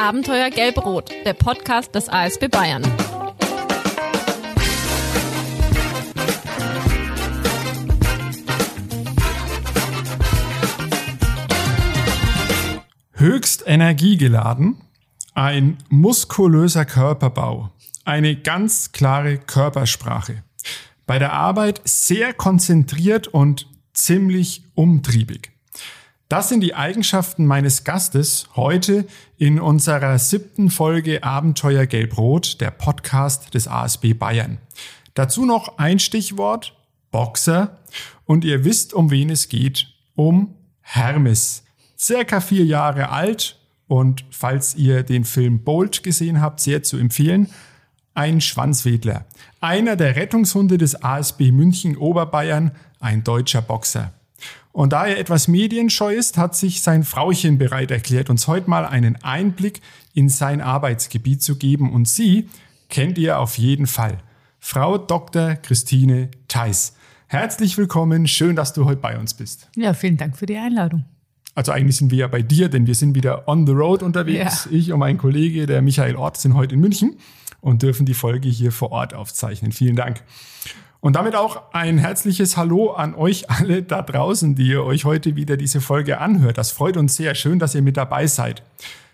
Abenteuer 0.00 0.50
Gelb-Rot, 0.50 1.10
der 1.24 1.32
Podcast 1.32 1.92
des 1.92 2.08
ASB 2.08 2.46
Bayern. 2.46 2.84
Höchst 13.12 13.64
energiegeladen, 13.66 14.76
ein 15.34 15.78
muskulöser 15.88 16.84
Körperbau, 16.84 17.70
eine 18.04 18.36
ganz 18.36 18.92
klare 18.92 19.38
Körpersprache. 19.38 20.44
Bei 21.06 21.18
der 21.18 21.32
Arbeit 21.32 21.80
sehr 21.84 22.32
konzentriert 22.34 23.26
und 23.26 23.66
ziemlich 23.94 24.62
umtriebig. 24.76 25.57
Das 26.28 26.50
sind 26.50 26.60
die 26.60 26.74
Eigenschaften 26.74 27.46
meines 27.46 27.84
Gastes 27.84 28.48
heute 28.54 29.06
in 29.38 29.58
unserer 29.58 30.18
siebten 30.18 30.68
Folge 30.68 31.22
Abenteuer 31.22 31.86
Gelb-Rot, 31.86 32.60
der 32.60 32.70
Podcast 32.70 33.54
des 33.54 33.66
ASB 33.66 34.12
Bayern. 34.12 34.58
Dazu 35.14 35.46
noch 35.46 35.78
ein 35.78 35.98
Stichwort, 35.98 36.76
Boxer. 37.10 37.78
Und 38.26 38.44
ihr 38.44 38.64
wisst, 38.66 38.92
um 38.92 39.10
wen 39.10 39.30
es 39.30 39.48
geht. 39.48 39.86
Um 40.16 40.54
Hermes. 40.82 41.64
Circa 41.98 42.40
vier 42.40 42.66
Jahre 42.66 43.08
alt 43.08 43.58
und 43.86 44.26
falls 44.30 44.74
ihr 44.74 45.04
den 45.04 45.24
Film 45.24 45.64
Bolt 45.64 46.02
gesehen 46.02 46.42
habt, 46.42 46.60
sehr 46.60 46.82
zu 46.82 46.98
empfehlen. 46.98 47.48
Ein 48.12 48.42
Schwanzwedler. 48.42 49.24
Einer 49.62 49.96
der 49.96 50.14
Rettungshunde 50.16 50.76
des 50.76 51.02
ASB 51.02 51.52
München 51.52 51.96
Oberbayern, 51.96 52.72
ein 53.00 53.24
deutscher 53.24 53.62
Boxer. 53.62 54.12
Und 54.72 54.92
da 54.92 55.06
er 55.06 55.18
etwas 55.18 55.48
medienscheu 55.48 56.14
ist, 56.14 56.38
hat 56.38 56.54
sich 56.54 56.82
sein 56.82 57.02
Frauchen 57.04 57.58
bereit 57.58 57.90
erklärt, 57.90 58.30
uns 58.30 58.46
heute 58.46 58.70
mal 58.70 58.84
einen 58.84 59.16
Einblick 59.22 59.80
in 60.14 60.28
sein 60.28 60.60
Arbeitsgebiet 60.60 61.42
zu 61.42 61.56
geben. 61.56 61.92
Und 61.92 62.08
sie 62.08 62.48
kennt 62.88 63.18
ihr 63.18 63.38
auf 63.38 63.58
jeden 63.58 63.86
Fall. 63.86 64.18
Frau 64.60 64.98
Dr. 64.98 65.54
Christine 65.56 66.30
Theis. 66.48 66.94
Herzlich 67.26 67.76
willkommen, 67.76 68.26
schön, 68.26 68.56
dass 68.56 68.72
du 68.72 68.84
heute 68.84 69.00
bei 69.00 69.18
uns 69.18 69.34
bist. 69.34 69.68
Ja, 69.76 69.94
vielen 69.94 70.16
Dank 70.16 70.36
für 70.36 70.46
die 70.46 70.56
Einladung. 70.56 71.04
Also 71.54 71.72
eigentlich 71.72 71.96
sind 71.96 72.10
wir 72.10 72.18
ja 72.18 72.26
bei 72.28 72.40
dir, 72.40 72.68
denn 72.68 72.86
wir 72.86 72.94
sind 72.94 73.14
wieder 73.14 73.48
on 73.48 73.66
the 73.66 73.72
road 73.72 74.02
unterwegs. 74.02 74.68
Ja. 74.70 74.76
Ich 74.76 74.92
und 74.92 75.00
mein 75.00 75.18
Kollege, 75.18 75.66
der 75.66 75.82
Michael 75.82 76.16
Ort, 76.16 76.36
sind 76.36 76.54
heute 76.54 76.74
in 76.74 76.80
München 76.80 77.16
und 77.60 77.82
dürfen 77.82 78.06
die 78.06 78.14
Folge 78.14 78.48
hier 78.48 78.72
vor 78.72 78.92
Ort 78.92 79.12
aufzeichnen. 79.12 79.72
Vielen 79.72 79.96
Dank. 79.96 80.22
Und 81.00 81.14
damit 81.14 81.36
auch 81.36 81.72
ein 81.72 81.98
herzliches 81.98 82.56
Hallo 82.56 82.90
an 82.90 83.14
euch 83.14 83.48
alle 83.50 83.82
da 83.82 84.02
draußen, 84.02 84.54
die 84.56 84.68
ihr 84.68 84.84
euch 84.84 85.04
heute 85.04 85.36
wieder 85.36 85.56
diese 85.56 85.80
Folge 85.80 86.18
anhört. 86.18 86.58
Das 86.58 86.72
freut 86.72 86.96
uns 86.96 87.14
sehr. 87.14 87.34
Schön, 87.34 87.58
dass 87.58 87.74
ihr 87.74 87.82
mit 87.82 87.96
dabei 87.96 88.26
seid. 88.26 88.64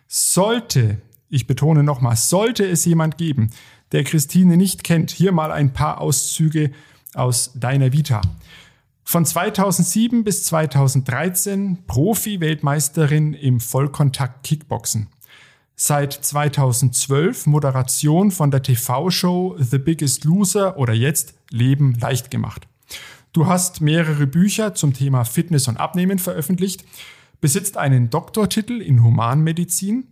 Sollte, 0.09 1.03
ich 1.29 1.47
betone 1.47 1.83
nochmal, 1.83 2.17
sollte 2.17 2.65
es 2.67 2.85
jemand 2.87 3.19
geben, 3.19 3.51
der 3.93 4.05
Christine 4.05 4.57
nicht 4.57 4.83
kennt, 4.83 5.11
hier 5.11 5.33
mal 5.33 5.53
ein 5.53 5.73
paar 5.73 6.01
Auszüge 6.01 6.71
aus 7.13 7.53
deiner 7.55 7.93
Vita. 7.93 8.23
Von 9.05 9.27
2007 9.27 10.25
bis 10.25 10.45
2013 10.45 11.85
Profi-Weltmeisterin 11.87 13.35
im 13.35 13.61
Vollkontakt 13.61 14.45
Kickboxen. 14.45 15.09
Seit 15.77 16.13
2012 16.13 17.47
Moderation 17.47 18.31
von 18.31 18.53
der 18.53 18.63
TV-Show 18.63 19.57
The 19.59 19.79
Biggest 19.79 20.25
Loser 20.25 20.79
oder 20.79 20.93
jetzt 20.93 21.35
Leben 21.51 21.95
leicht 21.95 22.31
gemacht. 22.31 22.69
Du 23.33 23.47
hast 23.47 23.81
mehrere 23.81 24.29
Bücher 24.29 24.75
zum 24.75 24.93
Thema 24.93 25.25
Fitness 25.25 25.67
und 25.67 25.77
Abnehmen 25.79 26.21
veröffentlicht, 26.21 26.85
besitzt 27.41 27.77
einen 27.77 28.09
Doktortitel 28.09 28.81
in 28.81 29.03
Humanmedizin. 29.03 30.07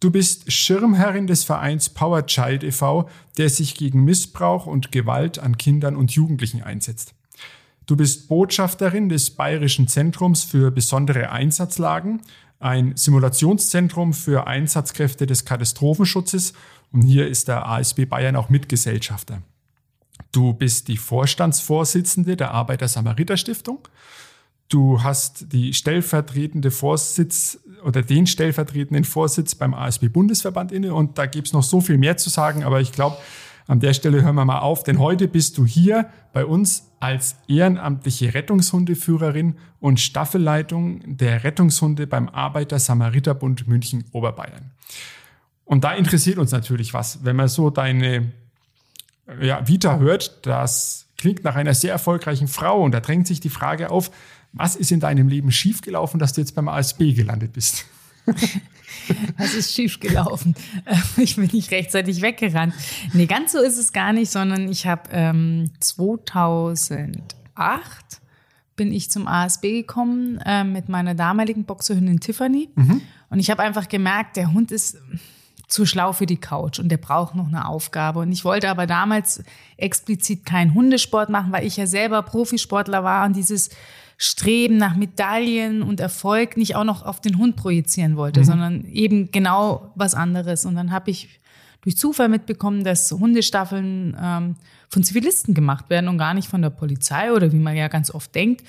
Du 0.00 0.10
bist 0.10 0.50
Schirmherrin 0.50 1.26
des 1.26 1.44
Vereins 1.44 1.90
Power 1.90 2.24
Child 2.24 2.64
e.V., 2.64 3.10
der 3.36 3.50
sich 3.50 3.74
gegen 3.74 4.02
Missbrauch 4.02 4.64
und 4.64 4.92
Gewalt 4.92 5.38
an 5.38 5.58
Kindern 5.58 5.94
und 5.94 6.12
Jugendlichen 6.12 6.62
einsetzt. 6.62 7.12
Du 7.86 7.96
bist 7.96 8.28
Botschafterin 8.28 9.10
des 9.10 9.30
Bayerischen 9.30 9.86
Zentrums 9.88 10.42
für 10.42 10.70
besondere 10.70 11.30
Einsatzlagen 11.30 12.22
ein 12.58 12.96
Simulationszentrum 12.96 14.12
für 14.12 14.46
Einsatzkräfte 14.46 15.26
des 15.26 15.44
Katastrophenschutzes 15.44 16.52
und 16.92 17.02
hier 17.02 17.28
ist 17.28 17.48
der 17.48 17.66
ASB 17.66 18.06
Bayern 18.06 18.36
auch 18.36 18.48
Mitgesellschafter. 18.48 19.42
Du 20.32 20.52
bist 20.52 20.88
die 20.88 20.96
Vorstandsvorsitzende 20.96 22.36
der 22.36 22.52
Arbeiter-Samariter-Stiftung. 22.52 23.86
Du 24.68 25.02
hast 25.02 25.52
die 25.52 25.74
stellvertretende 25.74 26.70
Vorsitz 26.70 27.60
oder 27.84 28.02
den 28.02 28.26
stellvertretenden 28.26 29.04
Vorsitz 29.04 29.54
beim 29.54 29.74
ASB-Bundesverband 29.74 30.72
inne 30.72 30.92
und 30.94 31.18
da 31.18 31.26
gibt's 31.26 31.52
noch 31.52 31.62
so 31.62 31.80
viel 31.80 31.98
mehr 31.98 32.16
zu 32.16 32.30
sagen, 32.30 32.64
aber 32.64 32.80
ich 32.80 32.90
glaube, 32.90 33.16
an 33.66 33.80
der 33.80 33.94
Stelle 33.94 34.22
hören 34.22 34.36
wir 34.36 34.44
mal 34.44 34.60
auf, 34.60 34.84
denn 34.84 34.98
heute 34.98 35.26
bist 35.26 35.58
du 35.58 35.66
hier 35.66 36.08
bei 36.32 36.44
uns 36.44 36.92
als 37.00 37.36
ehrenamtliche 37.48 38.32
Rettungshundeführerin 38.32 39.56
und 39.80 40.00
Staffelleitung 40.00 41.16
der 41.16 41.42
Rettungshunde 41.42 42.06
beim 42.06 42.28
Arbeiter-Samariter-Bund 42.28 43.66
München 43.66 44.04
Oberbayern. 44.12 44.70
Und 45.64 45.82
da 45.82 45.94
interessiert 45.94 46.38
uns 46.38 46.52
natürlich 46.52 46.94
was, 46.94 47.24
wenn 47.24 47.34
man 47.34 47.48
so 47.48 47.70
deine 47.70 48.32
ja, 49.40 49.66
Vita 49.66 49.98
hört, 49.98 50.46
das 50.46 51.06
klingt 51.18 51.42
nach 51.42 51.56
einer 51.56 51.74
sehr 51.74 51.92
erfolgreichen 51.92 52.46
Frau 52.46 52.82
und 52.82 52.92
da 52.92 53.00
drängt 53.00 53.26
sich 53.26 53.40
die 53.40 53.48
Frage 53.48 53.90
auf, 53.90 54.10
was 54.52 54.76
ist 54.76 54.92
in 54.92 55.00
deinem 55.00 55.28
Leben 55.28 55.50
schiefgelaufen, 55.50 56.20
dass 56.20 56.32
du 56.32 56.40
jetzt 56.40 56.54
beim 56.54 56.68
ASB 56.68 57.12
gelandet 57.12 57.52
bist? 57.52 57.84
Was 59.38 59.54
ist 59.54 59.74
schiefgelaufen? 59.74 60.54
Ich 61.16 61.36
bin 61.36 61.48
nicht 61.52 61.70
rechtzeitig 61.70 62.22
weggerannt. 62.22 62.74
Nee, 63.12 63.26
ganz 63.26 63.52
so 63.52 63.58
ist 63.60 63.78
es 63.78 63.92
gar 63.92 64.12
nicht, 64.12 64.30
sondern 64.30 64.68
ich 64.68 64.86
habe 64.86 65.02
ähm, 65.10 65.70
2008 65.80 67.22
bin 68.76 68.92
ich 68.92 69.10
zum 69.10 69.26
ASB 69.26 69.62
gekommen 69.72 70.38
äh, 70.44 70.62
mit 70.64 70.88
meiner 70.88 71.14
damaligen 71.14 71.64
Boxerhündin 71.64 72.20
Tiffany. 72.20 72.68
Mhm. 72.74 73.00
Und 73.30 73.38
ich 73.40 73.50
habe 73.50 73.62
einfach 73.62 73.88
gemerkt, 73.88 74.36
der 74.36 74.52
Hund 74.52 74.70
ist 74.70 74.98
zu 75.66 75.84
schlau 75.84 76.12
für 76.12 76.26
die 76.26 76.36
Couch 76.36 76.78
und 76.78 76.90
der 76.90 76.96
braucht 76.98 77.34
noch 77.34 77.48
eine 77.48 77.66
Aufgabe. 77.66 78.20
Und 78.20 78.30
ich 78.30 78.44
wollte 78.44 78.68
aber 78.70 78.86
damals 78.86 79.42
explizit 79.76 80.46
keinen 80.46 80.74
Hundesport 80.74 81.28
machen, 81.28 81.52
weil 81.52 81.66
ich 81.66 81.76
ja 81.76 81.86
selber 81.86 82.22
Profisportler 82.22 83.02
war 83.02 83.26
und 83.26 83.34
dieses 83.34 83.70
Streben 84.18 84.78
nach 84.78 84.96
Medaillen 84.96 85.82
und 85.82 86.00
Erfolg 86.00 86.56
nicht 86.56 86.74
auch 86.74 86.84
noch 86.84 87.04
auf 87.04 87.20
den 87.20 87.38
Hund 87.38 87.56
projizieren 87.56 88.16
wollte, 88.16 88.40
mhm. 88.40 88.44
sondern 88.44 88.84
eben 88.86 89.30
genau 89.30 89.92
was 89.94 90.14
anderes. 90.14 90.64
Und 90.64 90.74
dann 90.74 90.90
habe 90.90 91.10
ich 91.10 91.40
durch 91.82 91.96
Zufall 91.96 92.28
mitbekommen, 92.28 92.82
dass 92.82 93.12
Hundestaffeln 93.12 94.16
ähm, 94.20 94.56
von 94.88 95.04
Zivilisten 95.04 95.54
gemacht 95.54 95.90
werden 95.90 96.08
und 96.08 96.18
gar 96.18 96.34
nicht 96.34 96.48
von 96.48 96.62
der 96.62 96.70
Polizei 96.70 97.32
oder 97.32 97.52
wie 97.52 97.58
man 97.58 97.76
ja 97.76 97.88
ganz 97.88 98.10
oft 98.10 98.34
denkt. 98.34 98.64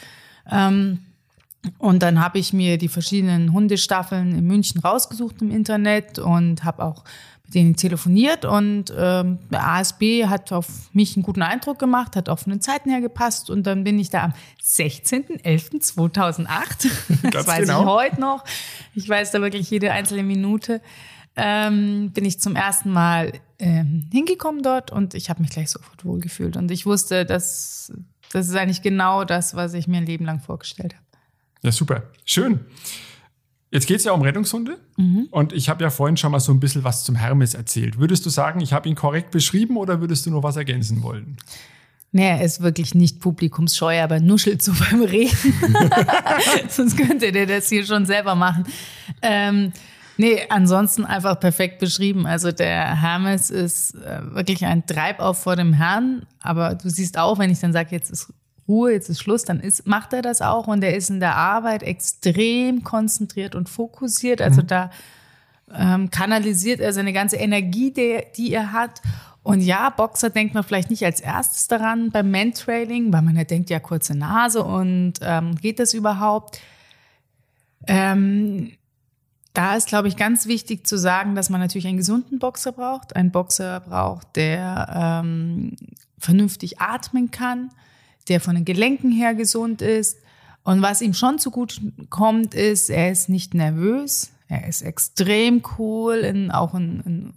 Ähm, 0.52 1.00
und 1.78 2.04
dann 2.04 2.20
habe 2.20 2.40
ich 2.40 2.54
mir 2.54 2.78
die 2.78 2.88
verschiedenen 2.88 3.54
Hundestaffeln 3.54 4.38
in 4.38 4.46
München 4.46 4.82
rausgesucht 4.82 5.42
im 5.42 5.52
Internet 5.52 6.20
und 6.20 6.64
habe 6.64 6.84
auch 6.84 7.04
mit 7.48 7.56
denen 7.56 7.76
telefoniert 7.76 8.46
und 8.46 8.94
ähm, 8.96 9.40
ASB 9.52 10.26
hat 10.26 10.52
auf 10.52 10.68
mich 10.94 11.16
einen 11.16 11.24
guten 11.24 11.42
Eindruck 11.42 11.80
gemacht, 11.80 12.18
hat 12.18 12.30
auch 12.30 12.38
von 12.40 12.52
den 12.52 12.62
Zeiten 12.62 12.90
her 12.90 13.02
gepasst 13.02 13.50
und 13.50 13.64
dann 13.64 13.84
bin 13.84 14.00
ich 14.00 14.10
da 14.10 14.24
am 14.26 14.34
16.11.2008, 14.62 17.32
das 17.32 17.48
weiß 17.48 17.62
genau. 17.62 17.82
ich 17.82 17.88
heute 17.88 18.22
noch, 18.22 18.44
ich 18.96 19.08
weiß 19.08 19.32
da 19.32 19.42
wirklich 19.42 19.70
jede 19.70 19.94
einzelne 19.94 20.24
Minute, 20.24 20.82
ähm, 21.36 22.12
bin 22.12 22.26
ich 22.26 22.40
zum 22.40 22.56
ersten 22.56 22.92
Mal 22.92 23.34
ähm, 23.60 24.10
hingekommen 24.12 24.62
dort 24.62 24.92
und 24.92 25.14
ich 25.14 25.30
habe 25.30 25.42
mich 25.42 25.52
gleich 25.52 25.72
sofort 25.72 26.04
wohlgefühlt 26.04 26.58
und 26.58 26.70
ich 26.72 26.86
wusste, 26.86 27.26
dass 27.26 27.94
das 28.32 28.50
ist 28.50 28.56
eigentlich 28.56 28.82
genau 28.82 29.24
das, 29.24 29.56
was 29.56 29.74
ich 29.74 29.88
mir 29.88 29.98
ein 29.98 30.06
Leben 30.06 30.26
lang 30.26 30.42
vorgestellt 30.42 30.96
habe. 30.96 31.06
Ja, 31.62 31.72
super. 31.72 32.04
Schön. 32.26 32.66
Jetzt 33.70 33.86
geht 33.86 33.98
es 33.98 34.06
ja 34.06 34.14
um 34.14 34.22
Rettungshunde 34.22 34.78
mhm. 34.96 35.28
und 35.30 35.52
ich 35.52 35.68
habe 35.68 35.84
ja 35.84 35.90
vorhin 35.90 36.16
schon 36.16 36.32
mal 36.32 36.40
so 36.40 36.54
ein 36.54 36.60
bisschen 36.60 36.86
was 36.86 37.04
zum 37.04 37.16
Hermes 37.16 37.54
erzählt. 37.54 38.00
Würdest 38.00 38.26
du 38.26 38.30
sagen, 38.30 38.62
ich 38.62 38.72
habe 38.72 38.88
ihn 38.88 38.96
korrekt 38.96 39.32
beschrieben 39.32 39.76
oder 39.76 40.00
würdest 40.00 40.26
du 40.26 40.32
noch 40.32 40.44
was 40.44 40.56
ergänzen 40.56 41.04
wollen? 41.04 41.38
Nee, 42.14 42.30
er 42.30 42.42
ist 42.42 42.62
wirklich 42.62 42.96
nicht 42.96 43.20
publikumsscheu, 43.20 44.02
aber 44.02 44.22
nuschelt 44.22 44.62
so 44.62 44.72
beim 44.90 45.02
Reden. 45.02 45.54
Sonst 46.70 46.98
könnte 46.98 47.32
der 47.32 47.46
das 47.46 47.68
hier 47.68 47.86
schon 47.86 48.06
selber 48.06 48.36
machen. 48.36 48.64
Ähm, 49.22 49.74
nee, 50.16 50.40
ansonsten 50.48 51.04
einfach 51.04 51.38
perfekt 51.38 51.80
beschrieben. 51.80 52.26
Also 52.26 52.54
der 52.54 53.02
Hermes 53.02 53.50
ist 53.50 53.96
äh, 53.96 54.22
wirklich 54.34 54.66
ein 54.66 54.86
Treibauf 54.86 55.44
vor 55.44 55.58
dem 55.58 55.74
Herrn. 55.74 56.26
Aber 56.40 56.76
du 56.76 56.90
siehst 56.90 57.18
auch, 57.18 57.38
wenn 57.38 57.52
ich 57.52 57.60
dann 57.60 57.74
sage, 57.74 57.90
jetzt 57.92 58.10
ist 58.10 58.34
Ruhe, 58.68 58.92
jetzt 58.92 59.10
ist 59.10 59.22
Schluss, 59.22 59.44
dann 59.44 59.60
ist, 59.60 59.88
macht 59.88 60.14
er 60.14 60.22
das 60.22 60.42
auch 60.42 60.68
und 60.68 60.84
er 60.84 60.96
ist 60.96 61.10
in 61.10 61.20
der 61.20 61.36
Arbeit 61.36 61.84
extrem 61.84 62.84
konzentriert 62.84 63.56
und 63.56 63.70
fokussiert. 63.70 64.42
Also 64.42 64.62
mhm. 64.62 64.68
da 64.68 64.92
ähm, 65.74 66.10
kanalisiert 66.10 66.80
er 66.80 66.94
seine 66.94 67.14
ganze 67.14 67.38
Energie, 67.38 67.92
die, 67.92 68.22
die 68.36 68.54
er 68.54 68.72
hat. 68.72 69.02
Und 69.44 69.62
ja, 69.62 69.90
Boxer 69.90 70.30
denkt 70.30 70.54
man 70.54 70.64
vielleicht 70.64 70.90
nicht 70.90 71.06
als 71.06 71.22
erstes 71.22 71.68
daran 71.68 72.12
beim 72.12 72.30
Mentrailing, 72.30 73.14
weil 73.14 73.22
man 73.22 73.38
ja 73.38 73.46
denkt, 73.46 73.70
ja, 73.70 73.80
kurze 73.80 74.18
Nase 74.18 74.64
und 74.64 75.14
ähm, 75.22 75.56
geht 75.56 75.80
das 75.80 75.94
überhaupt? 75.94 76.60
Ähm, 77.88 78.74
da 79.54 79.76
ist, 79.76 79.88
glaube 79.88 80.08
ich, 80.08 80.18
ganz 80.18 80.46
wichtig 80.46 80.86
zu 80.86 80.98
sagen, 80.98 81.34
dass 81.34 81.50
man 81.50 81.62
natürlich 81.62 81.88
einen 81.88 81.98
gesunden 81.98 82.40
Boxer 82.40 82.74
braucht. 82.74 83.16
Einen 83.16 83.32
Boxer 83.32 83.80
braucht, 83.80 84.36
der 84.36 85.22
ähm, 85.24 85.76
vernünftig 86.20 86.80
atmen 86.80 87.32
kann, 87.32 87.72
der 88.30 88.42
von 88.42 88.56
den 88.56 88.66
Gelenken 88.66 89.12
her 89.12 89.36
gesund 89.36 89.82
ist. 89.82 90.18
Und 90.64 90.82
was 90.82 91.02
ihm 91.02 91.14
schon 91.14 91.40
zu 91.40 91.52
gut 91.52 91.80
kommt, 92.10 92.54
ist, 92.54 92.90
er 92.90 93.12
ist 93.12 93.30
nicht 93.30 93.54
nervös, 93.54 94.32
er 94.48 94.68
ist 94.68 94.82
extrem 94.82 95.62
cool, 95.78 96.16
in, 96.16 96.52
auch 96.52 96.74
in, 96.74 97.02
in 97.06 97.34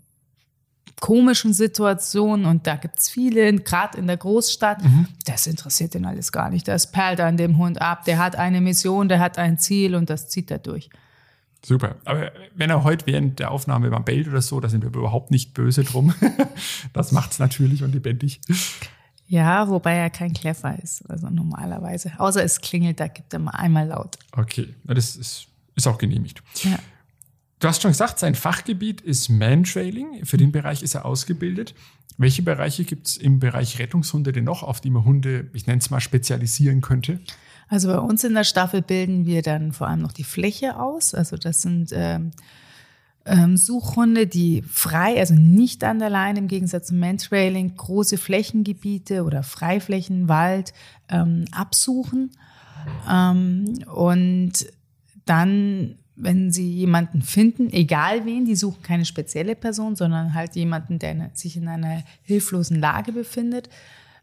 komischen 1.00 1.52
Situationen 1.52 2.44
und 2.44 2.66
da 2.66 2.76
gibt's 2.76 3.08
viele, 3.08 3.52
gerade 3.54 3.98
in 3.98 4.06
der 4.06 4.18
Großstadt, 4.18 4.84
mhm. 4.84 5.06
das 5.24 5.46
interessiert 5.46 5.94
ihn 5.94 6.04
alles 6.04 6.30
gar 6.30 6.50
nicht. 6.50 6.68
Das 6.68 6.92
perlt 6.92 7.20
an 7.20 7.36
dem 7.36 7.56
Hund 7.56 7.80
ab, 7.80 8.04
der 8.04 8.18
hat 8.18 8.36
eine 8.36 8.60
Mission, 8.60 9.08
der 9.08 9.18
hat 9.18 9.38
ein 9.38 9.58
Ziel 9.58 9.94
und 9.94 10.10
das 10.10 10.28
zieht 10.28 10.50
er 10.50 10.58
durch. 10.58 10.90
Super. 11.64 11.96
Aber 12.04 12.32
wenn 12.54 12.70
er 12.70 12.84
heute 12.84 13.06
während 13.06 13.38
der 13.38 13.50
Aufnahme 13.50 13.90
mal 13.90 13.98
bellt 14.00 14.28
oder 14.28 14.40
so, 14.40 14.60
da 14.60 14.68
sind 14.68 14.82
wir 14.82 14.88
überhaupt 14.88 15.30
nicht 15.30 15.52
böse 15.52 15.84
drum. 15.84 16.14
das 16.92 17.12
macht's 17.12 17.38
natürlich 17.38 17.82
und 17.82 17.92
lebendig. 17.92 18.40
Ja, 19.30 19.68
wobei 19.68 19.94
er 19.94 20.10
kein 20.10 20.32
Kleffer 20.32 20.76
ist, 20.82 21.08
also 21.08 21.30
normalerweise. 21.30 22.10
Außer 22.18 22.42
es 22.42 22.60
klingelt, 22.60 22.98
da 22.98 23.06
gibt 23.06 23.32
er 23.32 23.38
mal 23.38 23.52
einmal 23.52 23.86
laut. 23.86 24.18
Okay, 24.32 24.74
das 24.82 25.14
ist, 25.14 25.46
ist 25.76 25.86
auch 25.86 25.98
genehmigt. 25.98 26.42
Ja. 26.64 26.80
Du 27.60 27.68
hast 27.68 27.80
schon 27.80 27.92
gesagt, 27.92 28.18
sein 28.18 28.34
Fachgebiet 28.34 29.00
ist 29.00 29.28
Mantrailing. 29.28 30.24
Für 30.24 30.36
den 30.36 30.50
Bereich 30.50 30.82
ist 30.82 30.96
er 30.96 31.04
ausgebildet. 31.04 31.76
Welche 32.18 32.42
Bereiche 32.42 32.82
gibt 32.82 33.06
es 33.06 33.16
im 33.16 33.38
Bereich 33.38 33.78
Rettungshunde 33.78 34.32
denn 34.32 34.42
noch, 34.42 34.64
auf 34.64 34.80
die 34.80 34.90
man 34.90 35.04
Hunde, 35.04 35.48
ich 35.52 35.68
nenne 35.68 35.78
es 35.78 35.90
mal, 35.90 36.00
spezialisieren 36.00 36.80
könnte? 36.80 37.20
Also 37.68 37.86
bei 37.86 38.00
uns 38.00 38.24
in 38.24 38.34
der 38.34 38.42
Staffel 38.42 38.82
bilden 38.82 39.26
wir 39.26 39.42
dann 39.42 39.70
vor 39.70 39.86
allem 39.86 40.00
noch 40.00 40.12
die 40.12 40.24
Fläche 40.24 40.76
aus. 40.76 41.14
Also 41.14 41.36
das 41.36 41.62
sind 41.62 41.90
ähm, 41.92 42.32
ähm, 43.26 43.56
Suchhunde, 43.56 44.26
die 44.26 44.62
frei, 44.62 45.18
also 45.18 45.34
nicht 45.34 45.84
an 45.84 45.98
der 45.98 46.10
Leine 46.10 46.38
im 46.38 46.48
Gegensatz 46.48 46.88
zum 46.88 46.98
Mantrailing, 46.98 47.76
große 47.76 48.18
Flächengebiete 48.18 49.24
oder 49.24 49.42
Freiflächen, 49.42 50.28
Wald 50.28 50.72
ähm, 51.08 51.44
absuchen. 51.52 52.30
Ähm, 53.08 53.84
und 53.92 54.66
dann 55.26 55.96
wenn 56.22 56.52
sie 56.52 56.70
jemanden 56.70 57.22
finden, 57.22 57.70
egal 57.72 58.26
wen, 58.26 58.44
die 58.44 58.56
suchen 58.56 58.82
keine 58.82 59.04
spezielle 59.04 59.56
Person, 59.56 59.96
sondern 59.96 60.34
halt 60.34 60.54
jemanden, 60.54 60.98
der 60.98 61.30
sich 61.34 61.56
in 61.56 61.66
einer 61.66 62.02
hilflosen 62.22 62.78
Lage 62.78 63.12
befindet, 63.12 63.68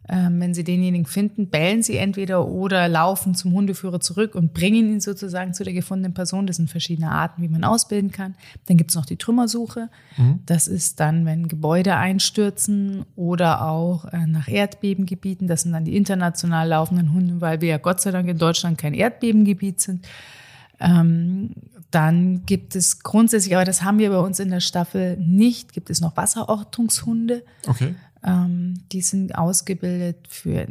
ähm, 0.10 0.40
wenn 0.40 0.54
Sie 0.54 0.64
denjenigen 0.64 1.06
finden, 1.06 1.48
bellen 1.48 1.84
Sie 1.84 1.98
entweder 1.98 2.48
oder 2.48 2.88
laufen 2.88 3.36
zum 3.36 3.52
Hundeführer 3.52 4.00
zurück 4.00 4.36
und 4.36 4.54
bringen 4.54 4.90
ihn 4.90 5.00
sozusagen 5.02 5.54
zu 5.54 5.64
der 5.64 5.74
gefundenen 5.74 6.14
Person. 6.14 6.48
Das 6.48 6.56
sind 6.56 6.70
verschiedene 6.70 7.12
Arten, 7.12 7.42
wie 7.42 7.50
man 7.50 7.64
ausbilden 7.64 8.12
kann. 8.12 8.36
Dann 8.68 8.78
gibt 8.78 8.92
es 8.92 8.96
noch 8.96 9.06
die 9.06 9.18
Trümmersuche. 9.18 9.90
Mhm. 10.18 10.40
Das 10.46 10.68
ist 10.68 11.00
dann, 11.00 11.26
wenn 11.26 11.48
Gebäude 11.48 11.96
einstürzen 11.96 13.06
oder 13.16 13.68
auch 13.68 14.06
äh, 14.06 14.26
nach 14.28 14.48
Erdbebengebieten. 14.48 15.48
Das 15.48 15.64
sind 15.64 15.74
dann 15.74 15.86
die 15.86 15.98
international 15.98 16.70
laufenden 16.70 17.14
Hunde, 17.14 17.42
weil 17.42 17.60
wir 17.62 17.70
ja 17.70 17.78
Gott 17.78 18.00
sei 18.00 18.12
Dank 18.12 18.30
in 18.30 18.38
Deutschland 18.38 18.78
kein 18.78 18.94
Erdbebengebiet 18.94 19.82
sind. 19.82 20.08
Ähm, 20.80 21.52
dann 21.92 22.46
gibt 22.46 22.76
es 22.76 23.00
grundsätzlich, 23.00 23.56
aber 23.56 23.66
das 23.66 23.82
haben 23.82 24.00
wir 24.00 24.10
bei 24.10 24.20
uns 24.20 24.40
in 24.40 24.50
der 24.50 24.60
Staffel 24.60 25.18
nicht, 25.18 25.74
gibt 25.74 25.90
es 25.90 26.02
noch 26.02 26.18
Wasserortungshunde. 26.18 27.44
Okay. 27.66 27.96
Ähm, 28.24 28.84
die 28.92 29.02
sind 29.02 29.36
ausgebildet 29.36 30.28
für, 30.30 30.68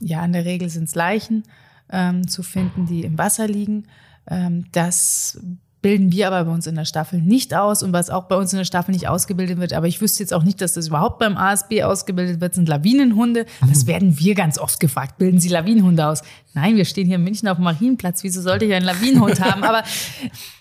ja, 0.00 0.24
in 0.24 0.32
der 0.32 0.44
Regel 0.44 0.68
sind 0.68 0.84
es 0.84 0.94
Leichen 0.94 1.44
ähm, 1.90 2.28
zu 2.28 2.42
finden, 2.42 2.86
die 2.86 3.02
im 3.02 3.18
Wasser 3.18 3.46
liegen. 3.46 3.86
Ähm, 4.26 4.66
das 4.72 5.40
bilden 5.80 6.10
wir 6.10 6.26
aber 6.26 6.44
bei 6.44 6.52
uns 6.52 6.66
in 6.66 6.74
der 6.74 6.84
Staffel 6.84 7.20
nicht 7.22 7.54
aus 7.54 7.82
und 7.82 7.92
was 7.92 8.10
auch 8.10 8.24
bei 8.24 8.36
uns 8.36 8.52
in 8.52 8.58
der 8.58 8.64
Staffel 8.64 8.90
nicht 8.90 9.08
ausgebildet 9.08 9.58
wird, 9.58 9.72
aber 9.72 9.86
ich 9.86 10.00
wüsste 10.00 10.22
jetzt 10.22 10.34
auch 10.34 10.42
nicht, 10.42 10.60
dass 10.60 10.74
das 10.74 10.88
überhaupt 10.88 11.20
beim 11.20 11.36
ASB 11.36 11.82
ausgebildet 11.84 12.40
wird, 12.40 12.54
sind 12.54 12.68
Lawinenhunde. 12.68 13.46
Das 13.66 13.84
mhm. 13.84 13.88
werden 13.88 14.18
wir 14.18 14.34
ganz 14.34 14.58
oft 14.58 14.80
gefragt. 14.80 15.18
Bilden 15.18 15.38
Sie 15.38 15.48
Lawinenhunde 15.48 16.06
aus? 16.06 16.22
Nein, 16.54 16.76
wir 16.76 16.84
stehen 16.84 17.06
hier 17.06 17.16
in 17.16 17.24
München 17.24 17.48
auf 17.48 17.58
dem 17.58 17.64
Marienplatz. 17.64 18.24
Wieso 18.24 18.40
sollte 18.40 18.64
ich 18.64 18.74
einen 18.74 18.86
Lawinenhund 18.86 19.40
haben? 19.40 19.62
Aber 19.62 19.84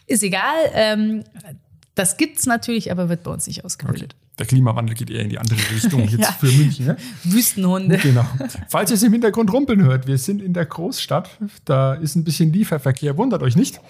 ist 0.05 0.21
egal. 0.21 0.55
Ähm, 0.73 1.23
das 1.97 2.17
gibt's 2.17 2.45
natürlich, 2.45 2.91
aber 2.91 3.09
wird 3.09 3.23
bei 3.23 3.31
uns 3.31 3.47
nicht 3.47 3.65
ausgebildet. 3.65 4.15
Okay. 4.15 4.27
Der 4.39 4.45
Klimawandel 4.45 4.95
geht 4.95 5.09
eher 5.09 5.21
in 5.21 5.29
die 5.29 5.39
andere 5.39 5.59
Richtung 5.73 6.01
jetzt 6.07 6.19
ja. 6.19 6.31
für 6.31 6.51
München. 6.51 6.85
Ne? 6.85 6.97
Wüstenhunde. 7.23 7.97
Genau. 7.97 8.25
Falls 8.69 8.91
ihr 8.91 8.95
es 8.95 9.03
im 9.03 9.11
Hintergrund 9.11 9.51
rumpeln 9.51 9.83
hört, 9.83 10.05
wir 10.05 10.17
sind 10.19 10.41
in 10.41 10.53
der 10.53 10.65
Großstadt. 10.65 11.39
Da 11.65 11.95
ist 11.95 12.15
ein 12.15 12.23
bisschen 12.23 12.53
Lieferverkehr. 12.53 13.17
Wundert 13.17 13.41
euch 13.41 13.55
nicht. 13.55 13.81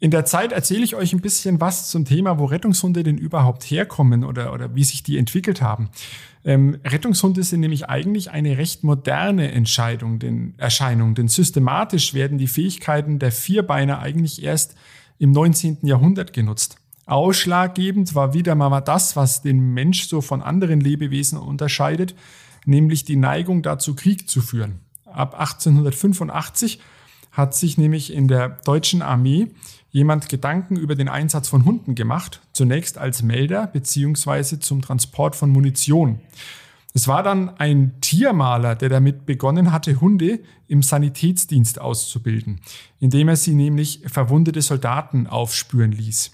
In 0.00 0.10
der 0.10 0.24
Zeit 0.24 0.52
erzähle 0.52 0.84
ich 0.84 0.94
euch 0.94 1.12
ein 1.12 1.20
bisschen 1.20 1.60
was 1.60 1.90
zum 1.90 2.04
Thema, 2.04 2.38
wo 2.38 2.46
Rettungshunde 2.46 3.02
denn 3.02 3.18
überhaupt 3.18 3.64
herkommen 3.64 4.24
oder, 4.24 4.52
oder 4.52 4.74
wie 4.74 4.84
sich 4.84 5.02
die 5.02 5.18
entwickelt 5.18 5.60
haben. 5.60 5.90
Ähm, 6.44 6.78
Rettungshunde 6.84 7.42
sind 7.42 7.60
nämlich 7.60 7.88
eigentlich 7.88 8.30
eine 8.30 8.56
recht 8.56 8.84
moderne 8.84 9.50
Entscheidung, 9.50 10.20
denn, 10.20 10.54
Erscheinung, 10.56 11.14
denn 11.14 11.28
systematisch 11.28 12.14
werden 12.14 12.38
die 12.38 12.46
Fähigkeiten 12.46 13.18
der 13.18 13.32
Vierbeiner 13.32 13.98
eigentlich 13.98 14.42
erst 14.42 14.76
im 15.18 15.32
19. 15.32 15.78
Jahrhundert 15.82 16.32
genutzt. 16.32 16.77
Ausschlaggebend 17.08 18.14
war 18.14 18.34
wieder 18.34 18.54
mal 18.54 18.80
das, 18.80 19.16
was 19.16 19.40
den 19.40 19.72
Mensch 19.72 20.08
so 20.08 20.20
von 20.20 20.42
anderen 20.42 20.80
Lebewesen 20.80 21.38
unterscheidet, 21.38 22.14
nämlich 22.66 23.04
die 23.04 23.16
Neigung 23.16 23.62
dazu, 23.62 23.96
Krieg 23.96 24.28
zu 24.28 24.42
führen. 24.42 24.80
Ab 25.06 25.34
1885 25.40 26.80
hat 27.32 27.54
sich 27.54 27.78
nämlich 27.78 28.12
in 28.12 28.28
der 28.28 28.50
deutschen 28.64 29.00
Armee 29.00 29.48
jemand 29.90 30.28
Gedanken 30.28 30.76
über 30.76 30.94
den 30.94 31.08
Einsatz 31.08 31.48
von 31.48 31.64
Hunden 31.64 31.94
gemacht, 31.94 32.42
zunächst 32.52 32.98
als 32.98 33.22
Melder 33.22 33.66
beziehungsweise 33.66 34.60
zum 34.60 34.82
Transport 34.82 35.34
von 35.34 35.48
Munition. 35.48 36.20
Es 36.92 37.08
war 37.08 37.22
dann 37.22 37.48
ein 37.58 38.00
Tiermaler, 38.02 38.74
der 38.74 38.90
damit 38.90 39.24
begonnen 39.24 39.72
hatte, 39.72 40.00
Hunde 40.00 40.40
im 40.66 40.82
Sanitätsdienst 40.82 41.80
auszubilden, 41.80 42.60
indem 43.00 43.28
er 43.28 43.36
sie 43.36 43.54
nämlich 43.54 44.02
verwundete 44.04 44.60
Soldaten 44.60 45.26
aufspüren 45.26 45.92
ließ. 45.92 46.32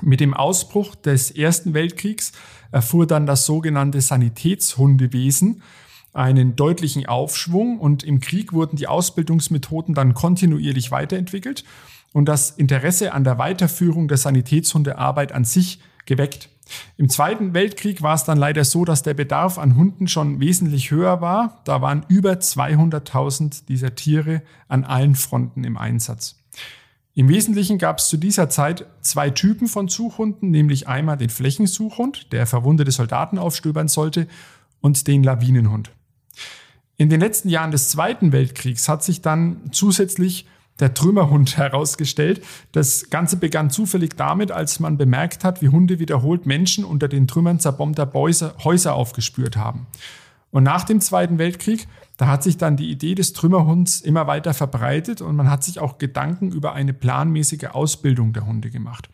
Mit 0.00 0.20
dem 0.20 0.34
Ausbruch 0.34 0.94
des 0.94 1.30
Ersten 1.30 1.74
Weltkriegs 1.74 2.32
erfuhr 2.70 3.06
dann 3.06 3.26
das 3.26 3.44
sogenannte 3.44 4.00
Sanitätshundewesen 4.00 5.62
einen 6.14 6.56
deutlichen 6.56 7.06
Aufschwung 7.06 7.78
und 7.78 8.02
im 8.02 8.20
Krieg 8.20 8.52
wurden 8.52 8.76
die 8.76 8.86
Ausbildungsmethoden 8.86 9.94
dann 9.94 10.14
kontinuierlich 10.14 10.90
weiterentwickelt 10.90 11.64
und 12.12 12.26
das 12.26 12.50
Interesse 12.50 13.12
an 13.12 13.24
der 13.24 13.38
Weiterführung 13.38 14.08
der 14.08 14.18
Sanitätshundearbeit 14.18 15.32
an 15.32 15.44
sich 15.44 15.80
geweckt. 16.04 16.48
Im 16.96 17.08
Zweiten 17.08 17.54
Weltkrieg 17.54 18.02
war 18.02 18.14
es 18.14 18.24
dann 18.24 18.38
leider 18.38 18.64
so, 18.64 18.84
dass 18.84 19.02
der 19.02 19.14
Bedarf 19.14 19.58
an 19.58 19.76
Hunden 19.76 20.08
schon 20.08 20.40
wesentlich 20.40 20.90
höher 20.90 21.20
war. 21.20 21.60
Da 21.64 21.82
waren 21.82 22.04
über 22.08 22.32
200.000 22.32 23.66
dieser 23.66 23.94
Tiere 23.94 24.42
an 24.68 24.84
allen 24.84 25.14
Fronten 25.14 25.64
im 25.64 25.76
Einsatz. 25.76 26.42
Im 27.14 27.28
Wesentlichen 27.28 27.76
gab 27.76 27.98
es 27.98 28.08
zu 28.08 28.16
dieser 28.16 28.48
Zeit 28.48 28.86
zwei 29.02 29.28
Typen 29.28 29.68
von 29.68 29.88
Suchhunden, 29.88 30.50
nämlich 30.50 30.88
einmal 30.88 31.18
den 31.18 31.28
Flächensuchhund, 31.28 32.32
der 32.32 32.46
verwundete 32.46 32.90
Soldaten 32.90 33.38
aufstöbern 33.38 33.88
sollte, 33.88 34.26
und 34.80 35.06
den 35.06 35.22
Lawinenhund. 35.22 35.90
In 36.96 37.10
den 37.10 37.20
letzten 37.20 37.48
Jahren 37.48 37.70
des 37.70 37.88
Zweiten 37.88 38.32
Weltkriegs 38.32 38.88
hat 38.88 39.04
sich 39.04 39.20
dann 39.20 39.60
zusätzlich 39.72 40.46
der 40.80 40.94
Trümmerhund 40.94 41.56
herausgestellt. 41.58 42.42
Das 42.72 43.10
Ganze 43.10 43.36
begann 43.36 43.70
zufällig 43.70 44.16
damit, 44.16 44.50
als 44.50 44.80
man 44.80 44.96
bemerkt 44.96 45.44
hat, 45.44 45.60
wie 45.62 45.68
Hunde 45.68 45.98
wiederholt 45.98 46.46
Menschen 46.46 46.84
unter 46.84 47.08
den 47.08 47.28
Trümmern 47.28 47.60
zerbombter 47.60 48.10
Häuser 48.14 48.94
aufgespürt 48.94 49.56
haben. 49.56 49.86
Und 50.52 50.64
nach 50.64 50.84
dem 50.84 51.00
Zweiten 51.00 51.38
Weltkrieg, 51.38 51.88
da 52.18 52.26
hat 52.26 52.42
sich 52.42 52.58
dann 52.58 52.76
die 52.76 52.90
Idee 52.90 53.14
des 53.14 53.32
Trümmerhunds 53.32 54.02
immer 54.02 54.26
weiter 54.26 54.52
verbreitet 54.52 55.22
und 55.22 55.34
man 55.34 55.50
hat 55.50 55.64
sich 55.64 55.80
auch 55.80 55.96
Gedanken 55.96 56.52
über 56.52 56.74
eine 56.74 56.92
planmäßige 56.92 57.70
Ausbildung 57.72 58.34
der 58.34 58.46
Hunde 58.46 58.70
gemacht. 58.70 59.08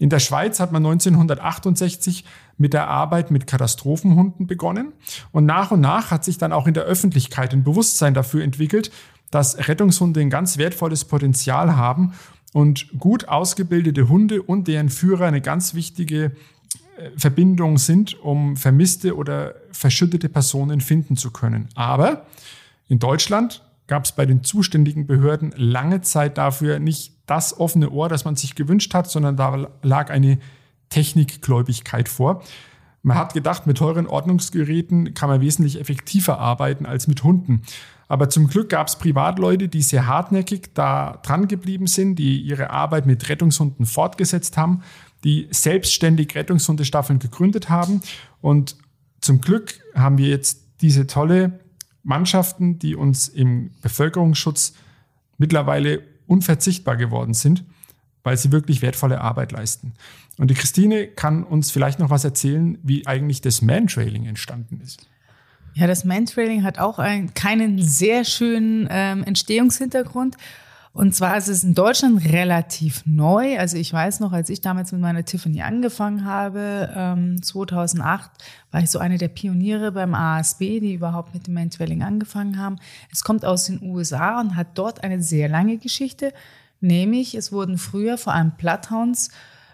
In 0.00 0.10
der 0.10 0.18
Schweiz 0.18 0.58
hat 0.58 0.72
man 0.72 0.84
1968 0.84 2.24
mit 2.58 2.74
der 2.74 2.88
Arbeit 2.88 3.30
mit 3.30 3.46
Katastrophenhunden 3.46 4.48
begonnen 4.48 4.92
und 5.30 5.46
nach 5.46 5.70
und 5.70 5.80
nach 5.80 6.10
hat 6.10 6.24
sich 6.24 6.36
dann 6.36 6.52
auch 6.52 6.66
in 6.66 6.74
der 6.74 6.82
Öffentlichkeit 6.82 7.52
ein 7.52 7.62
Bewusstsein 7.62 8.12
dafür 8.12 8.42
entwickelt, 8.42 8.90
dass 9.30 9.68
Rettungshunde 9.68 10.20
ein 10.20 10.30
ganz 10.30 10.58
wertvolles 10.58 11.04
Potenzial 11.04 11.76
haben 11.76 12.12
und 12.52 12.98
gut 12.98 13.28
ausgebildete 13.28 14.08
Hunde 14.08 14.42
und 14.42 14.66
deren 14.66 14.88
Führer 14.88 15.26
eine 15.26 15.40
ganz 15.40 15.74
wichtige 15.74 16.32
äh, 17.02 17.10
Verbindung 17.16 17.78
sind, 17.78 18.20
um 18.20 18.56
vermisste 18.56 19.16
oder 19.16 19.54
verschüttete 19.72 20.28
Personen 20.28 20.80
finden 20.80 21.16
zu 21.16 21.30
können. 21.30 21.68
Aber 21.74 22.26
in 22.88 22.98
Deutschland 22.98 23.62
gab 23.86 24.04
es 24.04 24.12
bei 24.12 24.26
den 24.26 24.44
zuständigen 24.44 25.06
Behörden 25.06 25.52
lange 25.56 26.00
Zeit 26.00 26.38
dafür 26.38 26.78
nicht 26.78 27.12
das 27.26 27.58
offene 27.58 27.90
Ohr, 27.90 28.08
das 28.08 28.24
man 28.24 28.36
sich 28.36 28.54
gewünscht 28.54 28.94
hat, 28.94 29.10
sondern 29.10 29.36
da 29.36 29.68
lag 29.82 30.10
eine 30.10 30.38
Technikgläubigkeit 30.88 32.08
vor. 32.08 32.42
Man 33.02 33.16
hat 33.16 33.34
gedacht, 33.34 33.66
mit 33.66 33.78
teuren 33.78 34.06
Ordnungsgeräten 34.06 35.14
kann 35.14 35.28
man 35.28 35.40
wesentlich 35.40 35.80
effektiver 35.80 36.38
arbeiten 36.38 36.86
als 36.86 37.08
mit 37.08 37.24
Hunden. 37.24 37.62
Aber 38.06 38.28
zum 38.28 38.46
Glück 38.46 38.68
gab 38.68 38.88
es 38.88 38.96
Privatleute, 38.96 39.68
die 39.68 39.82
sehr 39.82 40.06
hartnäckig 40.06 40.74
da 40.74 41.18
dran 41.22 41.48
geblieben 41.48 41.86
sind, 41.86 42.16
die 42.16 42.42
ihre 42.42 42.70
Arbeit 42.70 43.06
mit 43.06 43.28
Rettungshunden 43.28 43.86
fortgesetzt 43.86 44.56
haben, 44.56 44.82
die 45.24 45.48
selbstständig 45.50 46.34
Rettungshundestaffeln 46.34 47.18
gegründet 47.18 47.68
haben. 47.68 48.00
Und 48.40 48.76
zum 49.20 49.40
Glück 49.40 49.80
haben 49.94 50.18
wir 50.18 50.28
jetzt 50.28 50.62
diese 50.80 51.06
tolle 51.06 51.60
Mannschaften, 52.02 52.78
die 52.78 52.96
uns 52.96 53.28
im 53.28 53.70
Bevölkerungsschutz 53.82 54.74
mittlerweile 55.38 56.02
unverzichtbar 56.26 56.96
geworden 56.96 57.34
sind, 57.34 57.64
weil 58.24 58.36
sie 58.36 58.52
wirklich 58.52 58.82
wertvolle 58.82 59.20
Arbeit 59.20 59.52
leisten. 59.52 59.94
Und 60.38 60.50
die 60.50 60.54
Christine 60.54 61.06
kann 61.06 61.44
uns 61.44 61.70
vielleicht 61.70 61.98
noch 61.98 62.10
was 62.10 62.24
erzählen, 62.24 62.78
wie 62.82 63.06
eigentlich 63.06 63.40
das 63.40 63.62
Mantrailing 63.62 64.26
entstanden 64.26 64.80
ist. 64.82 65.06
Ja, 65.74 65.86
das 65.86 66.04
Mantrailing 66.04 66.64
hat 66.64 66.78
auch 66.78 66.98
einen, 66.98 67.32
keinen 67.34 67.80
sehr 67.80 68.24
schönen 68.24 68.88
ähm, 68.90 69.24
Entstehungshintergrund. 69.24 70.36
Und 70.94 71.14
zwar 71.14 71.38
ist 71.38 71.48
es 71.48 71.64
in 71.64 71.72
Deutschland 71.74 72.22
relativ 72.26 73.02
neu. 73.06 73.58
Also 73.58 73.78
ich 73.78 73.90
weiß 73.90 74.20
noch, 74.20 74.32
als 74.32 74.50
ich 74.50 74.60
damals 74.60 74.92
mit 74.92 75.00
meiner 75.00 75.24
Tiffany 75.24 75.62
angefangen 75.62 76.26
habe, 76.26 76.92
ähm, 76.94 77.42
2008, 77.42 78.30
war 78.70 78.82
ich 78.82 78.90
so 78.90 78.98
eine 78.98 79.16
der 79.16 79.28
Pioniere 79.28 79.92
beim 79.92 80.14
ASB, 80.14 80.80
die 80.80 80.92
überhaupt 80.92 81.32
mit 81.32 81.46
dem 81.46 81.54
Mantrailing 81.54 82.02
angefangen 82.02 82.58
haben. 82.58 82.76
Es 83.10 83.24
kommt 83.24 83.46
aus 83.46 83.64
den 83.64 83.82
USA 83.82 84.38
und 84.40 84.54
hat 84.54 84.68
dort 84.74 85.02
eine 85.02 85.22
sehr 85.22 85.48
lange 85.48 85.78
Geschichte. 85.78 86.34
Nämlich, 86.80 87.34
es 87.36 87.52
wurden 87.52 87.78
früher 87.78 88.18
vor 88.18 88.34
allem 88.34 88.52
Bloodhounds 88.58 89.30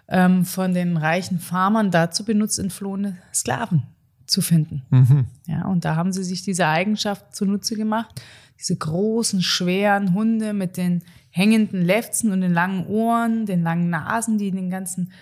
ähm, 0.07 0.45
von 0.45 0.73
den 0.73 0.97
reichen 0.97 1.41
Farmern 1.41 1.91
dazu 1.91 2.25
benutzt, 2.25 2.61
entflohene 2.61 3.17
Sklaven 3.35 3.83
zu 4.27 4.41
finden. 4.41 4.83
Mhm. 4.91 5.25
Ja, 5.47 5.67
und 5.67 5.85
da 5.85 5.97
haben 5.97 6.13
sie 6.13 6.23
sich 6.23 6.43
diese 6.43 6.67
Eigenschaft 6.67 7.35
zunutze 7.35 7.75
gemacht. 7.75 8.23
Diese 8.59 8.77
großen, 8.77 9.43
schweren 9.43 10.15
Hunde 10.15 10.53
mit 10.53 10.77
den 10.77 11.03
hängenden 11.31 11.83
Lefzen 11.83 12.33
und 12.33 12.41
den 12.41 12.53
langen 12.53 12.87
Ohren, 12.87 13.47
den 13.47 13.63
langen 13.63 13.91
Nasen, 13.91 14.39
die 14.39 14.51
den 14.51 14.71
ganzen, 14.71 15.13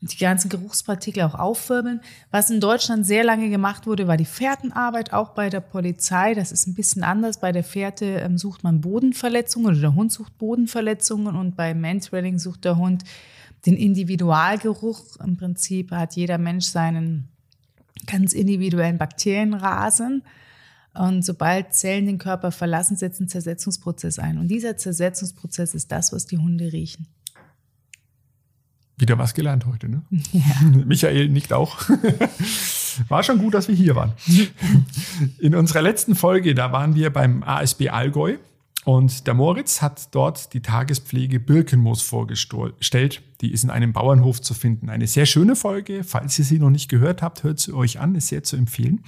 die 0.00 0.16
ganzen 0.16 0.48
Geruchspartikel 0.48 1.22
auch 1.22 1.34
aufwirbeln. 1.34 2.00
Was 2.30 2.50
in 2.50 2.60
Deutschland 2.60 3.06
sehr 3.06 3.22
lange 3.22 3.48
gemacht 3.50 3.86
wurde, 3.86 4.08
war 4.08 4.16
die 4.16 4.24
Fährtenarbeit, 4.24 5.12
auch 5.12 5.30
bei 5.30 5.50
der 5.50 5.60
Polizei. 5.60 6.34
Das 6.34 6.50
ist 6.50 6.66
ein 6.66 6.74
bisschen 6.74 7.04
anders. 7.04 7.38
Bei 7.38 7.52
der 7.52 7.62
Fährte 7.62 8.06
ähm, 8.06 8.38
sucht 8.38 8.64
man 8.64 8.80
Bodenverletzungen 8.80 9.70
oder 9.70 9.80
der 9.80 9.94
Hund 9.94 10.10
sucht 10.10 10.36
Bodenverletzungen 10.38 11.36
und 11.36 11.54
bei 11.54 11.74
Mantrailing 11.74 12.38
sucht 12.38 12.64
der 12.64 12.76
Hund 12.76 13.04
den 13.66 13.76
Individualgeruch. 13.76 15.16
Im 15.22 15.36
Prinzip 15.36 15.92
hat 15.92 16.16
jeder 16.16 16.38
Mensch 16.38 16.66
seinen 16.66 17.28
ganz 18.06 18.32
individuellen 18.32 18.98
Bakterienrasen. 18.98 20.22
Und 20.94 21.24
sobald 21.24 21.72
Zellen 21.74 22.06
den 22.06 22.18
Körper 22.18 22.50
verlassen, 22.50 22.96
setzt 22.96 23.20
ein 23.20 23.28
Zersetzungsprozess 23.28 24.18
ein. 24.18 24.38
Und 24.38 24.48
dieser 24.48 24.76
Zersetzungsprozess 24.76 25.74
ist 25.74 25.92
das, 25.92 26.12
was 26.12 26.26
die 26.26 26.38
Hunde 26.38 26.72
riechen. 26.72 27.06
Wieder 28.96 29.16
was 29.16 29.32
gelernt 29.32 29.66
heute, 29.66 29.88
ne? 29.88 30.02
Ja. 30.32 30.42
Michael 30.86 31.28
nickt 31.28 31.52
auch. 31.52 31.78
War 33.08 33.22
schon 33.22 33.38
gut, 33.38 33.54
dass 33.54 33.68
wir 33.68 33.74
hier 33.74 33.94
waren. 33.94 34.12
In 35.38 35.54
unserer 35.54 35.80
letzten 35.80 36.14
Folge, 36.16 36.54
da 36.54 36.72
waren 36.72 36.94
wir 36.96 37.10
beim 37.10 37.42
ASB 37.44 37.88
Allgäu 37.88 38.36
und 38.84 39.26
der 39.26 39.34
Moritz 39.34 39.80
hat 39.80 40.14
dort 40.14 40.52
die 40.54 40.60
Tagespflege 40.60 41.38
Birkenmoos 41.38 42.02
vorgestellt. 42.02 43.22
Die 43.40 43.52
ist 43.52 43.62
in 43.62 43.70
einem 43.70 43.92
Bauernhof 43.92 44.40
zu 44.40 44.54
finden. 44.54 44.88
Eine 44.88 45.06
sehr 45.06 45.26
schöne 45.26 45.54
Folge. 45.54 46.02
Falls 46.02 46.38
ihr 46.38 46.44
sie 46.44 46.58
noch 46.58 46.70
nicht 46.70 46.88
gehört 46.88 47.22
habt, 47.22 47.42
hört 47.42 47.60
sie 47.60 47.72
euch 47.72 48.00
an. 48.00 48.14
Ist 48.14 48.28
sehr 48.28 48.42
zu 48.42 48.56
empfehlen. 48.56 49.04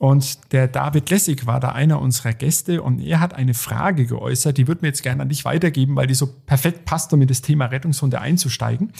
Und 0.00 0.52
der 0.52 0.66
David 0.66 1.10
Lessig 1.10 1.44
war 1.44 1.60
da 1.60 1.72
einer 1.72 2.00
unserer 2.00 2.32
Gäste 2.32 2.82
und 2.82 3.00
er 3.00 3.20
hat 3.20 3.34
eine 3.34 3.52
Frage 3.52 4.06
geäußert, 4.06 4.56
die 4.56 4.66
würde 4.66 4.80
mir 4.80 4.88
jetzt 4.88 5.02
gerne 5.02 5.20
an 5.20 5.28
dich 5.28 5.44
weitergeben, 5.44 5.94
weil 5.94 6.06
die 6.06 6.14
so 6.14 6.26
perfekt 6.26 6.86
passt, 6.86 7.12
um 7.12 7.20
in 7.20 7.28
das 7.28 7.42
Thema 7.42 7.66
Rettungshunde 7.66 8.18
einzusteigen. 8.18 8.94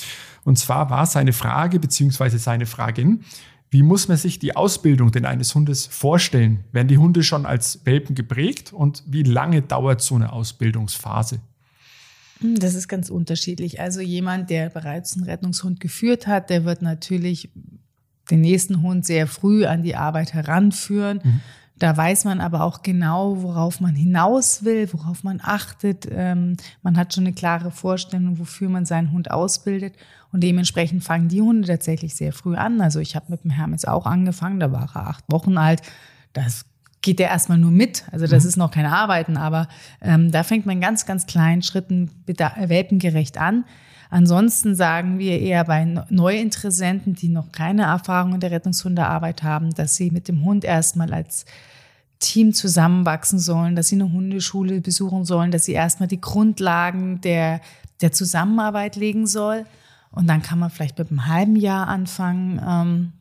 Und 0.45 0.59
zwar 0.59 0.91
war 0.91 1.07
seine 1.07 1.33
Frage 1.33 1.81
beziehungsweise 1.81 2.39
seine 2.39 2.67
Fragin, 2.67 3.25
wie 3.71 3.83
muss 3.83 4.09
man 4.09 4.19
sich 4.19 4.41
die 4.41 4.55
Ausbildung 4.55 5.11
denn 5.11 5.25
eines 5.25 5.55
Hundes 5.55 5.87
vorstellen? 5.87 6.65
Werden 6.71 6.89
die 6.89 6.99
Hunde 6.99 7.23
schon 7.23 7.47
als 7.47 7.81
Welpen 7.87 8.15
geprägt 8.15 8.75
und 8.75 9.03
wie 9.07 9.23
lange 9.23 9.63
dauert 9.63 10.03
so 10.03 10.17
eine 10.17 10.31
Ausbildungsphase? 10.35 11.41
Hm, 12.41 12.57
das 12.57 12.75
ist 12.75 12.89
ganz 12.89 13.09
unterschiedlich. 13.09 13.81
Also 13.81 14.03
jemand, 14.03 14.51
der 14.51 14.69
bereits 14.69 15.17
einen 15.17 15.25
Rettungshund 15.25 15.81
geführt 15.81 16.27
hat, 16.27 16.51
der 16.51 16.67
wird 16.67 16.83
natürlich 16.83 17.49
den 18.31 18.41
nächsten 18.41 18.83
Hund 18.83 19.05
sehr 19.05 19.27
früh 19.27 19.65
an 19.65 19.83
die 19.83 19.97
Arbeit 19.97 20.35
heranführen. 20.35 21.21
Mhm. 21.23 21.41
Da 21.81 21.97
weiß 21.97 22.27
man 22.27 22.43
aber 22.43 22.63
auch 22.63 22.83
genau, 22.83 23.43
worauf 23.43 23.81
man 23.81 23.95
hinaus 23.95 24.65
will, 24.65 24.93
worauf 24.93 25.25
man 25.25 25.41
achtet. 25.43 26.07
Ähm, 26.11 26.59
man 26.83 26.99
hat 26.99 27.15
schon 27.15 27.25
eine 27.25 27.33
klare 27.33 27.71
Vorstellung, 27.71 28.39
wofür 28.39 28.69
man 28.69 28.85
seinen 28.85 29.13
Hund 29.13 29.31
ausbildet. 29.31 29.95
Und 30.31 30.43
dementsprechend 30.43 31.03
fangen 31.03 31.29
die 31.29 31.41
Hunde 31.41 31.67
tatsächlich 31.67 32.15
sehr 32.15 32.35
früh 32.35 32.55
an. 32.55 32.83
Also 32.83 33.01
ich 33.01 33.17
habe 33.17 33.27
mit 33.31 33.45
dem 33.45 33.51
Hermes 33.51 33.87
auch 33.87 34.05
angefangen, 34.05 34.61
da 34.61 34.71
war 34.71 34.91
er 34.95 35.09
acht 35.09 35.25
Wochen 35.29 35.57
alt. 35.57 35.81
Das 36.35 36.67
geht 37.01 37.19
der 37.19 37.29
erstmal 37.29 37.59
nur 37.59 37.71
mit. 37.71 38.05
Also 38.13 38.27
das 38.27 38.45
mhm. 38.45 38.49
ist 38.51 38.57
noch 38.57 38.71
kein 38.71 38.87
Arbeiten, 38.87 39.39
aber 39.39 39.67
ähm, 40.03 40.31
da 40.31 40.43
fängt 40.43 40.67
man 40.67 40.83
ganz, 40.83 41.07
ganz 41.07 41.27
kleinen 41.27 41.63
Schritten 41.63 42.11
welpengerecht 42.27 43.39
an. 43.39 43.65
Ansonsten 44.11 44.75
sagen 44.75 45.21
wir 45.21 45.41
eher 45.41 45.65
bei 45.65 45.85
Neuinteressenten, 45.85 47.15
die 47.15 47.29
noch 47.29 47.53
keine 47.53 47.83
Erfahrung 47.83 48.35
in 48.35 48.41
der 48.41 48.51
Rettungshundearbeit 48.51 49.45
haben, 49.45 49.73
dass 49.73 49.95
sie 49.95 50.11
mit 50.11 50.27
dem 50.27 50.45
Hund 50.45 50.65
erstmal 50.65 51.15
als 51.15 51.47
Team 52.19 52.53
zusammenwachsen 52.53 53.39
sollen, 53.39 53.77
dass 53.77 53.89
sie 53.89 53.95
eine 53.95 54.13
Hundeschule 54.13 54.81
besuchen 54.81 55.25
sollen, 55.25 55.53
dass 55.53 55.65
sie 55.65 55.73
erstmal 55.73 56.09
die 56.09 56.21
Grundlagen 56.21 57.21
der, 57.21 57.61
der 58.01 58.11
Zusammenarbeit 58.11 58.97
legen 58.97 59.29
soll. 59.29 59.65
Und 60.11 60.27
dann 60.27 60.43
kann 60.43 60.59
man 60.59 60.71
vielleicht 60.71 60.99
mit 60.99 61.11
einem 61.11 61.27
halben 61.29 61.57
Jahr 61.57 61.87
anfangen. 61.87 62.61
Ähm, 62.67 63.13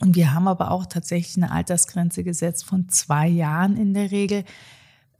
und 0.00 0.14
wir 0.14 0.32
haben 0.32 0.46
aber 0.46 0.70
auch 0.70 0.86
tatsächlich 0.86 1.36
eine 1.36 1.50
Altersgrenze 1.50 2.22
gesetzt 2.22 2.64
von 2.64 2.88
zwei 2.88 3.26
Jahren 3.26 3.76
in 3.76 3.94
der 3.94 4.12
Regel. 4.12 4.44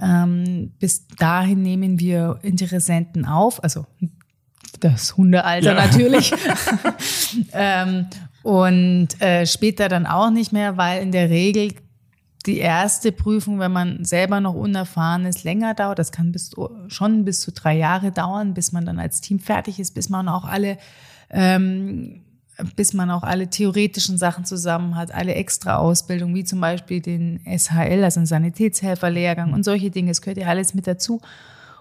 Ähm, 0.00 0.72
bis 0.78 1.08
dahin 1.08 1.62
nehmen 1.62 1.98
wir 1.98 2.38
Interessenten 2.42 3.24
auf, 3.26 3.62
also 3.62 3.86
das 4.80 5.16
Hundealter 5.16 5.74
ja. 5.74 5.86
natürlich. 5.86 6.32
ähm, 7.52 8.06
und 8.42 9.20
äh, 9.22 9.46
später 9.46 9.88
dann 9.88 10.06
auch 10.06 10.30
nicht 10.30 10.52
mehr, 10.52 10.76
weil 10.76 11.02
in 11.02 11.12
der 11.12 11.30
Regel 11.30 11.72
die 12.46 12.58
erste 12.58 13.10
Prüfung, 13.10 13.58
wenn 13.58 13.72
man 13.72 14.04
selber 14.04 14.40
noch 14.40 14.54
unerfahren 14.54 15.24
ist, 15.24 15.44
länger 15.44 15.74
dauert. 15.74 15.98
Das 15.98 16.12
kann 16.12 16.30
bis, 16.30 16.50
schon 16.88 17.24
bis 17.24 17.40
zu 17.40 17.52
drei 17.52 17.76
Jahre 17.76 18.12
dauern, 18.12 18.52
bis 18.52 18.72
man 18.72 18.84
dann 18.84 18.98
als 18.98 19.20
Team 19.20 19.38
fertig 19.38 19.80
ist, 19.80 19.94
bis 19.94 20.10
man 20.10 20.28
auch 20.28 20.44
alle, 20.44 20.76
ähm, 21.30 22.20
bis 22.76 22.92
man 22.92 23.10
auch 23.10 23.22
alle 23.22 23.48
theoretischen 23.48 24.18
Sachen 24.18 24.44
zusammen 24.44 24.94
hat, 24.94 25.12
alle 25.12 25.34
extra 25.34 25.76
Ausbildung, 25.76 26.34
wie 26.34 26.44
zum 26.44 26.60
Beispiel 26.60 27.00
den 27.00 27.40
SHL, 27.46 28.04
also 28.04 28.20
den 28.20 28.26
Sanitätshelferlehrgang 28.26 29.54
und 29.54 29.64
solche 29.64 29.90
Dinge. 29.90 30.10
Es 30.10 30.20
gehört 30.20 30.38
ja 30.38 30.48
alles 30.48 30.74
mit 30.74 30.86
dazu. 30.86 31.22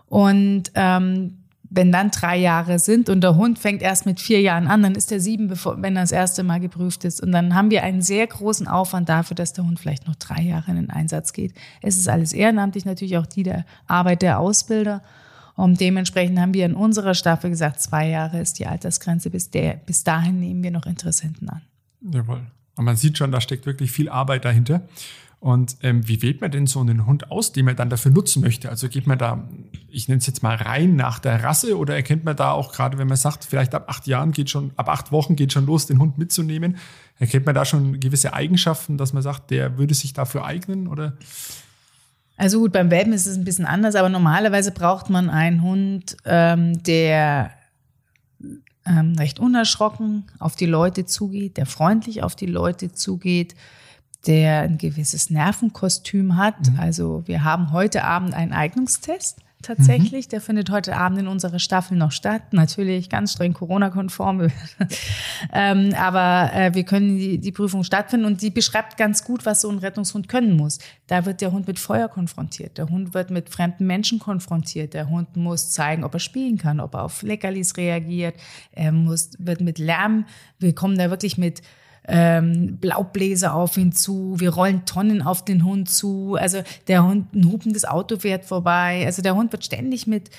Und 0.07 0.71
ähm, 0.75 1.42
wenn 1.75 1.91
dann 1.91 2.11
drei 2.11 2.37
Jahre 2.37 2.77
sind 2.77 3.09
und 3.09 3.21
der 3.21 3.35
Hund 3.35 3.57
fängt 3.57 3.81
erst 3.81 4.05
mit 4.05 4.21
vier 4.21 4.39
Jahren 4.41 4.67
an, 4.67 4.83
dann 4.83 4.93
ist 4.93 5.11
er 5.11 5.19
sieben, 5.19 5.47
bevor, 5.47 5.81
wenn 5.81 5.95
er 5.95 6.03
das 6.03 6.11
erste 6.11 6.43
Mal 6.43 6.59
geprüft 6.59 7.03
ist. 7.03 7.19
Und 7.19 7.31
dann 7.31 7.55
haben 7.55 7.71
wir 7.71 7.81
einen 7.81 8.03
sehr 8.03 8.27
großen 8.27 8.67
Aufwand 8.67 9.09
dafür, 9.09 9.33
dass 9.33 9.53
der 9.53 9.65
Hund 9.65 9.79
vielleicht 9.79 10.07
noch 10.07 10.15
drei 10.15 10.41
Jahre 10.43 10.69
in 10.69 10.77
den 10.77 10.89
Einsatz 10.91 11.33
geht. 11.33 11.55
Es 11.81 11.97
ist 11.97 12.07
alles 12.07 12.31
ehrenamtlich, 12.31 12.85
natürlich 12.85 13.17
auch 13.17 13.25
die 13.25 13.41
der 13.41 13.65
Arbeit 13.87 14.21
der 14.21 14.39
Ausbilder. 14.39 15.01
Und 15.55 15.79
dementsprechend 15.79 16.39
haben 16.39 16.53
wir 16.53 16.65
in 16.65 16.75
unserer 16.75 17.15
Staffel 17.15 17.49
gesagt, 17.49 17.81
zwei 17.81 18.07
Jahre 18.07 18.39
ist 18.39 18.59
die 18.59 18.67
Altersgrenze. 18.67 19.31
Bis, 19.31 19.49
der, 19.49 19.73
bis 19.73 20.03
dahin 20.03 20.39
nehmen 20.39 20.61
wir 20.61 20.71
noch 20.71 20.85
Interessenten 20.85 21.49
an. 21.49 21.61
Jawohl. 22.01 22.41
Und 22.75 22.85
man 22.85 22.97
sieht 22.97 23.17
schon, 23.17 23.31
da 23.31 23.41
steckt 23.41 23.65
wirklich 23.65 23.91
viel 23.91 24.09
Arbeit 24.09 24.45
dahinter. 24.45 24.81
Und 25.43 25.75
ähm, 25.81 26.07
wie 26.07 26.21
wählt 26.21 26.39
man 26.39 26.51
denn 26.51 26.67
so 26.67 26.79
einen 26.79 27.05
Hund 27.05 27.29
aus, 27.29 27.51
den 27.51 27.65
man 27.65 27.75
dann 27.75 27.89
dafür 27.89 28.13
nutzen 28.13 28.41
möchte? 28.41 28.69
Also 28.69 28.87
geht 28.87 29.07
man 29.07 29.17
da, 29.17 29.45
ich 29.89 30.07
nenne 30.07 30.19
es 30.19 30.25
jetzt 30.25 30.41
mal 30.41 30.55
rein 30.55 30.95
nach 30.95 31.19
der 31.19 31.43
Rasse 31.43 31.77
oder 31.77 31.95
erkennt 31.95 32.23
man 32.23 32.37
da 32.37 32.51
auch 32.51 32.71
gerade, 32.71 32.97
wenn 32.97 33.09
man 33.09 33.17
sagt, 33.17 33.43
vielleicht 33.43 33.75
ab 33.75 33.89
acht 33.89 34.07
Jahren 34.07 34.31
geht 34.31 34.49
schon, 34.49 34.71
ab 34.77 34.87
acht 34.87 35.11
Wochen 35.11 35.35
geht 35.35 35.51
schon 35.51 35.65
los, 35.65 35.85
den 35.85 35.99
Hund 35.99 36.17
mitzunehmen, 36.17 36.77
erkennt 37.19 37.45
man 37.45 37.53
da 37.53 37.65
schon 37.65 37.99
gewisse 37.99 38.33
Eigenschaften, 38.33 38.97
dass 38.97 39.11
man 39.11 39.21
sagt, 39.21 39.51
der 39.51 39.77
würde 39.77 39.93
sich 39.93 40.13
dafür 40.13 40.45
eignen 40.45 40.87
oder? 40.87 41.17
Also 42.37 42.61
gut, 42.61 42.71
beim 42.71 42.89
Welpen 42.89 43.11
ist 43.11 43.25
es 43.25 43.35
ein 43.35 43.43
bisschen 43.43 43.65
anders, 43.65 43.95
aber 43.95 44.07
normalerweise 44.07 44.71
braucht 44.71 45.09
man 45.09 45.29
einen 45.29 45.61
Hund, 45.61 46.15
ähm, 46.23 46.81
der 46.83 47.51
ähm, 48.85 49.15
recht 49.19 49.39
unerschrocken 49.39 50.23
auf 50.39 50.55
die 50.55 50.67
Leute 50.67 51.05
zugeht, 51.05 51.57
der 51.57 51.65
freundlich 51.65 52.23
auf 52.23 52.37
die 52.37 52.45
Leute 52.45 52.93
zugeht, 52.93 53.55
der 54.27 54.61
ein 54.61 54.77
gewisses 54.77 55.29
Nervenkostüm 55.29 56.37
hat. 56.37 56.69
Mhm. 56.69 56.79
Also 56.79 57.23
wir 57.25 57.43
haben 57.43 57.71
heute 57.71 58.03
Abend 58.03 58.33
einen 58.33 58.53
Eignungstest. 58.53 59.39
tatsächlich. 59.61 60.27
Mhm. 60.27 60.29
Der 60.29 60.41
findet 60.41 60.69
heute 60.69 60.95
Abend 60.95 61.19
in 61.19 61.27
unserer 61.27 61.59
Staffel 61.59 61.97
noch 61.97 62.11
statt. 62.11 62.51
Natürlich 62.51 63.09
ganz 63.09 63.33
streng 63.33 63.53
Corona-konform. 63.53 64.49
ähm, 65.53 65.93
aber 65.97 66.51
äh, 66.53 66.73
wir 66.73 66.83
können 66.83 67.17
die, 67.17 67.37
die 67.37 67.51
Prüfung 67.51 67.83
stattfinden 67.83 68.25
und 68.25 68.41
die 68.41 68.49
beschreibt 68.49 68.97
ganz 68.97 69.23
gut, 69.23 69.45
was 69.45 69.61
so 69.61 69.69
ein 69.69 69.77
Rettungshund 69.77 70.27
können 70.27 70.57
muss. 70.57 70.79
Da 71.07 71.25
wird 71.25 71.39
der 71.39 71.51
Hund 71.53 71.67
mit 71.67 71.79
Feuer 71.79 72.09
konfrontiert. 72.09 72.77
Der 72.77 72.89
Hund 72.89 73.13
wird 73.13 73.29
mit 73.29 73.49
fremden 73.49 73.87
Menschen 73.87 74.19
konfrontiert. 74.19 74.93
Der 74.93 75.09
Hund 75.09 75.37
muss 75.37 75.71
zeigen, 75.71 76.03
ob 76.03 76.13
er 76.13 76.19
spielen 76.19 76.57
kann, 76.57 76.81
ob 76.81 76.95
er 76.95 77.03
auf 77.03 77.21
Leckerlis 77.23 77.77
reagiert. 77.77 78.35
Er 78.73 78.91
muss, 78.91 79.31
wird 79.39 79.61
mit 79.61 79.79
Lärm, 79.79 80.25
wir 80.59 80.75
kommen 80.75 80.97
da 80.97 81.09
wirklich 81.09 81.37
mit 81.37 81.61
ähm, 82.07 82.77
Blaubläser 82.77 83.53
auf 83.53 83.77
ihn 83.77 83.93
zu, 83.93 84.35
wir 84.37 84.51
rollen 84.51 84.85
Tonnen 84.85 85.21
auf 85.21 85.45
den 85.45 85.63
Hund 85.63 85.89
zu, 85.89 86.35
also 86.39 86.61
der 86.87 87.03
Hund, 87.05 87.33
ein 87.33 87.51
hupendes 87.51 87.85
Auto 87.85 88.17
fährt 88.17 88.45
vorbei, 88.45 89.03
also 89.05 89.21
der 89.21 89.35
Hund 89.35 89.51
wird 89.51 89.63
ständig 89.63 90.07
mit 90.07 90.29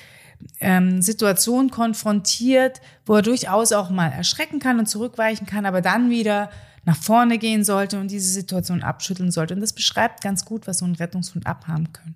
ähm, 0.61 1.01
Situationen 1.01 1.71
konfrontiert, 1.71 2.81
wo 3.07 3.15
er 3.15 3.23
durchaus 3.23 3.73
auch 3.73 3.91
mal 3.91 4.09
erschrecken 4.09 4.59
kann 4.59 4.79
und 4.79 4.87
zurückweichen 4.87 5.47
kann, 5.47 5.65
aber 5.65 5.81
dann 5.81 6.11
wieder 6.11 6.51
nach 6.85 6.97
vorne 6.97 7.39
gehen 7.39 7.65
sollte 7.65 7.99
und 7.99 8.11
diese 8.11 8.31
Situation 8.31 8.83
abschütteln 8.83 9.31
sollte. 9.31 9.55
Und 9.55 9.61
das 9.61 9.73
beschreibt 9.73 10.23
ganz 10.23 10.45
gut, 10.45 10.67
was 10.67 10.79
so 10.79 10.85
ein 10.85 10.95
Rettungshund 10.95 11.47
abhaben 11.47 11.93
können 11.95 12.15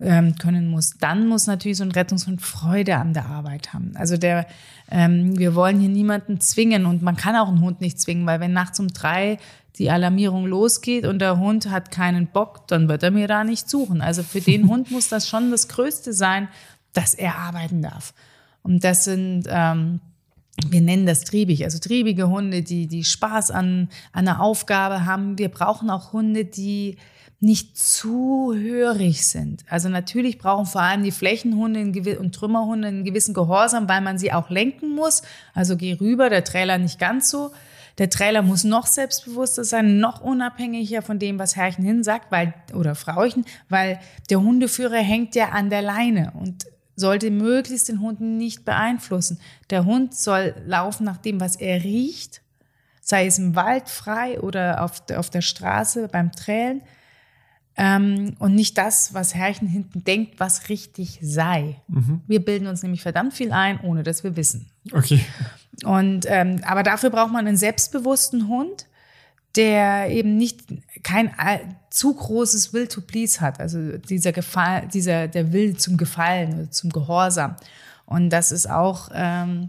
ähm, 0.00 0.36
können 0.36 0.68
muss. 0.68 0.96
Dann 0.98 1.26
muss 1.26 1.46
natürlich 1.46 1.78
so 1.78 1.84
ein 1.84 1.92
Rettungshund 1.92 2.40
Freude 2.40 2.96
an 2.96 3.14
der 3.14 3.26
Arbeit 3.26 3.72
haben. 3.72 3.92
Also 3.94 4.16
der, 4.16 4.46
ähm, 4.90 5.38
wir 5.38 5.54
wollen 5.54 5.80
hier 5.80 5.88
niemanden 5.88 6.40
zwingen 6.40 6.86
und 6.86 7.02
man 7.02 7.16
kann 7.16 7.36
auch 7.36 7.48
einen 7.48 7.60
Hund 7.60 7.80
nicht 7.80 8.00
zwingen, 8.00 8.26
weil 8.26 8.40
wenn 8.40 8.52
nachts 8.52 8.80
um 8.80 8.88
drei 8.88 9.38
die 9.76 9.90
Alarmierung 9.90 10.46
losgeht 10.46 11.06
und 11.06 11.20
der 11.20 11.38
Hund 11.38 11.70
hat 11.70 11.90
keinen 11.90 12.26
Bock, 12.26 12.66
dann 12.68 12.88
wird 12.88 13.02
er 13.02 13.10
mir 13.10 13.28
da 13.28 13.44
nicht 13.44 13.70
suchen. 13.70 14.00
Also 14.00 14.22
für 14.22 14.40
den 14.40 14.68
Hund 14.68 14.90
muss 14.90 15.08
das 15.08 15.28
schon 15.28 15.50
das 15.50 15.68
Größte 15.68 16.12
sein, 16.12 16.48
dass 16.92 17.14
er 17.14 17.36
arbeiten 17.36 17.82
darf. 17.82 18.12
Und 18.62 18.84
das 18.84 19.04
sind 19.04 19.44
ähm, 19.48 20.00
wir 20.68 20.80
nennen 20.80 21.06
das 21.06 21.24
triebig, 21.24 21.64
also 21.64 21.78
triebige 21.78 22.28
Hunde, 22.28 22.62
die, 22.62 22.86
die 22.86 23.04
Spaß 23.04 23.50
an, 23.50 23.88
an 24.12 24.28
einer 24.28 24.40
Aufgabe 24.40 25.06
haben. 25.06 25.38
Wir 25.38 25.48
brauchen 25.48 25.90
auch 25.90 26.12
Hunde, 26.12 26.44
die 26.44 26.96
nicht 27.40 27.78
zu 27.78 28.52
hörig 28.54 29.26
sind. 29.26 29.64
Also 29.68 29.88
natürlich 29.88 30.36
brauchen 30.36 30.66
vor 30.66 30.82
allem 30.82 31.02
die 31.02 31.10
Flächenhunde 31.10 32.18
und 32.18 32.34
Trümmerhunde 32.34 32.88
einen 32.88 33.04
gewissen 33.04 33.32
Gehorsam, 33.32 33.88
weil 33.88 34.02
man 34.02 34.18
sie 34.18 34.32
auch 34.32 34.50
lenken 34.50 34.94
muss. 34.94 35.22
Also 35.54 35.78
geh 35.78 35.94
rüber, 35.94 36.28
der 36.28 36.44
Trailer 36.44 36.76
nicht 36.76 36.98
ganz 36.98 37.30
so. 37.30 37.50
Der 37.96 38.10
Trailer 38.10 38.42
muss 38.42 38.64
noch 38.64 38.86
selbstbewusster 38.86 39.64
sein, 39.64 39.98
noch 39.98 40.20
unabhängiger 40.20 41.00
von 41.00 41.18
dem, 41.18 41.38
was 41.38 41.56
Herrchen 41.56 41.84
hin 41.84 42.04
sagt, 42.04 42.30
weil, 42.30 42.54
oder 42.74 42.94
Frauchen, 42.94 43.44
weil 43.70 43.98
der 44.28 44.40
Hundeführer 44.40 44.98
hängt 44.98 45.34
ja 45.34 45.48
an 45.48 45.70
der 45.70 45.82
Leine 45.82 46.32
und 46.38 46.66
sollte 46.94 47.30
möglichst 47.30 47.88
den 47.88 48.00
Hund 48.00 48.20
nicht 48.20 48.66
beeinflussen. 48.66 49.40
Der 49.70 49.86
Hund 49.86 50.14
soll 50.14 50.54
laufen 50.66 51.04
nach 51.04 51.16
dem, 51.16 51.40
was 51.40 51.56
er 51.56 51.82
riecht, 51.82 52.42
sei 53.00 53.26
es 53.26 53.38
im 53.38 53.56
Wald 53.56 53.88
frei 53.88 54.40
oder 54.40 54.84
auf, 54.84 55.02
auf 55.16 55.30
der 55.30 55.40
Straße 55.40 56.08
beim 56.08 56.32
Trälen 56.32 56.82
ähm, 57.76 58.34
und 58.38 58.54
nicht 58.54 58.76
das, 58.76 59.14
was 59.14 59.34
Herrchen 59.34 59.68
hinten 59.68 60.04
denkt, 60.04 60.38
was 60.38 60.68
richtig 60.68 61.18
sei. 61.22 61.80
Mhm. 61.88 62.20
Wir 62.26 62.44
bilden 62.44 62.66
uns 62.66 62.82
nämlich 62.82 63.02
verdammt 63.02 63.34
viel 63.34 63.52
ein, 63.52 63.80
ohne 63.80 64.02
dass 64.02 64.24
wir 64.24 64.36
wissen. 64.36 64.66
Okay. 64.92 65.24
Und 65.84 66.26
ähm, 66.28 66.60
aber 66.64 66.82
dafür 66.82 67.10
braucht 67.10 67.32
man 67.32 67.46
einen 67.46 67.56
selbstbewussten 67.56 68.48
Hund, 68.48 68.86
der 69.56 70.10
eben 70.10 70.36
nicht 70.36 70.64
kein 71.02 71.30
zu 71.90 72.14
großes 72.14 72.72
Will 72.72 72.86
to 72.86 73.00
Please 73.00 73.40
hat, 73.40 73.60
also 73.60 73.98
dieser 73.98 74.32
Gefall, 74.32 74.86
dieser 74.92 75.26
der 75.26 75.52
Will 75.52 75.76
zum 75.76 75.96
Gefallen, 75.96 76.70
zum 76.70 76.90
Gehorsam. 76.90 77.56
Und 78.06 78.30
das 78.30 78.52
ist 78.52 78.68
auch 78.68 79.10
ähm, 79.14 79.68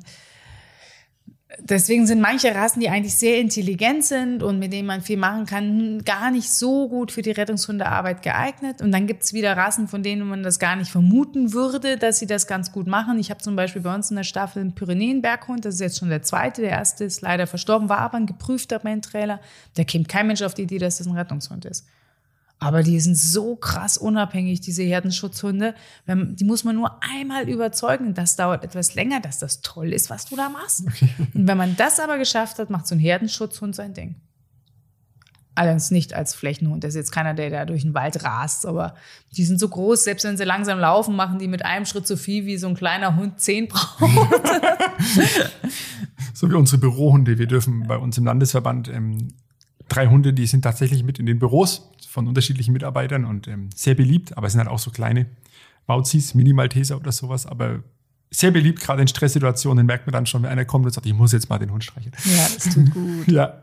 deswegen 1.63 2.08
sind 2.08 2.22
manche 2.22 2.53
Rassen, 2.53 2.80
die 2.80 2.89
eigentlich 2.89 3.15
sehr 3.15 3.39
intelligent 3.39 4.03
sind 4.03 4.44
und 4.44 4.60
mit 4.60 4.74
denen 4.74 4.88
man 4.88 5.01
viel 5.01 5.18
machen 5.18 5.46
kann, 5.46 6.03
gar 6.03 6.32
nicht 6.32 6.50
so 6.50 6.88
gut 6.89 7.12
für 7.12 7.22
die 7.22 7.32
Rettungshundearbeit 7.32 8.22
geeignet. 8.22 8.82
Und 8.82 8.91
dann 8.91 9.08
gibt's 9.08 9.34
wieder 9.34 9.56
Rassen, 9.56 9.88
von 9.88 10.03
denen 10.03 10.27
man 10.27 10.44
das 10.44 10.60
gar 10.60 10.75
nicht 10.75 10.91
vermuten 10.91 11.53
würde, 11.53 11.98
dass 11.98 12.20
sie 12.20 12.27
das 12.27 12.48
ganz 12.48 12.72
gut 12.72 12.88
machen. 12.88 13.20
Ich 13.20 13.30
habe 13.30 13.41
zum 13.41 13.56
Beispiel 13.56 13.82
bei 13.82 13.93
uns 13.93 14.10
in 14.10 14.17
der 14.17 14.24
Staffel 14.24 14.62
einen 14.62 14.76
Pyrenäenberghund, 14.76 15.65
das 15.65 15.76
ist 15.76 15.82
jetzt 15.82 16.00
schon 16.00 16.10
der 16.10 16.24
zweite, 16.24 16.62
der 16.62 16.71
erste 16.71 17.04
ist 17.04 17.21
leider 17.21 17.47
verstorben, 17.47 17.89
war 17.89 18.00
aber 18.00 18.17
ein 18.17 18.26
geprüfter 18.26 18.80
Main-Trailer. 18.84 19.39
Da 19.76 19.84
käme 19.84 20.06
kein 20.06 20.28
Mensch 20.28 20.41
auf 20.41 20.54
die 20.54 20.63
Idee, 20.63 20.80
dass 20.80 20.97
das 20.97 21.08
ein 21.08 21.15
Rettungshund 21.15 21.65
ist. 21.65 21.86
Aber 22.63 22.84
die 22.84 23.00
sind 23.00 23.17
so 23.17 23.56
krass 23.56 23.97
unabhängig, 23.97 24.62
diese 24.62 24.84
Herdenschutzhunde. 24.84 25.74
Die 26.08 26.43
muss 26.43 26.63
man 26.63 26.76
nur 26.76 27.00
einmal 27.02 27.50
überzeugen. 27.50 28.13
Das 28.13 28.36
dauert 28.36 28.63
etwas 28.63 28.93
länger, 28.93 29.19
dass 29.19 29.39
das 29.39 29.62
toll 29.62 29.91
ist, 29.91 30.12
was 30.12 30.26
du 30.26 30.36
da 30.36 30.47
machst. 30.47 30.84
Okay. 30.88 31.10
Und 31.34 31.47
wenn 31.47 31.58
man 31.58 31.76
das 31.76 32.00
aber 32.00 32.19
geschafft 32.19 32.60
hat, 32.60 32.69
macht 32.69 32.86
so 32.86 32.93
ein 32.93 33.00
Herdenschutzhund 33.00 33.76
sein 33.76 33.95
Ding. 33.95 34.15
Allerdings 35.56 35.89
nicht 35.89 36.13
als 36.13 36.36
Flächenhund. 36.36 36.84
Das 36.84 36.89
ist 36.89 36.97
jetzt 36.97 37.12
keiner, 37.12 37.34
der 37.34 37.50
da 37.50 37.65
durch 37.65 37.82
den 37.82 37.95
Wald 37.95 38.24
rast. 38.24 38.67
Aber 38.67 38.93
die 39.36 39.43
sind 39.43 39.60
so 39.60 39.67
groß, 39.67 40.04
selbst 40.04 40.24
wenn 40.24 40.38
sie 40.38 40.43
langsam 40.43 40.78
laufen, 40.78 41.15
machen 41.15 41.39
die 41.39 41.47
mit 41.47 41.65
einem 41.65 41.88
Schritt 41.88 42.06
so 42.06 42.15
viel, 42.15 42.45
wie 42.45 42.58
so 42.58 42.67
ein 42.67 42.76
kleiner 42.76 43.15
Hund 43.15 43.39
zehn 43.39 43.69
braucht. 43.69 44.04
so 46.36 46.47
wie 46.47 46.54
unsere 46.54 46.78
Bürohunde. 46.78 47.39
Wir 47.39 47.47
dürfen 47.47 47.88
bei 47.88 47.97
uns 47.97 48.19
im 48.19 48.26
Landesverband 48.26 48.88
ähm, 48.89 49.30
drei 49.91 50.08
Hunde, 50.08 50.34
die 50.34 50.47
sind 50.47 50.62
tatsächlich 50.62 51.04
mit 51.04 51.19
in 51.19 51.25
den 51.25 51.39
Büros 51.39 51.89
von 52.08 52.27
unterschiedlichen 52.27 52.73
Mitarbeitern 52.73 53.25
und 53.25 53.47
ähm, 53.47 53.69
sehr 53.75 53.95
beliebt, 53.95 54.38
aber 54.38 54.47
es 54.47 54.54
sind 54.54 54.60
halt 54.60 54.69
auch 54.69 54.80
so 54.80 54.91
kleine 54.91 55.27
Bauzis, 55.86 56.34
Mini-Malteser 56.34 56.97
oder 56.97 57.12
sowas, 57.12 57.45
aber 57.45 57.84
sehr 58.30 58.51
beliebt, 58.51 58.80
gerade 58.80 59.01
in 59.01 59.08
Stresssituationen 59.08 59.86
merkt 59.86 60.08
man 60.08 60.13
dann 60.13 60.25
schon, 60.25 60.43
wenn 60.43 60.49
einer 60.49 60.63
kommt 60.63 60.86
und 60.86 60.93
sagt, 60.93 61.06
ich 61.06 61.13
muss 61.13 61.34
jetzt 61.34 61.49
mal 61.49 61.60
den 61.60 61.71
Hund 61.71 61.84
streicheln. 61.84 62.13
Ja, 62.23 62.47
das 62.56 62.73
tut 62.73 62.93
gut. 62.93 63.27
ja. 63.27 63.62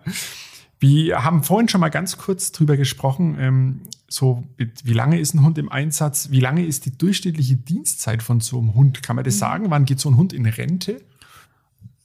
Wir 0.81 1.25
haben 1.25 1.43
vorhin 1.43 1.69
schon 1.69 1.81
mal 1.81 1.89
ganz 1.89 2.19
kurz 2.19 2.53
drüber 2.53 2.77
gesprochen, 2.77 3.37
ähm, 3.41 3.81
so 4.09 4.45
wie 4.59 4.93
lange 4.93 5.19
ist 5.19 5.35
ein 5.35 5.43
Hund 5.43 5.59
im 5.59 5.73
Einsatz, 5.73 6.31
wie 6.31 6.41
lange 6.41 6.65
ist 6.65 6.85
die 6.87 6.97
durchschnittliche 6.97 7.57
Dienstzeit 7.57 8.23
von 8.23 8.41
so 8.41 8.59
einem 8.59 8.75
Hund? 8.75 9.03
Kann 9.03 9.17
man 9.17 9.25
das 9.25 9.35
mhm. 9.37 9.39
sagen? 9.39 9.71
Wann 9.71 9.87
geht 9.87 9.99
so 9.99 10.11
ein 10.11 10.17
Hund 10.17 10.33
in 10.33 10.47
Rente? 10.47 11.01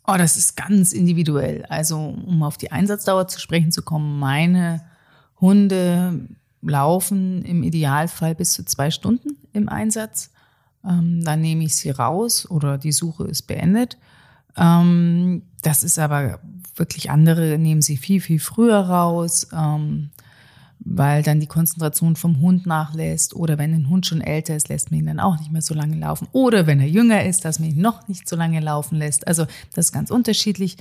Oh, 0.05 0.15
das 0.17 0.35
ist 0.37 0.57
ganz 0.57 0.91
individuell. 0.91 1.65
Also, 1.69 1.97
um 1.97 2.43
auf 2.43 2.57
die 2.57 2.71
Einsatzdauer 2.71 3.27
zu 3.27 3.39
sprechen 3.39 3.71
zu 3.71 3.81
kommen, 3.81 4.19
meine 4.19 4.83
Hunde 5.39 6.27
laufen 6.61 7.43
im 7.43 7.63
Idealfall 7.63 8.35
bis 8.35 8.53
zu 8.53 8.65
zwei 8.65 8.91
Stunden 8.91 9.37
im 9.53 9.69
Einsatz. 9.69 10.31
Ähm, 10.85 11.23
dann 11.23 11.41
nehme 11.41 11.63
ich 11.63 11.75
sie 11.75 11.89
raus 11.89 12.49
oder 12.49 12.77
die 12.77 12.91
Suche 12.91 13.25
ist 13.25 13.43
beendet. 13.43 13.97
Ähm, 14.57 15.43
das 15.61 15.83
ist 15.83 15.99
aber 15.99 16.39
wirklich 16.75 17.09
andere, 17.09 17.57
nehmen 17.57 17.81
sie 17.81 17.97
viel, 17.97 18.19
viel 18.19 18.39
früher 18.39 18.79
raus. 18.79 19.47
Ähm, 19.53 20.09
weil 20.85 21.23
dann 21.23 21.39
die 21.39 21.47
Konzentration 21.47 22.15
vom 22.15 22.41
Hund 22.41 22.65
nachlässt 22.65 23.35
oder 23.35 23.57
wenn 23.57 23.73
ein 23.73 23.89
Hund 23.89 24.05
schon 24.05 24.21
älter 24.21 24.55
ist, 24.55 24.69
lässt 24.69 24.91
man 24.91 24.99
ihn 24.99 25.05
dann 25.05 25.19
auch 25.19 25.39
nicht 25.39 25.51
mehr 25.51 25.61
so 25.61 25.73
lange 25.73 25.97
laufen 25.97 26.27
oder 26.31 26.67
wenn 26.67 26.79
er 26.79 26.87
jünger 26.87 27.23
ist, 27.23 27.45
dass 27.45 27.59
man 27.59 27.69
ihn 27.69 27.81
noch 27.81 28.07
nicht 28.07 28.27
so 28.27 28.35
lange 28.35 28.59
laufen 28.59 28.97
lässt. 28.97 29.27
Also 29.27 29.45
das 29.73 29.85
ist 29.85 29.91
ganz 29.91 30.11
unterschiedlich. 30.11 30.77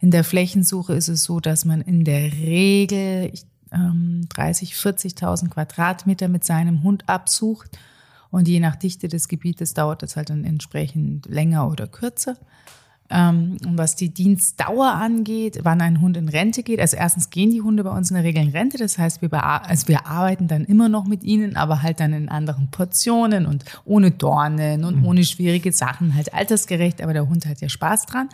In 0.00 0.10
der 0.10 0.24
Flächensuche 0.24 0.94
ist 0.94 1.08
es 1.08 1.24
so, 1.24 1.38
dass 1.38 1.64
man 1.64 1.80
in 1.82 2.04
der 2.04 2.32
Regel 2.32 3.32
ähm, 3.72 4.26
30, 4.30 4.74
40.000 4.74 5.50
Quadratmeter 5.50 6.28
mit 6.28 6.44
seinem 6.44 6.82
Hund 6.82 7.08
absucht 7.08 7.70
und 8.30 8.48
je 8.48 8.60
nach 8.60 8.76
Dichte 8.76 9.08
des 9.08 9.28
Gebietes 9.28 9.74
dauert 9.74 10.02
das 10.02 10.16
halt 10.16 10.30
dann 10.30 10.44
entsprechend 10.44 11.26
länger 11.26 11.68
oder 11.68 11.86
kürzer. 11.86 12.36
Ähm, 13.14 13.58
was 13.66 13.94
die 13.94 14.08
Dienstdauer 14.08 14.92
angeht, 14.94 15.58
wann 15.64 15.82
ein 15.82 16.00
Hund 16.00 16.16
in 16.16 16.30
Rente 16.30 16.62
geht. 16.62 16.80
Also 16.80 16.96
erstens 16.96 17.28
gehen 17.28 17.50
die 17.50 17.60
Hunde 17.60 17.84
bei 17.84 17.90
uns 17.90 18.10
in 18.10 18.14
der 18.14 18.24
Regel 18.24 18.42
in 18.42 18.48
Rente. 18.48 18.78
Das 18.78 18.96
heißt, 18.96 19.20
wir, 19.20 19.30
also 19.44 19.88
wir 19.88 20.06
arbeiten 20.06 20.48
dann 20.48 20.64
immer 20.64 20.88
noch 20.88 21.04
mit 21.04 21.22
ihnen, 21.22 21.54
aber 21.54 21.82
halt 21.82 22.00
dann 22.00 22.14
in 22.14 22.30
anderen 22.30 22.70
Portionen 22.70 23.44
und 23.44 23.66
ohne 23.84 24.12
Dornen 24.12 24.84
und 24.84 25.00
mhm. 25.00 25.06
ohne 25.06 25.24
schwierige 25.24 25.72
Sachen, 25.72 26.14
halt 26.14 26.32
altersgerecht. 26.32 27.02
Aber 27.02 27.12
der 27.12 27.28
Hund 27.28 27.44
hat 27.44 27.60
ja 27.60 27.68
Spaß 27.68 28.06
dran. 28.06 28.30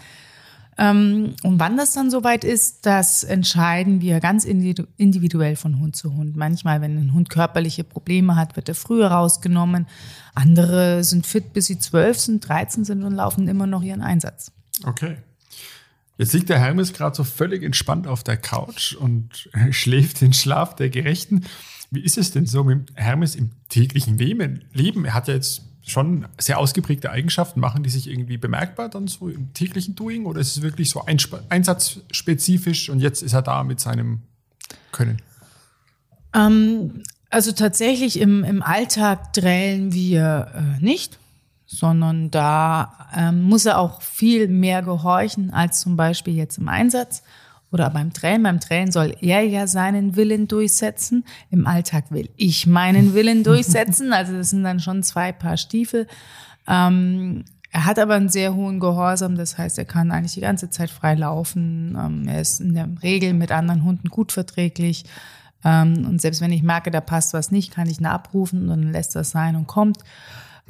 Ähm, 0.79 1.35
und 1.43 1.59
wann 1.59 1.77
das 1.77 1.93
dann 1.95 2.09
soweit 2.09 2.45
ist, 2.45 2.87
das 2.87 3.25
entscheiden 3.25 4.01
wir 4.01 4.21
ganz 4.21 4.45
individuell 4.45 5.57
von 5.57 5.81
Hund 5.81 5.97
zu 5.97 6.14
Hund. 6.14 6.37
Manchmal, 6.37 6.81
wenn 6.81 6.97
ein 6.97 7.14
Hund 7.14 7.31
körperliche 7.31 7.83
Probleme 7.83 8.37
hat, 8.37 8.55
wird 8.55 8.69
er 8.69 8.77
früher 8.77 9.09
rausgenommen. 9.09 9.88
Andere 10.37 11.03
sind 11.03 11.27
fit, 11.27 11.53
bis 11.53 11.67
sie 11.67 11.81
zwölf 11.81 12.21
sind, 12.21 12.49
dreizehn 12.49 12.85
sind 12.85 13.03
und 13.03 13.14
laufen 13.14 13.49
immer 13.49 13.67
noch 13.67 13.83
ihren 13.83 14.03
Einsatz. 14.03 14.53
Okay. 14.85 15.17
Jetzt 16.19 16.33
liegt 16.33 16.49
der 16.49 16.59
Hermes 16.59 16.93
gerade 16.93 17.14
so 17.14 17.23
völlig 17.23 17.62
entspannt 17.62 18.07
auf 18.07 18.25
der 18.25 18.37
Couch 18.37 18.95
und 18.95 19.49
schläft 19.71 20.21
den 20.21 20.33
Schlaf 20.33 20.75
der 20.75 20.91
Gerechten. 20.91 21.45
Wie 21.91 22.01
ist 22.01 22.19
es 22.19 22.33
denn 22.33 22.47
so 22.47 22.64
mit 22.64 22.91
Hermes 22.95 23.35
im 23.35 23.51
täglichen 23.69 24.19
Leben? 24.19 25.05
Er 25.05 25.14
hat 25.14 25.29
ja 25.29 25.35
jetzt 25.35 25.62
schon 25.87 26.27
sehr 26.38 26.59
ausgeprägte 26.59 27.11
Eigenschaften. 27.11 27.61
Machen 27.61 27.83
die 27.83 27.91
sich 27.91 28.09
irgendwie 28.09 28.37
bemerkbar 28.37 28.88
dann 28.88 29.07
so 29.07 29.29
im 29.29 29.55
täglichen 29.55 29.95
Doing 29.95 30.27
oder 30.27 30.41
ist 30.41 30.57
es 30.57 30.62
wirklich 30.62 30.91
so 30.91 31.05
einsatzspezifisch 31.49 32.91
und 32.91 33.01
jetzt 33.01 33.23
ist 33.23 33.33
er 33.33 33.43
da 33.43 33.64
mit 33.64 33.81
seinem 33.81 34.23
Können? 34.93 35.23
Ähm, 36.35 37.03
also 37.31 37.53
tatsächlich 37.53 38.21
im, 38.21 38.45
im 38.45 38.62
Alltag 38.62 39.33
drälen 39.33 39.93
wir 39.93 40.77
äh, 40.79 40.85
nicht. 40.85 41.19
Sondern 41.68 42.31
da 42.31 43.09
ähm, 43.14 43.42
muss 43.42 43.66
er 43.66 43.78
auch 43.78 44.00
viel 44.00 44.48
mehr 44.48 44.83
gehorchen 44.83 45.52
als 45.52 45.81
zum 45.81 45.96
Beispiel 45.96 46.35
jetzt 46.35 46.57
im 46.57 46.68
Einsatz 46.68 47.22
oder 47.70 47.90
beim 47.90 48.11
Trainen. 48.12 48.42
Beim 48.42 48.59
Trainen 48.59 48.90
soll 48.90 49.14
er 49.20 49.42
ja 49.42 49.66
seinen 49.66 50.16
Willen 50.16 50.48
durchsetzen. 50.48 51.24
Im 51.50 51.66
Alltag 51.66 52.07
will 52.11 52.31
ich 52.37 52.66
meinen 52.66 53.12
Willen 53.14 53.44
durchsetzen. 53.44 54.14
Also 54.14 54.33
das 54.33 54.50
sind 54.50 54.64
dann 54.64 54.81
schon 54.81 55.02
zwei 55.02 55.31
Paar 55.31 55.59
Stiefel. 55.59 56.07
Ähm, 56.66 57.44
er 57.70 57.85
hat 57.85 57.98
aber 57.98 58.14
einen 58.14 58.31
sehr 58.31 58.54
hohen 58.54 58.81
Gehorsam, 58.81 59.37
das 59.37 59.59
heißt, 59.59 59.76
er 59.76 59.85
kann 59.85 60.11
eigentlich 60.11 60.33
die 60.33 60.40
ganze 60.40 60.70
Zeit 60.70 60.88
frei 60.88 61.14
laufen. 61.14 61.98
Ähm, 62.00 62.26
er 62.26 62.40
ist 62.40 62.62
in 62.62 62.72
der 62.72 62.88
Regel 63.02 63.35
mit 63.35 63.52
anderen 63.52 63.85
Hunden 63.85 64.09
gut 64.09 64.33
verträglich. 64.33 65.04
Ähm, 65.64 66.07
und 66.09 66.22
selbst 66.22 66.40
wenn 66.40 66.50
ich 66.50 66.62
merke, 66.62 66.90
da 66.90 67.02
passt 67.02 67.35
was 67.35 67.50
nicht, 67.50 67.74
kann 67.74 67.90
ich 67.90 68.00
ihn 68.00 68.07
abrufen 68.07 68.62
und 68.62 68.68
dann 68.68 68.92
lässt 68.92 69.14
das 69.14 69.31
sein 69.31 69.54
und 69.54 69.66
kommt. 69.66 69.98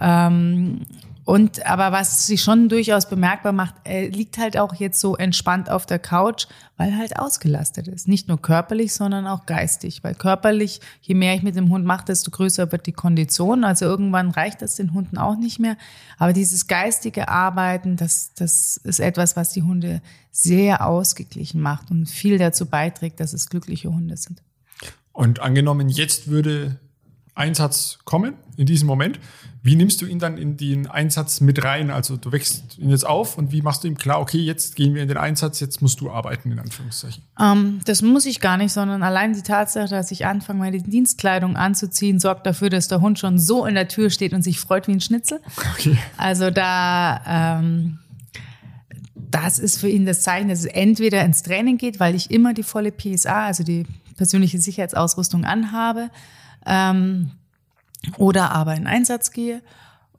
Ähm, 0.01 0.83
und 1.29 1.67
aber 1.67 1.93
was 1.93 2.27
sich 2.27 2.41
schon 2.41 2.71
durchaus 2.71 3.07
bemerkbar 3.07 3.53
macht, 3.53 3.75
er 3.85 4.09
liegt 4.09 4.39
halt 4.39 4.57
auch 4.57 4.75
jetzt 4.77 4.99
so 4.99 5.15
entspannt 5.15 5.69
auf 5.69 5.85
der 5.85 5.99
Couch, 5.99 6.47
weil 6.79 6.89
er 6.89 6.97
halt 6.97 7.19
ausgelastet 7.19 7.87
ist. 7.87 8.09
Nicht 8.09 8.29
nur 8.29 8.41
körperlich, 8.41 8.95
sondern 8.95 9.27
auch 9.27 9.45
geistig. 9.45 10.03
Weil 10.03 10.15
körperlich, 10.15 10.81
je 11.03 11.15
mehr 11.15 11.35
ich 11.35 11.43
mit 11.43 11.55
dem 11.55 11.69
Hund 11.69 11.85
mache, 11.85 12.07
desto 12.07 12.31
größer 12.31 12.73
wird 12.73 12.87
die 12.87 12.93
Kondition. 12.93 13.65
Also 13.65 13.85
irgendwann 13.85 14.31
reicht 14.31 14.63
das 14.63 14.77
den 14.77 14.95
Hunden 14.95 15.19
auch 15.19 15.37
nicht 15.37 15.59
mehr. 15.59 15.77
Aber 16.17 16.33
dieses 16.33 16.67
geistige 16.67 17.29
Arbeiten, 17.29 17.97
das, 17.97 18.33
das 18.33 18.79
ist 18.79 18.99
etwas, 18.99 19.37
was 19.37 19.51
die 19.51 19.65
Hunde 19.65 20.01
sehr 20.31 20.87
ausgeglichen 20.87 21.61
macht 21.61 21.91
und 21.91 22.09
viel 22.09 22.39
dazu 22.39 22.65
beiträgt, 22.65 23.21
dass 23.21 23.35
es 23.35 23.51
glückliche 23.51 23.91
Hunde 23.93 24.17
sind. 24.17 24.43
Und 25.13 25.41
angenommen, 25.41 25.91
jetzt 25.91 26.29
würde 26.29 26.81
Einsatz 27.39 27.99
kommen, 28.05 28.35
in 28.57 28.67
diesem 28.67 28.87
Moment, 28.87 29.21
wie 29.63 29.77
nimmst 29.77 30.01
du 30.01 30.07
ihn 30.07 30.19
dann 30.19 30.39
in 30.39 30.57
den 30.57 30.87
Einsatz 30.87 31.41
mit 31.41 31.63
rein? 31.65 31.91
Also 31.91 32.17
du 32.17 32.33
wächst 32.33 32.79
ihn 32.79 32.91
jetzt 32.91 33.07
auf 33.07 33.39
und 33.39 33.53
wie 33.53 33.63
machst 33.63 33.85
du 33.85 33.89
ihm 33.89 33.99
klar, 33.99 34.21
okay, 34.21 34.39
jetzt 34.39 34.77
gehen 34.77 34.95
wir 34.95 35.03
in 35.03 35.09
den 35.09 35.17
Einsatz, 35.17 35.61
jetzt 35.61 35.83
musst 35.83 36.01
du 36.01 36.11
arbeiten, 36.11 36.53
in 36.53 36.59
Anführungszeichen? 36.59 37.23
Ähm, 37.41 37.81
das 37.85 38.03
muss 38.03 38.27
ich 38.27 38.41
gar 38.41 38.57
nicht, 38.57 38.73
sondern 38.73 39.03
allein 39.03 39.35
die 39.35 39.43
Tatsache, 39.43 39.89
dass 39.89 40.11
ich 40.11 40.27
anfange, 40.27 40.61
meine 40.61 40.81
Dienstkleidung 40.81 41.57
anzuziehen, 41.57 42.19
sorgt 42.19 42.47
dafür, 42.47 42.71
dass 42.71 42.89
der 42.89 43.01
Hund 43.01 43.19
schon 43.19 43.39
so 43.39 43.67
in 43.67 43.75
der 43.75 43.89
Tür 43.89 44.11
steht 44.11 44.33
und 44.33 44.43
sich 44.43 44.61
freut 44.61 44.89
wie 44.89 44.93
ein 44.93 45.01
Schnitzel. 45.01 45.41
Okay. 45.75 45.99
Also 46.17 46.51
da... 46.51 47.21
Ähm, 47.27 47.99
das 49.31 49.59
ist 49.59 49.79
für 49.79 49.89
ihn 49.89 50.07
das 50.07 50.23
Zeichen, 50.23 50.49
dass 50.49 50.61
es 50.61 50.65
entweder 50.65 51.23
ins 51.23 51.43
Training 51.43 51.77
geht, 51.77 52.01
weil 52.01 52.15
ich 52.15 52.31
immer 52.31 52.55
die 52.55 52.63
volle 52.63 52.91
PSA, 52.91 53.47
also 53.47 53.63
die 53.63 53.85
persönliche 54.17 54.59
Sicherheitsausrüstung 54.59 55.45
anhabe, 55.45 56.11
ähm, 56.67 57.31
oder 58.17 58.53
aber 58.53 58.75
in 58.75 58.87
Einsatz 58.87 59.31
gehe. 59.33 59.63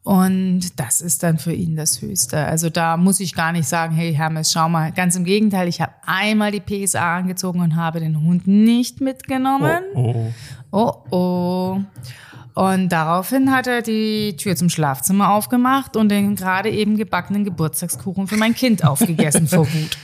Und 0.04 0.80
das 0.80 1.02
ist 1.02 1.24
dann 1.24 1.38
für 1.38 1.54
ihn 1.54 1.76
das 1.76 2.02
Höchste. 2.02 2.46
Also 2.46 2.70
da 2.70 2.98
muss 2.98 3.20
ich 3.20 3.36
gar 3.36 3.52
nicht 3.52 3.68
sagen, 3.68 3.94
hey 3.94 4.14
Hermes, 4.14 4.52
schau 4.52 4.70
mal. 4.70 4.92
Ganz 4.92 5.16
im 5.16 5.24
Gegenteil, 5.24 5.68
ich 5.68 5.82
habe 5.82 5.92
einmal 6.06 6.52
die 6.52 6.62
PSA 6.62 7.18
angezogen 7.18 7.60
und 7.60 7.76
habe 7.76 8.00
den 8.00 8.20
Hund 8.20 8.48
nicht 8.48 9.02
mitgenommen. 9.02 9.84
Oh, 9.94 10.32
oh. 10.72 10.94
oh, 11.12 11.16
oh. 11.16 11.82
Und 12.56 12.90
daraufhin 12.90 13.52
hat 13.52 13.68
er 13.68 13.82
die 13.82 14.36
Tür 14.36 14.56
zum 14.56 14.70
Schlafzimmer 14.70 15.32
aufgemacht 15.32 15.96
und 15.96 16.10
den 16.10 16.36
gerade 16.36 16.70
eben 16.70 16.98
gebackenen 16.98 17.46
Geburtstagskuchen 17.46 18.28
für 18.28 18.38
mein 18.38 18.56
Kind 18.56 18.84
aufgegessen 18.84 19.48
vor 19.48 19.66
Wut. 19.74 19.98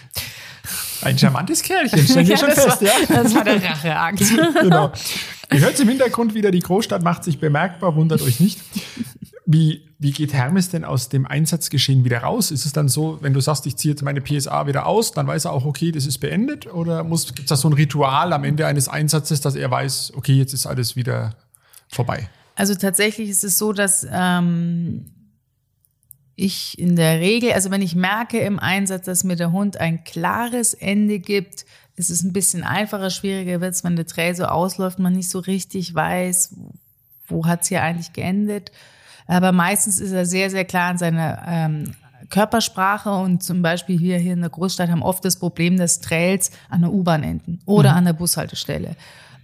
Ein 1.05 1.19
charmantes 1.19 1.61
Kerlchen, 1.61 1.99
stellen 1.99 2.27
wir 2.27 2.35
ja, 2.35 2.37
schon 2.37 2.51
fest, 2.51 2.81
war, 2.81 2.83
ja. 2.83 2.93
Das 3.07 3.35
war 3.35 3.43
der 3.43 3.63
Racheakt. 3.63 4.19
genau. 4.61 4.91
Ihr 5.53 5.59
hört 5.59 5.79
im 5.79 5.87
Hintergrund 5.87 6.33
wieder, 6.33 6.49
die 6.49 6.59
Großstadt 6.59 7.03
macht 7.03 7.23
sich 7.23 7.39
bemerkbar, 7.39 7.95
wundert 7.95 8.21
euch 8.23 8.39
nicht. 8.39 8.59
Wie, 9.45 9.87
wie 9.99 10.11
geht 10.11 10.33
Hermes 10.33 10.69
denn 10.69 10.83
aus 10.83 11.09
dem 11.09 11.27
Einsatzgeschehen 11.27 12.03
wieder 12.03 12.19
raus? 12.19 12.49
Ist 12.49 12.65
es 12.65 12.73
dann 12.73 12.87
so, 12.87 13.19
wenn 13.21 13.33
du 13.33 13.39
sagst, 13.39 13.67
ich 13.67 13.77
ziehe 13.77 13.93
jetzt 13.93 14.01
meine 14.01 14.19
PSA 14.19 14.65
wieder 14.65 14.87
aus, 14.87 15.11
dann 15.11 15.27
weiß 15.27 15.45
er 15.45 15.53
auch, 15.53 15.65
okay, 15.65 15.91
das 15.91 16.07
ist 16.07 16.17
beendet? 16.17 16.65
Oder 16.73 17.03
gibt 17.03 17.39
es 17.39 17.45
da 17.45 17.55
so 17.55 17.69
ein 17.69 17.73
Ritual 17.73 18.33
am 18.33 18.43
Ende 18.43 18.65
eines 18.65 18.87
Einsatzes, 18.87 19.41
dass 19.41 19.55
er 19.55 19.69
weiß, 19.69 20.13
okay, 20.15 20.33
jetzt 20.33 20.53
ist 20.53 20.65
alles 20.65 20.95
wieder 20.95 21.35
vorbei? 21.87 22.27
Also 22.55 22.73
tatsächlich 22.73 23.29
ist 23.29 23.43
es 23.43 23.59
so, 23.59 23.71
dass 23.71 24.07
ähm, 24.11 25.05
ich 26.35 26.77
in 26.77 26.95
der 26.95 27.19
Regel, 27.19 27.53
also 27.53 27.71
wenn 27.71 27.81
ich 27.81 27.95
merke 27.95 28.39
im 28.39 28.59
Einsatz, 28.59 29.05
dass 29.05 29.23
mir 29.23 29.35
der 29.35 29.51
Hund 29.51 29.77
ein 29.77 30.03
klares 30.03 30.73
Ende 30.73 31.19
gibt, 31.19 31.65
ist 31.95 32.09
es 32.09 32.23
ein 32.23 32.33
bisschen 32.33 32.63
einfacher, 32.63 33.09
schwieriger 33.09 33.61
wird 33.61 33.73
es, 33.73 33.83
wenn 33.83 33.95
der 33.95 34.05
Trail 34.05 34.35
so 34.35 34.45
ausläuft, 34.45 34.99
man 34.99 35.13
nicht 35.13 35.29
so 35.29 35.39
richtig 35.39 35.95
weiß, 35.95 36.55
wo 37.27 37.45
hat 37.45 37.61
es 37.61 37.69
hier 37.69 37.81
eigentlich 37.81 38.13
geendet. 38.13 38.71
Aber 39.27 39.51
meistens 39.51 39.99
ist 39.99 40.11
er 40.11 40.25
sehr, 40.25 40.49
sehr 40.49 40.65
klar 40.65 40.91
in 40.91 40.97
seiner 40.97 41.41
ähm, 41.47 41.95
Körpersprache 42.29 43.11
und 43.11 43.43
zum 43.43 43.61
Beispiel 43.61 43.99
wir 43.99 44.17
hier 44.17 44.33
in 44.33 44.41
der 44.41 44.49
Großstadt 44.49 44.89
haben 44.89 45.03
oft 45.03 45.23
das 45.23 45.37
Problem, 45.37 45.77
dass 45.77 46.01
Trails 46.01 46.51
an 46.69 46.81
der 46.81 46.91
U-Bahn 46.91 47.23
enden 47.23 47.59
oder 47.65 47.91
mhm. 47.91 47.97
an 47.97 48.05
der 48.05 48.13
Bushaltestelle. 48.13 48.95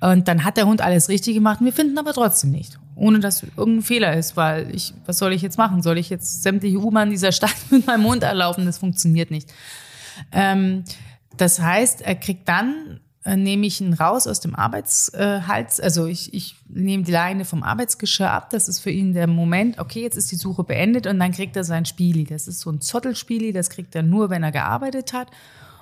Und 0.01 0.27
dann 0.27 0.43
hat 0.43 0.57
der 0.57 0.65
Hund 0.65 0.81
alles 0.81 1.09
richtig 1.09 1.35
gemacht 1.35 1.59
wir 1.61 1.71
finden 1.71 1.97
aber 1.97 2.13
trotzdem 2.13 2.51
nicht. 2.51 2.79
Ohne 2.95 3.19
dass 3.19 3.43
irgendein 3.43 3.83
Fehler 3.83 4.17
ist, 4.17 4.35
weil 4.35 4.73
ich, 4.75 4.93
was 5.05 5.19
soll 5.19 5.31
ich 5.31 5.41
jetzt 5.41 5.57
machen? 5.57 5.81
Soll 5.83 5.97
ich 5.97 6.09
jetzt 6.09 6.43
sämtliche 6.43 6.79
U-Bahn 6.79 7.11
dieser 7.11 7.31
Stadt 7.31 7.55
mit 7.69 7.85
meinem 7.85 8.05
Hund 8.05 8.23
erlaufen? 8.23 8.65
Das 8.65 8.79
funktioniert 8.79 9.31
nicht. 9.31 9.53
Ähm, 10.31 10.83
das 11.37 11.59
heißt, 11.59 12.01
er 12.01 12.15
kriegt 12.15 12.49
dann, 12.49 12.99
äh, 13.23 13.35
nehme 13.35 13.67
ich 13.67 13.79
ihn 13.79 13.93
raus 13.93 14.25
aus 14.25 14.39
dem 14.39 14.55
Arbeitshals, 14.55 15.79
also 15.79 16.07
ich, 16.07 16.33
ich 16.33 16.55
nehme 16.67 17.03
die 17.03 17.11
Leine 17.11 17.45
vom 17.45 17.61
Arbeitsgeschirr 17.61 18.31
ab. 18.31 18.49
Das 18.49 18.67
ist 18.67 18.79
für 18.79 18.91
ihn 18.91 19.13
der 19.13 19.27
Moment, 19.27 19.79
okay, 19.79 20.01
jetzt 20.01 20.17
ist 20.17 20.31
die 20.31 20.35
Suche 20.35 20.63
beendet 20.63 21.05
und 21.05 21.19
dann 21.19 21.31
kriegt 21.31 21.55
er 21.55 21.63
sein 21.63 21.85
Spieli. 21.85 22.23
Das 22.23 22.47
ist 22.47 22.61
so 22.61 22.71
ein 22.71 22.81
Zottelspieli, 22.81 23.53
das 23.53 23.69
kriegt 23.69 23.95
er 23.95 24.03
nur, 24.03 24.31
wenn 24.31 24.41
er 24.41 24.51
gearbeitet 24.51 25.13
hat. 25.13 25.27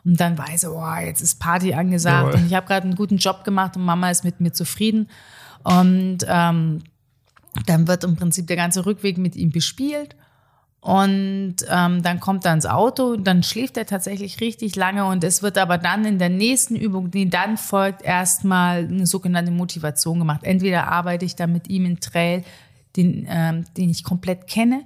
Und 0.06 0.20
dann 0.20 0.38
weiß 0.38 0.64
er, 0.64 0.74
oh, 0.74 0.96
jetzt 1.04 1.22
ist 1.22 1.40
Party 1.40 1.74
angesagt 1.74 2.28
Jawohl. 2.28 2.40
und 2.40 2.48
ich 2.48 2.54
habe 2.54 2.68
gerade 2.68 2.86
einen 2.86 2.96
guten 2.96 3.18
Job 3.18 3.44
gemacht 3.44 3.76
und 3.76 3.84
Mama 3.84 4.10
ist 4.10 4.24
mit 4.24 4.40
mir 4.40 4.52
zufrieden. 4.52 5.10
Und 5.64 6.20
ähm, 6.28 6.84
dann 7.66 7.88
wird 7.88 8.04
im 8.04 8.16
Prinzip 8.16 8.48
der 8.48 8.56
ganze 8.56 8.86
Rückweg 8.86 9.18
mit 9.18 9.36
ihm 9.36 9.52
bespielt. 9.52 10.16
Und 10.82 11.58
ähm, 11.70 12.02
dann 12.04 12.22
kommt 12.22 12.46
er 12.46 12.54
ins 12.54 12.66
Auto, 12.66 13.18
dann 13.18 13.44
schläft 13.44 13.76
er 13.76 13.86
tatsächlich 13.86 14.40
richtig 14.40 14.78
lange 14.78 15.06
und 15.06 15.26
es 15.26 15.44
wird 15.44 15.58
aber 15.58 15.78
dann 15.78 16.06
in 16.06 16.20
der 16.20 16.30
nächsten 16.30 16.78
Übung, 16.78 17.12
die 17.12 17.30
dann 17.30 17.58
folgt, 17.58 18.02
erstmal 18.02 18.86
eine 18.86 19.06
sogenannte 19.06 19.52
Motivation 19.52 20.20
gemacht. 20.20 20.42
Entweder 20.44 20.88
arbeite 20.88 21.26
ich 21.26 21.36
dann 21.36 21.52
mit 21.52 21.68
ihm 21.70 21.86
in 21.86 22.00
Trail, 22.00 22.46
den, 22.96 23.28
ähm, 23.30 23.66
den 23.76 23.90
ich 23.90 24.06
komplett 24.06 24.48
kenne, 24.48 24.84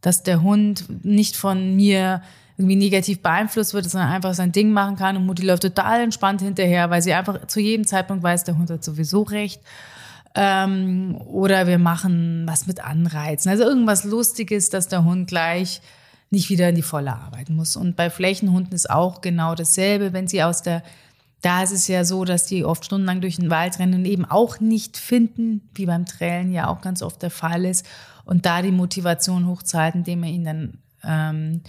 dass 0.00 0.24
der 0.24 0.42
Hund 0.42 1.04
nicht 1.04 1.36
von 1.36 1.76
mir 1.76 2.20
irgendwie 2.58 2.76
negativ 2.76 3.22
beeinflusst 3.22 3.72
wird, 3.72 3.88
sondern 3.88 4.10
einfach 4.10 4.34
sein 4.34 4.52
Ding 4.52 4.72
machen 4.72 4.96
kann 4.96 5.16
und 5.16 5.24
Mutti 5.24 5.44
läuft 5.44 5.62
total 5.62 6.00
entspannt 6.00 6.42
hinterher, 6.42 6.90
weil 6.90 7.00
sie 7.00 7.14
einfach 7.14 7.46
zu 7.46 7.60
jedem 7.60 7.86
Zeitpunkt 7.86 8.22
weiß, 8.22 8.44
der 8.44 8.58
Hund 8.58 8.68
hat 8.68 8.82
sowieso 8.84 9.22
recht. 9.22 9.62
Ähm, 10.34 11.16
oder 11.26 11.66
wir 11.66 11.78
machen 11.78 12.42
was 12.46 12.66
mit 12.66 12.84
Anreizen. 12.84 13.50
Also 13.50 13.62
irgendwas 13.62 14.04
Lustiges, 14.04 14.70
dass 14.70 14.88
der 14.88 15.04
Hund 15.04 15.28
gleich 15.28 15.80
nicht 16.30 16.50
wieder 16.50 16.68
in 16.68 16.74
die 16.74 16.82
Volle 16.82 17.14
arbeiten 17.14 17.54
muss. 17.54 17.76
Und 17.76 17.96
bei 17.96 18.10
Flächenhunden 18.10 18.74
ist 18.74 18.90
auch 18.90 19.20
genau 19.20 19.54
dasselbe, 19.54 20.12
wenn 20.12 20.26
sie 20.28 20.42
aus 20.42 20.62
der 20.62 20.82
da 21.40 21.62
ist 21.62 21.70
es 21.70 21.86
ja 21.86 22.04
so, 22.04 22.24
dass 22.24 22.46
die 22.46 22.64
oft 22.64 22.84
stundenlang 22.84 23.20
durch 23.20 23.36
den 23.36 23.50
Wald 23.50 23.78
rennen 23.78 24.00
und 24.00 24.06
eben 24.06 24.24
auch 24.24 24.58
nicht 24.58 24.96
finden, 24.96 25.68
wie 25.72 25.86
beim 25.86 26.04
Trälen 26.04 26.52
ja 26.52 26.66
auch 26.66 26.80
ganz 26.80 27.00
oft 27.00 27.22
der 27.22 27.30
Fall 27.30 27.64
ist. 27.64 27.86
Und 28.24 28.44
da 28.44 28.60
die 28.60 28.72
Motivation 28.72 29.46
hochzuhalten, 29.46 30.00
indem 30.00 30.20
man 30.20 30.28
ihnen 30.30 30.44
dann 30.44 30.78
ähm, 31.04 31.60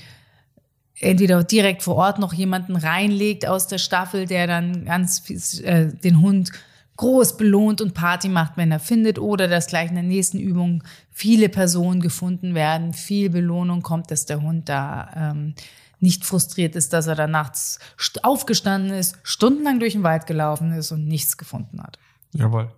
entweder 0.99 1.43
direkt 1.43 1.83
vor 1.83 1.95
Ort 1.95 2.19
noch 2.19 2.33
jemanden 2.33 2.75
reinlegt 2.75 3.47
aus 3.47 3.67
der 3.67 3.77
Staffel, 3.77 4.25
der 4.25 4.47
dann 4.47 4.85
ganz 4.85 5.29
äh, 5.61 5.87
den 5.87 6.21
Hund 6.21 6.51
groß 6.97 7.37
belohnt 7.37 7.79
und 7.79 7.93
Party 7.93 8.27
macht, 8.27 8.57
wenn 8.57 8.71
er 8.71 8.79
findet, 8.79 9.19
oder 9.19 9.47
dass 9.47 9.67
gleich 9.67 9.87
in 9.87 9.95
der 9.95 10.03
nächsten 10.03 10.37
Übung 10.37 10.83
viele 11.11 11.47
Personen 11.47 12.01
gefunden 12.01 12.55
werden, 12.55 12.91
viel 12.91 13.29
Belohnung 13.29 13.81
kommt, 13.81 14.11
dass 14.11 14.25
der 14.25 14.41
Hund 14.41 14.67
da 14.67 15.09
ähm, 15.15 15.55
nicht 16.01 16.25
frustriert 16.25 16.75
ist, 16.75 16.91
dass 16.91 17.07
er 17.07 17.15
da 17.15 17.27
nachts 17.27 17.79
aufgestanden 18.21 18.91
ist, 18.91 19.17
stundenlang 19.23 19.79
durch 19.79 19.93
den 19.93 20.03
Wald 20.03 20.27
gelaufen 20.27 20.73
ist 20.73 20.91
und 20.91 21.07
nichts 21.07 21.37
gefunden 21.37 21.81
hat. 21.81 21.97
Jawohl. 22.33 22.69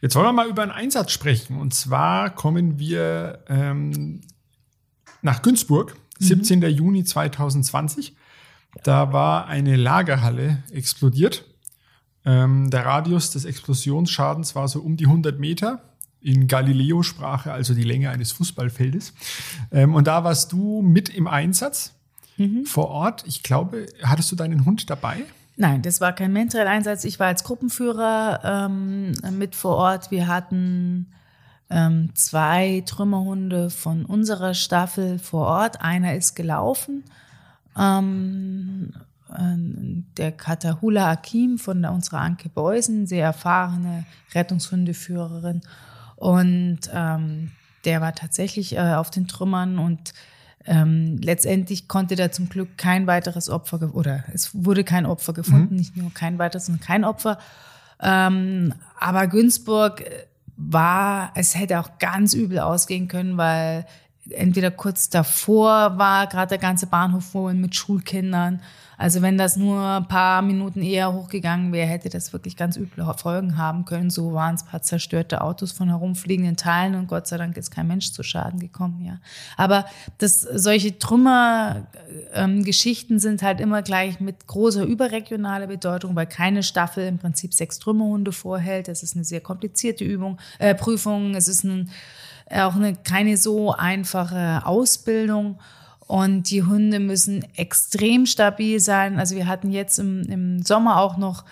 Jetzt 0.00 0.14
wollen 0.14 0.26
wir 0.26 0.32
mal 0.32 0.48
über 0.48 0.62
einen 0.62 0.72
Einsatz 0.72 1.12
sprechen. 1.12 1.58
Und 1.58 1.74
zwar 1.74 2.30
kommen 2.30 2.78
wir 2.78 3.42
ähm, 3.48 4.20
nach 5.22 5.42
Günzburg, 5.42 5.96
17. 6.20 6.60
Mhm. 6.60 6.66
Juni 6.66 7.04
2020. 7.04 8.14
Da 8.84 9.12
war 9.12 9.46
eine 9.46 9.74
Lagerhalle 9.76 10.62
explodiert 10.70 11.44
ähm, 12.24 12.70
der 12.70 12.84
Radius 12.84 13.30
des 13.30 13.44
Explosionsschadens 13.44 14.54
war 14.54 14.68
so 14.68 14.80
um 14.80 14.96
die 14.96 15.06
100 15.06 15.38
Meter 15.38 15.80
in 16.20 16.48
Galileo-Sprache, 16.48 17.50
also 17.50 17.72
die 17.72 17.82
Länge 17.82 18.10
eines 18.10 18.32
Fußballfeldes. 18.32 19.14
Ähm, 19.72 19.94
und 19.94 20.06
da 20.06 20.22
warst 20.22 20.52
du 20.52 20.82
mit 20.82 21.08
im 21.08 21.26
Einsatz 21.26 21.94
mhm. 22.36 22.66
vor 22.66 22.88
Ort. 22.88 23.24
Ich 23.26 23.42
glaube, 23.42 23.86
hattest 24.02 24.30
du 24.30 24.36
deinen 24.36 24.66
Hund 24.66 24.90
dabei? 24.90 25.24
Nein, 25.56 25.82
das 25.82 26.00
war 26.00 26.12
kein 26.12 26.32
Mental-Einsatz. 26.32 27.04
Ich 27.04 27.18
war 27.18 27.28
als 27.28 27.42
Gruppenführer 27.44 28.68
ähm, 28.68 29.12
mit 29.38 29.54
vor 29.54 29.76
Ort. 29.76 30.10
Wir 30.10 30.26
hatten 30.26 31.06
ähm, 31.70 32.10
zwei 32.14 32.82
Trümmerhunde 32.84 33.70
von 33.70 34.04
unserer 34.04 34.54
Staffel 34.54 35.18
vor 35.18 35.46
Ort. 35.46 35.80
Einer 35.80 36.14
ist 36.14 36.34
gelaufen. 36.34 37.04
Ähm, 37.78 38.92
äh, 39.32 39.56
der 40.16 40.32
Katahula 40.32 41.10
Akim 41.10 41.58
von 41.58 41.84
unserer 41.84 42.20
Anke 42.20 42.48
Beusen, 42.48 43.06
sehr 43.06 43.24
erfahrene 43.24 44.04
Rettungshundeführerin. 44.34 45.62
Und 46.16 46.80
ähm, 46.92 47.52
der 47.84 48.00
war 48.00 48.14
tatsächlich 48.14 48.76
äh, 48.76 48.94
auf 48.94 49.10
den 49.10 49.26
Trümmern 49.26 49.78
und 49.78 50.12
ähm, 50.66 51.18
letztendlich 51.22 51.88
konnte 51.88 52.16
da 52.16 52.30
zum 52.30 52.48
Glück 52.48 52.76
kein 52.76 53.06
weiteres 53.06 53.48
Opfer 53.48 53.94
oder 53.94 54.24
es 54.34 54.50
wurde 54.52 54.84
kein 54.84 55.06
Opfer 55.06 55.32
gefunden, 55.32 55.74
mhm. 55.74 55.78
nicht 55.78 55.96
nur 55.96 56.12
kein 56.12 56.38
weiteres, 56.38 56.66
sondern 56.66 56.84
kein 56.84 57.04
Opfer. 57.04 57.38
Ähm, 58.02 58.74
aber 58.98 59.26
Günzburg 59.26 60.04
war, 60.68 61.32
es 61.34 61.58
hätte 61.58 61.80
auch 61.80 61.98
ganz 61.98 62.34
übel 62.34 62.58
ausgehen 62.58 63.08
können, 63.08 63.36
weil 63.36 63.86
entweder 64.30 64.70
kurz 64.70 65.08
davor 65.08 65.98
war 65.98 66.26
gerade 66.26 66.50
der 66.50 66.58
ganze 66.58 66.86
Bahnhof 66.86 67.24
voll 67.24 67.54
mit 67.54 67.74
Schulkindern 67.74 68.60
also 69.00 69.22
wenn 69.22 69.38
das 69.38 69.56
nur 69.56 69.82
ein 69.82 70.06
paar 70.08 70.42
Minuten 70.42 70.82
eher 70.82 71.14
hochgegangen 71.14 71.72
wäre, 71.72 71.88
hätte 71.88 72.10
das 72.10 72.34
wirklich 72.34 72.54
ganz 72.54 72.76
üble 72.76 73.02
Folgen 73.16 73.56
haben 73.56 73.86
können. 73.86 74.10
So 74.10 74.34
waren 74.34 74.56
es 74.56 74.62
ein 74.62 74.68
paar 74.68 74.82
zerstörte 74.82 75.40
Autos 75.40 75.72
von 75.72 75.88
herumfliegenden 75.88 76.58
Teilen 76.58 76.94
und 76.94 77.06
Gott 77.06 77.26
sei 77.26 77.38
Dank 77.38 77.56
ist 77.56 77.70
kein 77.70 77.86
Mensch 77.86 78.12
zu 78.12 78.22
Schaden 78.22 78.60
gekommen, 78.60 79.02
ja. 79.02 79.18
Aber 79.56 79.86
das, 80.18 80.42
solche 80.42 80.98
Trümmergeschichten 80.98 83.16
ähm, 83.16 83.20
sind 83.20 83.42
halt 83.42 83.60
immer 83.60 83.80
gleich 83.80 84.20
mit 84.20 84.46
großer 84.46 84.84
überregionaler 84.84 85.68
Bedeutung, 85.68 86.14
weil 86.14 86.26
keine 86.26 86.62
Staffel 86.62 87.06
im 87.06 87.16
Prinzip 87.16 87.54
sechs 87.54 87.78
Trümmerhunde 87.78 88.32
vorhält. 88.32 88.88
Das 88.88 89.02
ist 89.02 89.16
eine 89.16 89.24
sehr 89.24 89.40
komplizierte 89.40 90.04
Übung, 90.04 90.36
äh, 90.58 90.74
Prüfung. 90.74 91.34
Es 91.34 91.48
ist 91.48 91.64
ein, 91.64 91.88
auch 92.50 92.76
eine, 92.76 92.96
keine 92.96 93.38
so 93.38 93.72
einfache 93.72 94.66
Ausbildung. 94.66 95.58
Und 96.10 96.50
die 96.50 96.64
Hunde 96.64 96.98
müssen 96.98 97.44
extrem 97.54 98.26
stabil 98.26 98.80
sein. 98.80 99.20
Also 99.20 99.36
wir 99.36 99.46
hatten 99.46 99.70
jetzt 99.70 100.00
im, 100.00 100.22
im 100.22 100.60
Sommer 100.64 101.00
auch 101.00 101.16
noch 101.16 101.44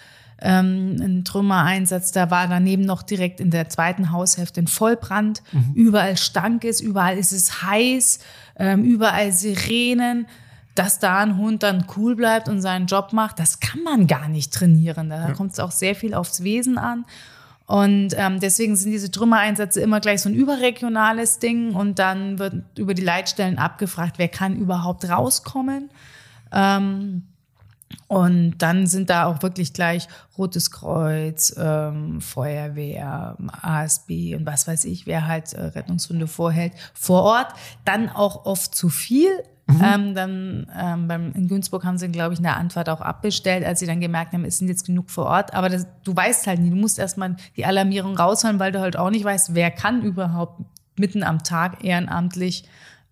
ähm, 0.43 0.97
einen 1.01 1.25
Trümmereinsatz. 1.25 2.11
Da 2.11 2.33
war 2.33 2.49
daneben 2.49 2.83
noch 2.83 3.03
direkt 3.03 3.39
in 3.39 3.53
der 3.53 3.69
zweiten 3.69 4.11
Haushälfte 4.11 4.61
ein 4.61 4.67
Vollbrand. 4.67 5.45
Mhm. 5.53 5.75
Überall 5.75 6.17
stank 6.17 6.65
es, 6.65 6.81
überall 6.81 7.17
ist 7.19 7.31
es 7.31 7.63
heiß, 7.63 8.19
ähm, 8.57 8.83
überall 8.83 9.31
Sirenen. 9.31 10.27
Dass 10.75 10.99
da 10.99 11.19
ein 11.19 11.37
Hund 11.37 11.63
dann 11.63 11.85
cool 11.97 12.17
bleibt 12.17 12.49
und 12.49 12.61
seinen 12.61 12.87
Job 12.87 13.13
macht, 13.13 13.39
das 13.39 13.61
kann 13.61 13.85
man 13.85 14.09
gar 14.09 14.29
nicht 14.29 14.53
trainieren. 14.53 15.09
Da 15.09 15.29
ja. 15.29 15.35
kommt 15.35 15.53
es 15.53 15.61
auch 15.61 15.71
sehr 15.71 15.95
viel 15.95 16.15
aufs 16.15 16.43
Wesen 16.43 16.79
an. 16.79 17.05
Und 17.69 18.15
ähm, 18.17 18.41
deswegen 18.41 18.77
sind 18.77 18.93
diese 18.93 19.11
Trümmereinsätze 19.11 19.83
immer 19.83 20.01
gleich 20.01 20.23
so 20.23 20.31
ein 20.31 20.35
überregionales 20.35 21.39
Ding 21.39 21.75
und 21.75 21.99
dann 21.99 22.39
wird 22.39 22.55
über 22.79 22.95
die 22.95 23.03
Leitstellen 23.03 23.59
abgefragt, 23.59 24.15
wer 24.17 24.29
kann 24.29 24.57
überhaupt 24.57 25.07
rauskommen. 25.07 25.91
Ähm, 26.51 27.25
und 28.07 28.57
dann 28.59 28.87
sind 28.87 29.11
da 29.11 29.27
auch 29.27 29.43
wirklich 29.43 29.75
gleich 29.75 30.09
Rotes 30.39 30.71
Kreuz, 30.71 31.55
ähm, 31.59 32.23
Feuerwehr, 32.23 33.37
ASB 33.61 34.35
und 34.35 34.47
was 34.47 34.67
weiß 34.67 34.87
ich, 34.87 35.07
wer 35.07 35.27
halt 35.27 35.53
äh, 35.53 35.65
Rettungshunde 35.65 36.27
vorhält, 36.27 36.73
vor 36.95 37.23
Ort. 37.23 37.53
Dann 37.85 38.09
auch 38.09 38.47
oft 38.47 38.75
zu 38.75 38.89
viel, 38.89 39.29
Mhm. 39.69 39.83
Ähm, 39.85 40.15
dann 40.15 40.67
ähm, 40.75 41.09
beim, 41.09 41.33
in 41.33 41.47
Günzburg 41.47 41.85
haben 41.85 41.99
sie, 41.99 42.09
glaube 42.09 42.33
ich, 42.33 42.41
eine 42.41 42.57
Antwort 42.57 42.89
auch 42.89 43.03
abbestellt, 43.03 43.65
als 43.65 43.81
sie 43.81 43.87
dann 43.87 44.01
gemerkt 44.01 44.33
haben, 44.33 44.45
es 44.45 44.59
sind 44.59 44.69
jetzt 44.69 44.87
genug 44.87 45.11
vor 45.11 45.27
Ort. 45.27 45.53
Aber 45.53 45.69
das, 45.69 45.87
du 46.05 46.17
weißt 46.17 46.47
halt 46.47 46.61
nie, 46.61 46.71
du 46.71 46.77
musst 46.77 46.99
erstmal 46.99 47.37
die 47.57 47.67
Alarmierung 47.67 48.17
rausholen, 48.17 48.59
weil 48.59 48.73
du 48.73 48.81
halt 48.81 48.97
auch 48.97 49.11
nicht 49.11 49.25
weißt, 49.25 49.55
wer 49.55 49.71
kann 49.71 50.03
überhaupt 50.03 50.63
mitten 50.99 51.23
am 51.23 51.43
Tag 51.43 51.85
ehrenamtlich 51.85 52.65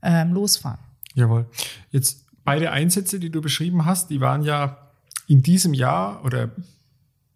ähm, 0.03 0.33
losfahren. 0.33 0.79
Jawohl. 1.15 1.47
Jetzt 1.91 2.25
beide 2.45 2.71
Einsätze, 2.71 3.21
die 3.21 3.31
du 3.31 3.43
beschrieben 3.43 3.85
hast, 3.85 4.09
die 4.09 4.21
waren 4.23 4.43
ja 4.43 4.79
in 5.27 5.43
diesem 5.43 5.75
Jahr 5.75 6.25
oder 6.25 6.51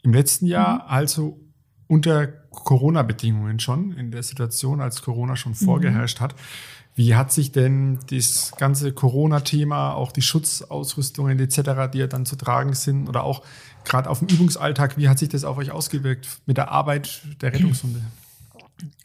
im 0.02 0.14
letzten 0.14 0.46
Jahr 0.46 0.76
mhm. 0.76 0.80
also 0.86 1.40
unter 1.88 2.26
Corona-Bedingungen 2.26 3.60
schon, 3.60 3.92
in 3.92 4.10
der 4.10 4.22
Situation, 4.22 4.80
als 4.80 5.02
Corona 5.02 5.36
schon 5.36 5.54
vorgeherrscht 5.54 6.20
mhm. 6.20 6.24
hat. 6.24 6.34
Wie 6.94 7.14
hat 7.14 7.32
sich 7.32 7.52
denn 7.52 7.98
das 8.10 8.52
ganze 8.58 8.92
Corona-Thema, 8.92 9.94
auch 9.94 10.12
die 10.12 10.22
Schutzausrüstungen 10.22 11.38
etc., 11.38 11.90
die 11.92 11.98
ja 11.98 12.06
dann 12.06 12.26
zu 12.26 12.36
tragen 12.36 12.74
sind, 12.74 13.08
oder 13.08 13.24
auch 13.24 13.42
gerade 13.84 14.10
auf 14.10 14.18
dem 14.18 14.28
Übungsalltag, 14.28 14.96
wie 14.98 15.08
hat 15.08 15.18
sich 15.18 15.28
das 15.28 15.44
auf 15.44 15.56
euch 15.56 15.70
ausgewirkt 15.70 16.28
mit 16.46 16.56
der 16.56 16.70
Arbeit 16.70 17.22
der 17.40 17.52
Rettungshunde? 17.52 18.02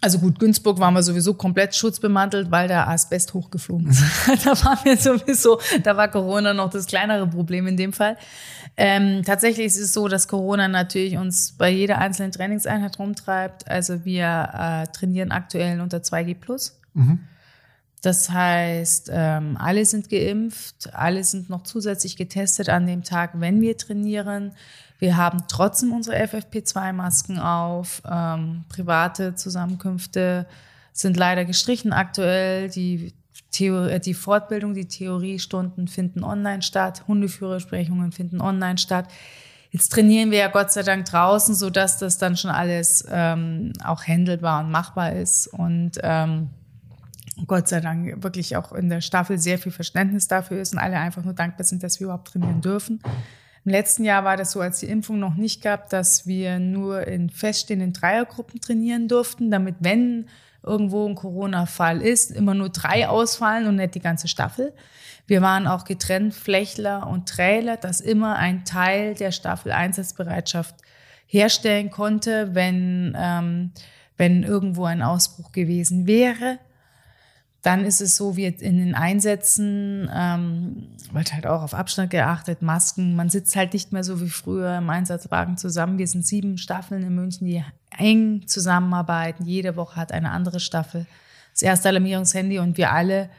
Also 0.02 0.20
gut, 0.20 0.40
Günzburg 0.40 0.80
waren 0.80 0.94
wir 0.94 1.04
sowieso 1.04 1.34
komplett 1.34 1.76
schutzbemantelt, 1.76 2.52
weil 2.52 2.68
der 2.68 2.88
Asbest 2.88 3.34
hochgeflogen 3.34 3.88
ist. 3.88 4.04
da 4.46 4.52
waren 4.64 4.78
wir 4.84 4.98
sowieso, 4.98 5.60
da 5.84 5.98
war 5.98 6.10
Corona 6.10 6.54
noch 6.54 6.70
das 6.70 6.86
kleinere 6.86 7.28
Problem 7.28 7.68
in 7.68 7.78
dem 7.78 7.92
Fall. 7.92 8.18
Ähm, 8.78 9.24
tatsächlich 9.26 9.68
ist 9.68 9.80
es 9.80 9.94
so, 9.94 10.08
dass 10.08 10.28
Corona 10.28 10.68
natürlich 10.68 11.18
uns 11.18 11.54
bei 11.58 11.70
jeder 11.70 11.98
einzelnen 11.98 12.32
Trainingseinheit 12.32 13.00
rumtreibt. 13.00 13.70
Also 13.70 14.06
wir 14.06 14.50
äh, 14.54 14.88
trainieren 14.88 15.32
aktuell 15.32 15.82
unter 15.82 15.98
2G 15.98 16.36
plus. 16.36 16.80
Mhm. 16.94 17.20
Das 18.06 18.30
heißt, 18.30 19.10
ähm, 19.12 19.58
alle 19.60 19.84
sind 19.84 20.10
geimpft, 20.10 20.94
alle 20.94 21.24
sind 21.24 21.50
noch 21.50 21.64
zusätzlich 21.64 22.16
getestet 22.18 22.70
an 22.70 22.86
dem 22.86 23.04
Tag, 23.04 23.32
wenn 23.34 23.62
wir 23.62 23.78
trainieren. 23.78 24.52
Wir 25.00 25.18
haben 25.18 25.46
trotzdem 25.48 25.92
unsere 25.92 26.16
FFP2-Masken 26.18 27.40
auf. 27.40 28.04
Ähm, 28.08 28.64
private 28.70 29.34
Zusammenkünfte 29.34 30.46
sind 30.94 31.18
leider 31.18 31.46
gestrichen 31.46 31.94
aktuell. 31.94 32.70
Die, 32.70 33.16
Theorie, 33.50 33.94
äh, 33.94 34.00
die 34.00 34.14
Fortbildung, 34.14 34.76
die 34.76 34.88
Theoriestunden 34.88 35.88
finden 35.88 36.24
online 36.24 36.62
statt. 36.62 37.06
Hundeführersprechungen 37.08 38.12
finden 38.12 38.40
online 38.40 38.78
statt. 38.78 39.08
Jetzt 39.72 39.92
trainieren 39.92 40.30
wir 40.30 40.38
ja 40.38 40.50
Gott 40.50 40.72
sei 40.72 40.84
Dank 40.84 41.06
draußen, 41.06 41.56
sodass 41.56 41.98
das 41.98 42.20
dann 42.20 42.38
schon 42.38 42.52
alles 42.52 43.04
ähm, 43.10 43.74
auch 43.84 44.04
handelbar 44.04 44.64
und 44.64 44.70
machbar 44.70 45.14
ist. 45.14 45.48
Und 45.48 45.94
ähm, 46.04 46.52
Gott 47.48 47.68
sei 47.68 47.82
Dank 47.82 48.24
wirklich 48.24 48.56
auch 48.56 48.72
in 48.72 48.90
der 48.90 49.02
Staffel 49.02 49.38
sehr 49.38 49.58
viel 49.58 49.72
Verständnis 49.72 50.28
dafür 50.28 50.62
ist 50.62 50.74
und 50.74 50.80
alle 50.80 50.98
einfach 50.98 51.24
nur 51.24 51.34
dankbar 51.34 51.66
sind, 51.66 51.84
dass 51.84 52.00
wir 52.00 52.06
überhaupt 52.06 52.30
trainieren 52.30 52.62
dürfen. 52.62 53.02
Im 53.66 53.72
letzten 53.72 54.04
Jahr 54.04 54.24
war 54.24 54.38
das 54.38 54.52
so, 54.52 54.62
als 54.62 54.80
die 54.80 54.86
Impfung 54.86 55.20
noch 55.20 55.36
nicht 55.36 55.62
gab, 55.64 55.90
dass 55.90 56.28
wir 56.28 56.60
nur 56.60 57.08
in 57.08 57.30
feststehenden 57.30 57.94
Dreiergruppen 57.94 58.62
trainieren 58.62 59.08
durften, 59.08 59.52
damit 59.52 59.78
wenn 59.80 60.28
irgendwo 60.64 61.08
ein 61.08 61.16
Corona-Fall 61.16 62.02
ist, 62.02 62.32
immer 62.32 62.54
nur 62.54 62.70
drei 62.70 63.08
ausfallen 63.08 63.68
und 63.68 63.76
nicht 63.76 63.96
die 63.96 64.00
ganze 64.00 64.28
Staffel. 64.28 64.74
Wir 65.28 65.42
waren 65.42 65.68
auch 65.68 65.84
getrennt, 65.84 66.34
Flächler 66.34 67.08
und 67.08 67.28
Trailer, 67.28 67.78
dass 67.78 68.02
immer 68.02 68.36
ein 68.36 68.66
Teil 68.66 69.16
der 69.16 69.32
Staffel 69.32 69.72
Einsatzbereitschaft 69.72 70.76
herstellen 71.26 71.90
konnte, 71.90 72.54
wenn, 72.54 73.16
ähm, 73.18 73.72
wenn 74.18 74.44
irgendwo 74.44 74.86
ein 74.86 75.02
Ausbruch 75.02 75.52
gewesen 75.52 76.06
wäre. 76.06 76.60
Dann 77.66 77.84
ist 77.84 78.00
es 78.00 78.16
so, 78.16 78.38
wie 78.38 78.46
in 78.46 78.78
den 78.78 78.94
Einsätzen 78.94 80.08
ähm, 80.14 80.90
wird 81.12 81.34
halt 81.34 81.48
auch 81.48 81.64
auf 81.64 81.74
Abstand 81.74 82.12
geachtet, 82.12 82.62
Masken. 82.62 83.16
Man 83.16 83.30
sitzt 83.30 83.56
halt 83.56 83.74
nicht 83.74 83.92
mehr 83.92 84.04
so 84.04 84.22
wie 84.22 84.30
früher 84.30 84.78
im 84.78 84.88
Einsatzwagen 84.88 85.58
zusammen. 85.58 85.98
Wir 85.98 86.06
sind 86.06 86.28
sieben 86.28 86.60
Staffeln 86.60 87.02
in 87.02 87.16
München, 87.16 87.48
die 87.48 87.64
eng 87.98 88.44
zusammenarbeiten. 88.46 89.48
Jede 89.48 89.76
Woche 89.78 89.96
hat 89.96 90.12
eine 90.12 90.30
andere 90.30 90.60
Staffel 90.60 91.08
das 91.54 91.64
erste 91.64 91.90
Alarmierungshandy 91.90 92.60
und 92.60 92.78
wir 92.78 92.92
alle, 92.92 93.32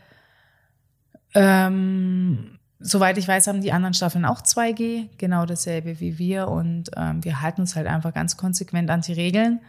ähm, 1.34 2.58
soweit 2.80 3.18
ich 3.18 3.28
weiß, 3.28 3.46
haben 3.46 3.60
die 3.60 3.70
anderen 3.70 3.94
Staffeln 3.94 4.24
auch 4.24 4.40
2G, 4.40 5.08
genau 5.18 5.46
dasselbe 5.46 6.00
wie 6.00 6.18
wir. 6.18 6.48
Und 6.48 6.90
ähm, 6.96 7.22
wir 7.22 7.42
halten 7.42 7.60
uns 7.60 7.76
halt 7.76 7.86
einfach 7.86 8.12
ganz 8.12 8.36
konsequent 8.36 8.90
an 8.90 9.02
die 9.02 9.12
Regeln. 9.12 9.60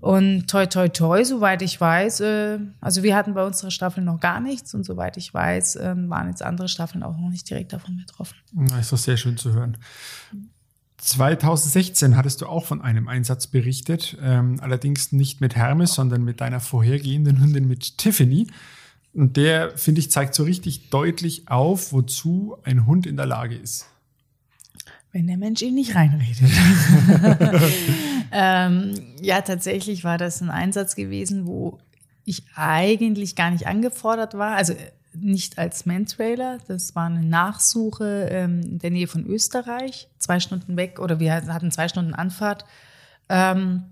Und 0.00 0.46
toi, 0.48 0.66
toi, 0.66 0.88
toi, 0.88 1.24
soweit 1.24 1.62
ich 1.62 1.80
weiß, 1.80 2.20
äh, 2.20 2.58
also 2.80 3.02
wir 3.02 3.16
hatten 3.16 3.34
bei 3.34 3.44
unserer 3.44 3.70
Staffel 3.70 4.04
noch 4.04 4.20
gar 4.20 4.40
nichts 4.40 4.74
und 4.74 4.84
soweit 4.84 5.16
ich 5.16 5.32
weiß, 5.32 5.76
äh, 5.76 5.94
waren 6.08 6.28
jetzt 6.28 6.42
andere 6.42 6.68
Staffeln 6.68 7.02
auch 7.02 7.16
noch 7.16 7.30
nicht 7.30 7.48
direkt 7.48 7.72
davon 7.72 7.96
betroffen. 7.96 8.36
Das 8.52 8.80
ist 8.80 8.92
doch 8.92 8.98
sehr 8.98 9.16
schön 9.16 9.36
zu 9.36 9.52
hören. 9.52 9.78
2016 10.98 12.16
hattest 12.16 12.40
du 12.40 12.46
auch 12.46 12.64
von 12.64 12.82
einem 12.82 13.08
Einsatz 13.08 13.46
berichtet, 13.46 14.16
ähm, 14.20 14.58
allerdings 14.60 15.12
nicht 15.12 15.40
mit 15.40 15.54
Hermes, 15.54 15.94
sondern 15.94 16.24
mit 16.24 16.40
deiner 16.40 16.60
vorhergehenden 16.60 17.40
Hündin 17.40 17.68
mit 17.68 17.98
Tiffany. 17.98 18.48
Und 19.14 19.36
der, 19.36 19.76
finde 19.78 20.00
ich, 20.00 20.10
zeigt 20.10 20.34
so 20.34 20.42
richtig 20.42 20.90
deutlich 20.90 21.48
auf, 21.48 21.92
wozu 21.92 22.56
ein 22.64 22.86
Hund 22.86 23.06
in 23.06 23.16
der 23.16 23.26
Lage 23.26 23.54
ist. 23.54 23.86
Wenn 25.16 25.28
der 25.28 25.38
Mensch 25.38 25.62
ihn 25.62 25.74
nicht 25.74 25.94
reinredet. 25.94 26.42
ähm, 28.32 28.92
ja, 29.22 29.40
tatsächlich 29.40 30.04
war 30.04 30.18
das 30.18 30.42
ein 30.42 30.50
Einsatz 30.50 30.94
gewesen, 30.94 31.46
wo 31.46 31.78
ich 32.26 32.42
eigentlich 32.54 33.34
gar 33.34 33.50
nicht 33.50 33.66
angefordert 33.66 34.36
war. 34.36 34.56
Also 34.56 34.74
äh, 34.74 34.92
nicht 35.14 35.56
als 35.56 35.86
Mantrailer. 35.86 36.58
Das 36.68 36.94
war 36.94 37.06
eine 37.06 37.22
Nachsuche 37.22 38.28
ähm, 38.30 38.60
in 38.60 38.78
der 38.78 38.90
Nähe 38.90 39.06
von 39.06 39.24
Österreich, 39.24 40.10
zwei 40.18 40.38
Stunden 40.38 40.76
weg, 40.76 40.98
oder 41.00 41.18
wir 41.18 41.32
hatten 41.32 41.70
zwei 41.70 41.88
Stunden 41.88 42.12
Anfahrt. 42.12 42.66
Ähm, 43.30 43.84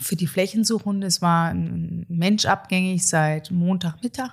für 0.00 0.16
die 0.16 0.26
Flächensuchhunde. 0.26 1.06
Es 1.06 1.20
war 1.20 1.50
ein 1.50 2.06
Mensch 2.08 2.46
abgängig 2.46 3.06
seit 3.06 3.50
Montagmittag. 3.50 4.30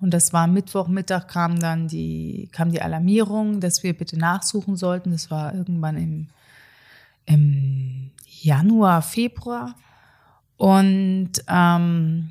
Und 0.00 0.14
das 0.14 0.32
war 0.32 0.46
Mittwochmittag 0.46 1.28
kam 1.28 1.60
dann 1.60 1.86
die, 1.86 2.48
kam 2.52 2.72
die 2.72 2.80
Alarmierung, 2.80 3.60
dass 3.60 3.82
wir 3.82 3.96
bitte 3.96 4.18
nachsuchen 4.18 4.76
sollten. 4.76 5.10
Das 5.12 5.30
war 5.30 5.54
irgendwann 5.54 5.96
im, 5.96 6.28
im 7.26 8.10
Januar, 8.26 9.02
Februar. 9.02 9.76
Und 10.56 11.32
ähm, 11.48 12.30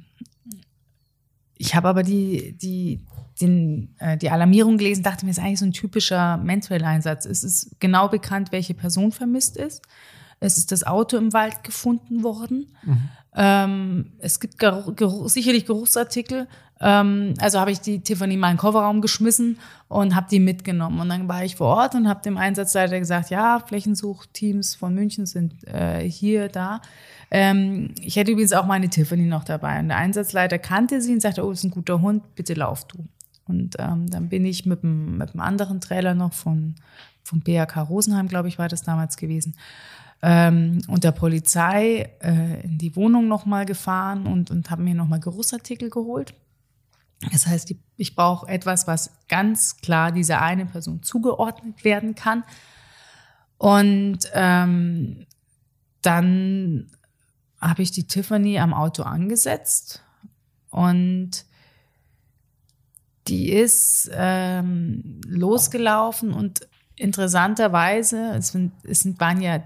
ich 1.57 1.75
habe 1.75 1.87
aber 1.89 2.03
die, 2.03 2.53
die, 2.53 3.05
den, 3.39 3.93
äh, 3.99 4.17
die 4.17 4.31
Alarmierung 4.31 4.77
gelesen, 4.77 5.03
dachte 5.03 5.25
mir, 5.25 5.31
es 5.31 5.37
ist 5.37 5.43
eigentlich 5.43 5.59
so 5.59 5.65
ein 5.65 5.73
typischer 5.73 6.37
Mentrail-Einsatz. 6.37 7.25
Es 7.25 7.43
ist 7.43 7.79
genau 7.79 8.07
bekannt, 8.07 8.51
welche 8.51 8.73
Person 8.73 9.11
vermisst 9.11 9.57
ist. 9.57 9.81
Es 10.39 10.57
ist 10.57 10.71
das 10.71 10.85
Auto 10.85 11.17
im 11.17 11.33
Wald 11.33 11.63
gefunden 11.63 12.23
worden. 12.23 12.67
Mhm. 12.83 13.09
Ähm, 13.35 14.11
es 14.19 14.39
gibt 14.39 14.57
Geruch, 14.57 14.95
Geruch, 14.95 15.29
sicherlich 15.29 15.65
Geruchsartikel. 15.65 16.47
Ähm, 16.81 17.33
also 17.39 17.59
habe 17.59 17.71
ich 17.71 17.81
die 17.81 17.99
Tiffany 17.99 18.35
in 18.35 18.39
meinen 18.39 18.57
Kofferraum 18.57 19.01
geschmissen 19.01 19.57
und 19.87 20.15
habe 20.15 20.27
die 20.31 20.39
mitgenommen. 20.39 20.99
Und 20.99 21.09
dann 21.09 21.27
war 21.27 21.43
ich 21.43 21.55
vor 21.55 21.67
Ort 21.67 21.95
und 21.95 22.07
habe 22.07 22.21
dem 22.21 22.37
Einsatzleiter 22.37 22.97
gesagt, 22.99 23.29
ja, 23.29 23.59
Flächensuchteams 23.59 24.75
von 24.75 24.93
München 24.93 25.25
sind 25.25 25.67
äh, 25.67 26.01
hier, 26.09 26.47
da. 26.47 26.81
Ähm, 27.31 27.93
ich 28.01 28.15
hätte 28.15 28.31
übrigens 28.31 28.53
auch 28.53 28.65
meine 28.65 28.89
Tiffany 28.89 29.25
noch 29.25 29.43
dabei. 29.43 29.79
Und 29.79 29.89
der 29.89 29.97
Einsatzleiter 29.97 30.57
kannte 30.57 31.01
sie 31.01 31.13
und 31.13 31.21
sagte, 31.21 31.45
oh, 31.45 31.49
das 31.49 31.59
ist 31.59 31.65
ein 31.65 31.71
guter 31.71 32.01
Hund, 32.01 32.35
bitte 32.35 32.53
lauf 32.53 32.87
du. 32.87 33.05
Und 33.45 33.75
ähm, 33.79 34.09
dann 34.09 34.29
bin 34.29 34.45
ich 34.45 34.65
mit 34.65 34.83
einem, 34.83 35.21
anderen 35.37 35.81
Trailer 35.81 36.13
noch 36.13 36.33
von, 36.33 36.75
von 37.23 37.41
BAK 37.41 37.77
Rosenheim, 37.89 38.27
glaube 38.27 38.47
ich, 38.47 38.59
war 38.59 38.69
das 38.69 38.83
damals 38.83 39.17
gewesen, 39.17 39.55
ähm, 40.21 40.81
und 40.87 41.03
der 41.03 41.11
Polizei 41.11 42.09
äh, 42.21 42.61
in 42.63 42.77
die 42.77 42.95
Wohnung 42.95 43.27
nochmal 43.27 43.65
gefahren 43.65 44.25
und, 44.25 44.51
und 44.51 44.69
habe 44.69 44.83
mir 44.83 44.95
nochmal 44.95 45.19
Geruchsartikel 45.19 45.89
geholt. 45.89 46.33
Das 47.31 47.47
heißt, 47.47 47.73
ich 47.97 48.15
brauche 48.15 48.47
etwas, 48.47 48.87
was 48.87 49.11
ganz 49.27 49.77
klar 49.77 50.11
dieser 50.11 50.41
eine 50.41 50.65
Person 50.65 51.03
zugeordnet 51.03 51.83
werden 51.83 52.15
kann. 52.15 52.43
Und 53.57 54.19
ähm, 54.33 55.25
dann 56.01 56.91
habe 57.59 57.81
ich 57.81 57.91
die 57.91 58.07
Tiffany 58.07 58.57
am 58.59 58.73
Auto 58.73 59.03
angesetzt 59.03 60.01
und 60.69 61.45
die 63.27 63.51
ist 63.51 64.09
ähm, 64.13 65.19
losgelaufen 65.27 66.33
und 66.33 66.67
interessanterweise, 66.95 68.33
es, 68.35 68.49
sind, 68.49 68.73
es 68.83 69.05
waren 69.19 69.41
ja, 69.41 69.61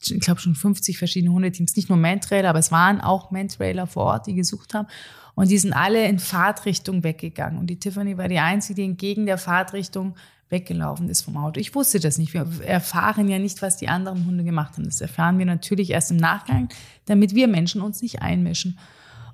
ich 0.00 0.20
glaube 0.20 0.40
schon 0.40 0.54
50 0.54 0.98
verschiedene 0.98 1.32
Hundeteams, 1.32 1.76
nicht 1.76 1.88
nur 1.88 1.98
Mantrailer, 1.98 2.50
aber 2.50 2.58
es 2.58 2.70
waren 2.70 3.00
auch 3.00 3.30
Mantrailer 3.30 3.86
vor 3.86 4.04
Ort, 4.04 4.26
die 4.26 4.34
gesucht 4.34 4.74
haben. 4.74 4.88
Und 5.34 5.50
die 5.50 5.58
sind 5.58 5.72
alle 5.72 6.06
in 6.06 6.18
Fahrtrichtung 6.18 7.04
weggegangen. 7.04 7.58
Und 7.58 7.68
die 7.68 7.78
Tiffany 7.78 8.18
war 8.18 8.28
die 8.28 8.38
Einzige, 8.38 8.76
die 8.76 8.84
entgegen 8.84 9.26
der 9.26 9.38
Fahrtrichtung 9.38 10.16
weggelaufen 10.50 11.08
ist 11.08 11.22
vom 11.22 11.36
Auto. 11.36 11.60
Ich 11.60 11.74
wusste 11.74 12.00
das 12.00 12.18
nicht. 12.18 12.34
Wir 12.34 12.46
erfahren 12.64 13.28
ja 13.28 13.38
nicht, 13.38 13.60
was 13.62 13.76
die 13.76 13.88
anderen 13.88 14.24
Hunde 14.26 14.44
gemacht 14.44 14.76
haben. 14.76 14.84
Das 14.84 15.00
erfahren 15.00 15.38
wir 15.38 15.46
natürlich 15.46 15.90
erst 15.90 16.10
im 16.10 16.16
Nachgang, 16.16 16.68
damit 17.04 17.34
wir 17.34 17.48
Menschen 17.48 17.82
uns 17.82 18.02
nicht 18.02 18.22
einmischen. 18.22 18.78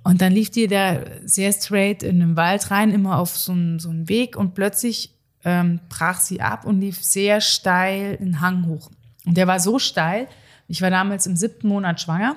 Und 0.03 0.21
dann 0.21 0.33
lief 0.33 0.51
die 0.51 0.67
da 0.67 1.01
sehr 1.25 1.53
straight 1.53 2.03
in 2.03 2.21
den 2.21 2.37
Wald 2.37 2.71
rein, 2.71 2.91
immer 2.91 3.19
auf 3.19 3.37
so 3.37 3.53
einen, 3.53 3.79
so 3.79 3.89
einen 3.89 4.09
Weg 4.09 4.37
und 4.37 4.55
plötzlich 4.55 5.15
ähm, 5.45 5.81
brach 5.89 6.21
sie 6.21 6.41
ab 6.41 6.67
und 6.67 6.81
lief 6.81 7.03
sehr 7.03 7.41
steil 7.41 8.19
einen 8.21 8.41
Hang 8.41 8.67
hoch. 8.67 8.91
Und 9.25 9.37
der 9.37 9.47
war 9.47 9.61
so 9.61 9.79
steil, 9.79 10.29
ich 10.69 10.83
war 10.83 10.91
damals 10.91 11.27
im 11.27 11.37
siebten 11.37 11.69
Monat 11.69 12.01
schwanger 12.01 12.37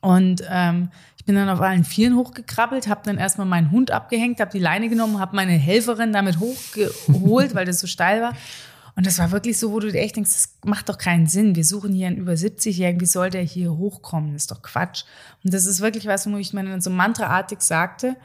und 0.00 0.42
ähm, 0.48 0.90
ich 1.16 1.24
bin 1.24 1.34
dann 1.34 1.48
auf 1.48 1.60
allen 1.60 1.84
Vieren 1.84 2.16
hochgekrabbelt, 2.16 2.88
habe 2.88 3.00
dann 3.04 3.18
erstmal 3.18 3.46
meinen 3.46 3.70
Hund 3.70 3.90
abgehängt, 3.90 4.40
habe 4.40 4.52
die 4.52 4.58
Leine 4.58 4.88
genommen, 4.88 5.18
habe 5.18 5.34
meine 5.34 5.52
Helferin 5.52 6.12
damit 6.12 6.38
hochgeholt, 6.38 7.54
weil 7.54 7.66
das 7.66 7.80
so 7.80 7.86
steil 7.86 8.22
war. 8.22 8.32
Und 8.96 9.04
das 9.04 9.18
war 9.18 9.30
wirklich 9.30 9.58
so, 9.58 9.72
wo 9.72 9.78
du 9.78 9.88
echt 9.92 10.16
denkst, 10.16 10.32
das 10.32 10.56
macht 10.64 10.88
doch 10.88 10.96
keinen 10.96 11.26
Sinn. 11.26 11.54
Wir 11.54 11.64
suchen 11.64 11.92
hier 11.92 12.06
einen 12.06 12.16
über 12.16 12.32
70-Jährigen, 12.32 13.00
wie 13.00 13.06
soll 13.06 13.28
der 13.28 13.42
hier 13.42 13.76
hochkommen? 13.76 14.32
Das 14.32 14.44
ist 14.44 14.50
doch 14.50 14.62
Quatsch. 14.62 15.04
Und 15.44 15.52
das 15.52 15.66
ist 15.66 15.82
wirklich 15.82 16.06
was, 16.06 16.30
wo 16.30 16.36
ich 16.38 16.54
mir 16.54 16.64
dann 16.64 16.80
so 16.80 16.88
mantraartig 16.88 17.60
sagte, 17.60 18.16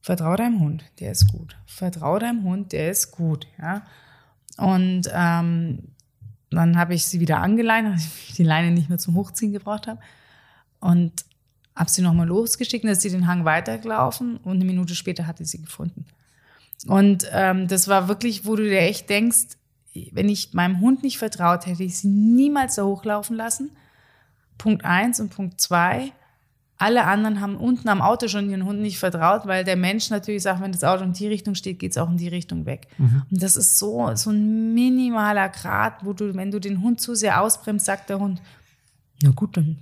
vertrau 0.00 0.34
deinem 0.34 0.60
Hund, 0.60 0.84
der 1.00 1.12
ist 1.12 1.30
gut. 1.30 1.56
Vertrau 1.66 2.18
deinem 2.18 2.42
Hund, 2.44 2.72
der 2.72 2.90
ist 2.90 3.10
gut. 3.10 3.46
Ja. 3.60 3.82
Und 4.56 5.10
ähm, 5.12 5.88
dann 6.50 6.78
habe 6.78 6.94
ich 6.94 7.06
sie 7.06 7.20
wieder 7.20 7.38
angeleint, 7.38 7.88
als 7.92 8.06
ich 8.28 8.34
die 8.34 8.44
Leine 8.44 8.70
nicht 8.70 8.88
mehr 8.88 8.98
zum 8.98 9.14
Hochziehen 9.14 9.52
gebraucht 9.52 9.86
habe. 9.86 10.00
Und 10.80 11.24
habe 11.74 11.90
sie 11.90 12.02
nochmal 12.02 12.26
losgeschickt, 12.26 12.84
dann 12.84 12.92
ist 12.92 13.02
sie 13.02 13.10
den 13.10 13.26
Hang 13.26 13.44
weitergelaufen 13.44 14.38
und 14.38 14.56
eine 14.56 14.64
Minute 14.64 14.94
später 14.94 15.26
hatte 15.26 15.44
sie 15.44 15.60
gefunden. 15.62 16.06
Und 16.86 17.28
ähm, 17.32 17.68
das 17.68 17.88
war 17.88 18.08
wirklich, 18.08 18.46
wo 18.46 18.56
du 18.56 18.62
dir 18.64 18.80
echt 18.80 19.08
denkst, 19.10 19.56
wenn 20.12 20.28
ich 20.28 20.54
meinem 20.54 20.80
Hund 20.80 21.02
nicht 21.02 21.18
vertraut 21.18 21.66
hätte, 21.66 21.82
ich 21.82 21.98
sie 21.98 22.08
niemals 22.08 22.76
da 22.76 22.84
hochlaufen 22.84 23.36
lassen. 23.36 23.70
Punkt 24.58 24.84
eins 24.84 25.20
und 25.20 25.30
Punkt 25.30 25.60
zwei. 25.60 26.12
Alle 26.80 27.04
anderen 27.04 27.40
haben 27.40 27.56
unten 27.56 27.88
am 27.88 28.00
Auto 28.00 28.28
schon 28.28 28.48
ihren 28.48 28.64
Hund 28.64 28.80
nicht 28.80 28.98
vertraut, 28.98 29.46
weil 29.46 29.64
der 29.64 29.74
Mensch 29.74 30.10
natürlich 30.10 30.44
sagt, 30.44 30.62
wenn 30.62 30.70
das 30.70 30.84
Auto 30.84 31.02
in 31.02 31.12
die 31.12 31.26
Richtung 31.26 31.56
steht, 31.56 31.80
geht 31.80 31.90
es 31.90 31.98
auch 31.98 32.08
in 32.08 32.16
die 32.16 32.28
Richtung 32.28 32.66
weg. 32.66 32.86
Mhm. 32.98 33.24
Und 33.30 33.42
das 33.42 33.56
ist 33.56 33.78
so, 33.78 34.14
so 34.14 34.30
ein 34.30 34.74
minimaler 34.74 35.48
Grad, 35.48 36.04
wo 36.04 36.12
du, 36.12 36.34
wenn 36.36 36.52
du 36.52 36.60
den 36.60 36.80
Hund 36.80 37.00
zu 37.00 37.16
sehr 37.16 37.42
ausbremst, 37.42 37.84
sagt 37.84 38.10
der 38.10 38.20
Hund, 38.20 38.40
na 39.22 39.30
gut, 39.30 39.56
dann 39.56 39.78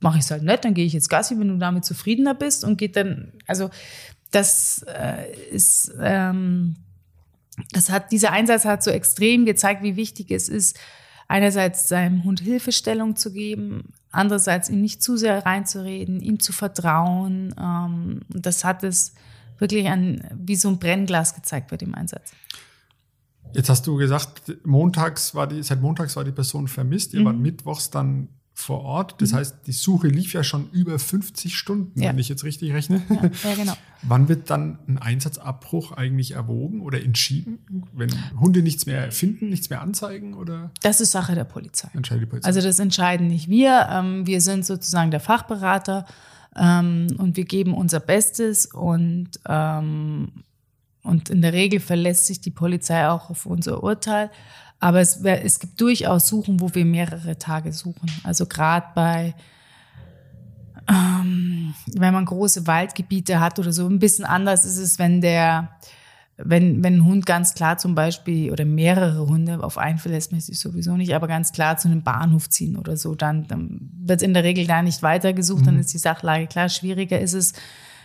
mache 0.00 0.18
ich 0.18 0.24
es 0.24 0.30
halt 0.30 0.44
nicht, 0.44 0.64
dann 0.64 0.74
gehe 0.74 0.86
ich 0.86 0.92
jetzt 0.92 1.10
Gassi, 1.10 1.38
wenn 1.38 1.48
du 1.48 1.58
damit 1.58 1.84
zufriedener 1.84 2.34
bist 2.34 2.64
und 2.64 2.76
geht 2.76 2.94
dann, 2.94 3.32
also 3.48 3.70
das 4.30 4.84
äh, 4.86 5.32
ist, 5.50 5.92
ähm, 6.00 6.76
das 7.72 7.90
hat, 7.90 8.12
dieser 8.12 8.30
Einsatz 8.30 8.64
hat 8.64 8.84
so 8.84 8.90
extrem 8.90 9.44
gezeigt, 9.44 9.82
wie 9.82 9.96
wichtig 9.96 10.30
es 10.30 10.48
ist, 10.48 10.78
einerseits 11.26 11.88
seinem 11.88 12.22
Hund 12.24 12.40
Hilfestellung 12.40 13.16
zu 13.16 13.32
geben, 13.32 13.92
andererseits 14.10 14.68
ihm 14.68 14.80
nicht 14.80 15.02
zu 15.02 15.16
sehr 15.16 15.44
reinzureden, 15.44 16.20
ihm 16.20 16.40
zu 16.40 16.52
vertrauen. 16.52 17.54
Ähm, 17.58 18.20
das 18.28 18.64
hat 18.64 18.82
es 18.84 19.14
wirklich 19.58 19.88
an, 19.88 20.22
wie 20.34 20.56
so 20.56 20.68
ein 20.68 20.78
Brennglas 20.78 21.34
gezeigt 21.34 21.70
bei 21.70 21.76
dem 21.76 21.94
Einsatz. 21.94 22.32
Jetzt 23.54 23.68
hast 23.70 23.86
du 23.86 23.96
gesagt, 23.96 24.52
montags 24.64 25.34
war 25.34 25.46
die, 25.46 25.62
seit 25.62 25.80
montags 25.80 26.16
war 26.16 26.24
die 26.24 26.32
Person 26.32 26.68
vermisst. 26.68 27.14
Ihr 27.14 27.20
mhm. 27.20 27.24
wart 27.24 27.36
mittwochs 27.38 27.90
dann 27.90 28.28
vor 28.58 28.82
Ort. 28.82 29.14
Das 29.22 29.30
mhm. 29.30 29.36
heißt, 29.36 29.56
die 29.66 29.72
Suche 29.72 30.08
lief 30.08 30.32
ja 30.32 30.42
schon 30.42 30.68
über 30.72 30.98
50 30.98 31.56
Stunden, 31.56 32.00
ja. 32.00 32.10
wenn 32.10 32.18
ich 32.18 32.28
jetzt 32.28 32.42
richtig 32.42 32.72
rechne. 32.72 33.02
Ja, 33.08 33.30
ja, 33.50 33.54
genau. 33.56 33.74
Wann 34.02 34.28
wird 34.28 34.50
dann 34.50 34.80
ein 34.88 34.98
Einsatzabbruch 34.98 35.92
eigentlich 35.92 36.32
erwogen 36.32 36.80
oder 36.80 37.00
entschieden? 37.02 37.60
Wenn 37.92 38.10
Hunde 38.38 38.62
nichts 38.62 38.84
mehr 38.84 39.12
finden, 39.12 39.48
nichts 39.48 39.70
mehr 39.70 39.80
anzeigen 39.80 40.34
oder? 40.34 40.72
Das 40.82 41.00
ist 41.00 41.12
Sache 41.12 41.36
der 41.36 41.44
Polizei. 41.44 41.88
Entscheidet 41.94 42.24
die 42.24 42.26
Polizei. 42.26 42.48
Also 42.48 42.60
das 42.60 42.80
entscheiden 42.80 43.28
nicht 43.28 43.48
wir. 43.48 43.88
Ähm, 43.90 44.26
wir 44.26 44.40
sind 44.40 44.66
sozusagen 44.66 45.12
der 45.12 45.20
Fachberater 45.20 46.04
ähm, 46.56 47.06
und 47.16 47.36
wir 47.36 47.44
geben 47.44 47.74
unser 47.74 48.00
Bestes 48.00 48.66
und 48.66 49.30
ähm, 49.48 50.32
und 51.04 51.30
in 51.30 51.40
der 51.40 51.52
Regel 51.52 51.80
verlässt 51.80 52.26
sich 52.26 52.40
die 52.40 52.50
Polizei 52.50 53.08
auch 53.08 53.30
auf 53.30 53.46
unser 53.46 53.82
Urteil. 53.82 54.30
Aber 54.80 55.00
es, 55.00 55.16
es 55.24 55.58
gibt 55.58 55.80
durchaus 55.80 56.28
Suchen, 56.28 56.60
wo 56.60 56.72
wir 56.74 56.84
mehrere 56.84 57.38
Tage 57.38 57.72
suchen. 57.72 58.10
Also 58.22 58.46
gerade 58.46 58.86
bei, 58.94 59.34
ähm, 60.88 61.74
wenn 61.94 62.14
man 62.14 62.24
große 62.24 62.66
Waldgebiete 62.66 63.40
hat 63.40 63.58
oder 63.58 63.72
so, 63.72 63.86
ein 63.88 63.98
bisschen 63.98 64.24
anders 64.24 64.64
ist 64.64 64.78
es, 64.78 64.98
wenn 64.98 65.20
der, 65.20 65.70
wenn, 66.36 66.84
wenn 66.84 66.98
ein 66.98 67.04
Hund 67.04 67.26
ganz 67.26 67.54
klar 67.54 67.78
zum 67.78 67.96
Beispiel 67.96 68.52
oder 68.52 68.64
mehrere 68.64 69.26
Hunde, 69.26 69.62
auf 69.64 69.78
einen 69.78 69.98
verlässt 69.98 70.30
man 70.30 70.40
sich 70.40 70.60
sowieso 70.60 70.96
nicht, 70.96 71.12
aber 71.12 71.26
ganz 71.26 71.52
klar 71.52 71.76
zu 71.76 71.88
einem 71.88 72.02
Bahnhof 72.02 72.48
ziehen 72.48 72.76
oder 72.76 72.96
so, 72.96 73.16
dann, 73.16 73.48
dann 73.48 73.90
wird 74.00 74.22
in 74.22 74.32
der 74.32 74.44
Regel 74.44 74.66
da 74.68 74.82
nicht 74.82 75.02
weitergesucht, 75.02 75.62
mhm. 75.62 75.66
dann 75.66 75.78
ist 75.80 75.92
die 75.92 75.98
Sachlage 75.98 76.46
klar. 76.46 76.68
Schwieriger 76.68 77.18
ist 77.18 77.34
es, 77.34 77.52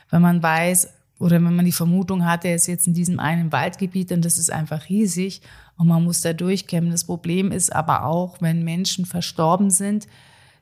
wenn 0.10 0.24
man 0.24 0.42
weiß 0.42 0.90
oder 1.20 1.36
wenn 1.36 1.56
man 1.56 1.66
die 1.66 1.72
Vermutung 1.72 2.26
hat, 2.26 2.44
er 2.44 2.56
ist 2.56 2.68
jetzt 2.68 2.88
in 2.88 2.96
diesem 2.96 3.20
einen 3.20 3.52
Waldgebiet 3.52 4.12
und 4.12 4.26
das 4.26 4.40
ist 4.40 4.52
einfach 4.52 4.90
riesig 4.90 5.42
und 5.78 5.88
man 5.88 6.04
muss 6.04 6.22
da 6.22 6.34
durchkämmen. 6.34 6.92
Das 6.92 7.06
Problem 7.06 7.52
ist 7.52 7.74
aber 7.74 8.06
auch, 8.06 8.42
wenn 8.42 8.63
Menschen 8.63 9.06
verstorben 9.06 9.69
sind, 9.69 10.08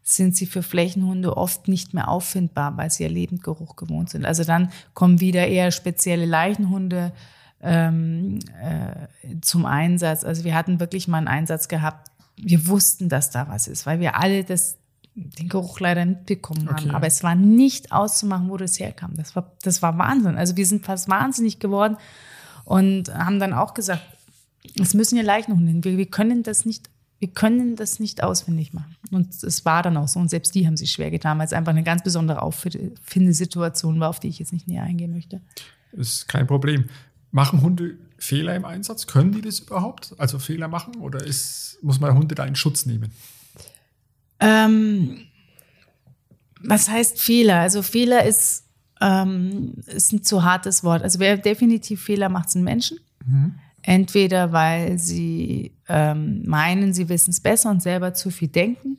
sind 0.04 0.36
sie 0.36 0.46
für 0.46 0.64
Flächenhunde 0.64 1.38
oft 1.38 1.68
nicht 1.68 1.94
mehr 1.94 2.08
auffindbar, 2.08 2.76
weil 2.78 2.90
sie 2.90 3.04
ja 3.04 3.10
Lebendgeruch 3.10 3.76
gewohnt 3.76 4.10
sind. 4.10 4.26
Also 4.26 4.44
dann 4.44 4.72
kommen 4.94 5.20
wieder 5.20 5.48
eher 5.48 5.72
spezielle 5.72 6.26
Leichenhunde 6.26 7.14
ähm, 7.62 8.40
äh, 8.62 9.40
zum 9.42 9.66
Einsatz. 9.66 10.24
Also 10.24 10.44
wir 10.44 10.56
hatten 10.56 10.80
wirklich 10.80 11.08
mal 11.08 11.20
einen 11.20 11.28
Einsatz 11.28 11.68
gehabt. 11.68 12.10
Wir 12.36 12.68
wussten, 12.68 13.10
dass 13.10 13.30
da 13.30 13.48
was 13.48 13.68
ist, 13.68 13.86
weil 13.86 14.00
wir 14.00 14.20
alle 14.20 14.44
das, 14.44 14.78
den 15.14 15.50
Geruch 15.50 15.80
leider 15.80 16.06
mitbekommen 16.06 16.68
haben. 16.68 16.86
Okay. 16.86 16.96
Aber 16.96 17.06
es 17.06 17.24
war 17.24 17.36
nicht 17.36 17.92
auszumachen, 17.92 18.50
wo 18.50 18.58
das 18.58 18.80
herkam. 18.80 19.14
Das 19.16 19.36
war, 19.36 19.52
das 19.62 19.84
war 19.84 19.98
Wahnsinn. 20.00 20.38
Also 20.38 20.58
wir 20.58 20.66
sind 20.66 20.84
fast 20.84 21.10
wahnsinnig 21.10 21.60
geworden 21.60 21.98
und 22.66 23.14
haben 23.14 23.40
dann 23.40 23.54
auch 23.54 23.76
gesagt, 23.76 24.02
es 24.80 24.94
müssen 24.94 25.18
ja 25.18 25.24
Leichenhunde 25.24 25.72
hin. 25.72 25.84
Wir, 25.84 25.98
wir 25.98 26.06
können 26.06 26.44
das 26.44 26.66
nicht 26.66 26.90
wir 27.22 27.28
können 27.28 27.76
das 27.76 28.00
nicht 28.00 28.24
auswendig 28.24 28.74
machen. 28.74 28.96
Und 29.12 29.44
es 29.44 29.64
war 29.64 29.84
dann 29.84 29.96
auch 29.96 30.08
so. 30.08 30.20
Und 30.20 30.30
selbst 30.30 30.56
die 30.56 30.66
haben 30.66 30.76
sich 30.76 30.92
schwer 30.92 31.12
getan, 31.12 31.38
weil 31.38 31.46
es 31.46 31.54
einfach 31.54 31.70
eine 31.70 31.84
ganz 31.84 32.02
besondere 32.02 32.42
Auffindesituation 32.42 34.00
war, 34.00 34.10
auf 34.10 34.20
die 34.20 34.28
ich 34.28 34.40
jetzt 34.40 34.52
nicht 34.52 34.68
näher 34.68 34.82
eingehen 34.82 35.14
möchte. 35.14 35.40
Ist 35.92 36.28
kein 36.28 36.48
Problem. 36.48 36.86
Machen 37.30 37.62
Hunde 37.62 37.96
Fehler 38.18 38.56
im 38.56 38.66
Einsatz? 38.66 39.06
Können 39.06 39.34
die 39.34 39.42
das 39.42 39.60
überhaupt? 39.60 40.16
Also 40.18 40.40
Fehler 40.40 40.68
machen? 40.68 40.96
Oder 40.96 41.24
ist, 41.24 41.78
muss 41.84 42.00
man 42.00 42.16
Hunde 42.16 42.34
da 42.34 42.44
in 42.44 42.56
Schutz 42.56 42.88
nehmen? 42.88 43.12
Ähm, 44.40 45.28
was 46.60 46.90
heißt 46.90 47.20
Fehler? 47.20 47.60
Also 47.60 47.84
Fehler 47.84 48.26
ist, 48.26 48.64
ähm, 49.00 49.76
ist 49.86 50.12
ein 50.12 50.24
zu 50.24 50.44
hartes 50.44 50.84
Wort. 50.84 51.04
Also 51.04 51.20
wer 51.20 51.38
definitiv 51.38 52.02
Fehler 52.02 52.30
macht, 52.30 52.50
sind 52.50 52.64
Menschen. 52.64 52.98
Mhm. 53.24 53.60
Entweder 53.84 54.52
weil 54.52 55.00
sie 55.00 55.74
ähm, 55.90 56.44
meinen, 56.46 56.94
sie 56.94 57.10
wissen 57.10 57.32
es 57.32 57.40
besser 57.40 57.72
und 57.72 57.82
selber 57.82 58.14
zu 58.14 58.30
viel 58.30 58.48
denken. 58.48 58.98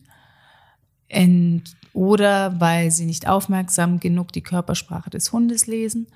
Und, 1.12 1.64
oder 1.92 2.60
weil 2.60 2.90
sie 2.90 3.04
nicht 3.04 3.28
aufmerksam 3.28 4.00
genug 4.00 4.32
die 4.32 4.42
Körpersprache 4.42 5.10
des 5.10 5.32
Hundes 5.32 5.66
lesen. 5.66 6.06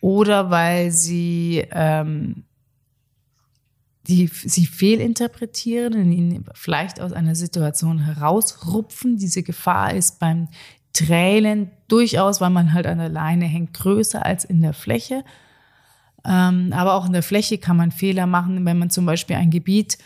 Oder 0.00 0.50
weil 0.50 0.90
sie 0.90 1.64
ähm, 1.72 2.44
die 4.10 4.26
sie 4.26 4.66
fehlinterpretieren 4.66 5.94
und 5.94 6.12
ihn 6.12 6.44
vielleicht 6.54 7.00
aus 7.00 7.12
einer 7.12 7.34
Situation 7.34 8.00
herausrupfen. 8.00 9.18
Diese 9.18 9.42
Gefahr 9.42 9.94
ist 9.94 10.18
beim 10.18 10.48
Trälen 10.92 11.70
durchaus, 11.86 12.40
weil 12.40 12.50
man 12.50 12.72
halt 12.72 12.86
an 12.86 12.98
der 12.98 13.08
Leine 13.08 13.44
hängt, 13.44 13.74
größer 13.74 14.24
als 14.24 14.44
in 14.44 14.62
der 14.62 14.72
Fläche. 14.72 15.22
Ähm, 16.26 16.72
aber 16.74 16.94
auch 16.94 17.06
in 17.06 17.12
der 17.12 17.22
Fläche 17.22 17.58
kann 17.58 17.76
man 17.76 17.92
Fehler 17.92 18.26
machen, 18.26 18.64
wenn 18.64 18.78
man 18.78 18.90
zum 18.90 19.06
Beispiel 19.06 19.36
ein 19.36 19.50
Gebiet 19.50 19.98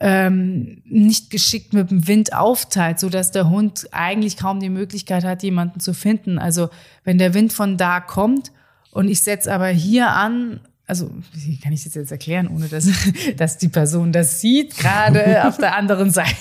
ähm, 0.00 0.82
nicht 0.84 1.30
geschickt 1.30 1.72
mit 1.72 1.90
dem 1.90 2.06
Wind 2.06 2.32
aufteilt, 2.32 3.00
so 3.00 3.08
dass 3.08 3.32
der 3.32 3.48
Hund 3.48 3.88
eigentlich 3.90 4.36
kaum 4.36 4.60
die 4.60 4.68
Möglichkeit 4.68 5.24
hat, 5.24 5.42
jemanden 5.42 5.80
zu 5.80 5.92
finden. 5.92 6.38
Also 6.38 6.70
wenn 7.04 7.18
der 7.18 7.34
Wind 7.34 7.52
von 7.52 7.76
da 7.76 8.00
kommt 8.00 8.52
und 8.92 9.08
ich 9.08 9.22
setze 9.22 9.52
aber 9.52 9.68
hier 9.68 10.10
an, 10.10 10.60
also 10.86 11.10
wie 11.32 11.58
kann 11.58 11.72
ich 11.72 11.84
das 11.84 11.94
jetzt 11.94 12.12
erklären, 12.12 12.48
ohne 12.48 12.68
dass, 12.68 12.88
dass 13.36 13.58
die 13.58 13.68
Person 13.68 14.12
das 14.12 14.40
sieht, 14.40 14.76
gerade 14.76 15.44
auf 15.48 15.58
der 15.58 15.76
anderen 15.76 16.10
Seite. 16.10 16.36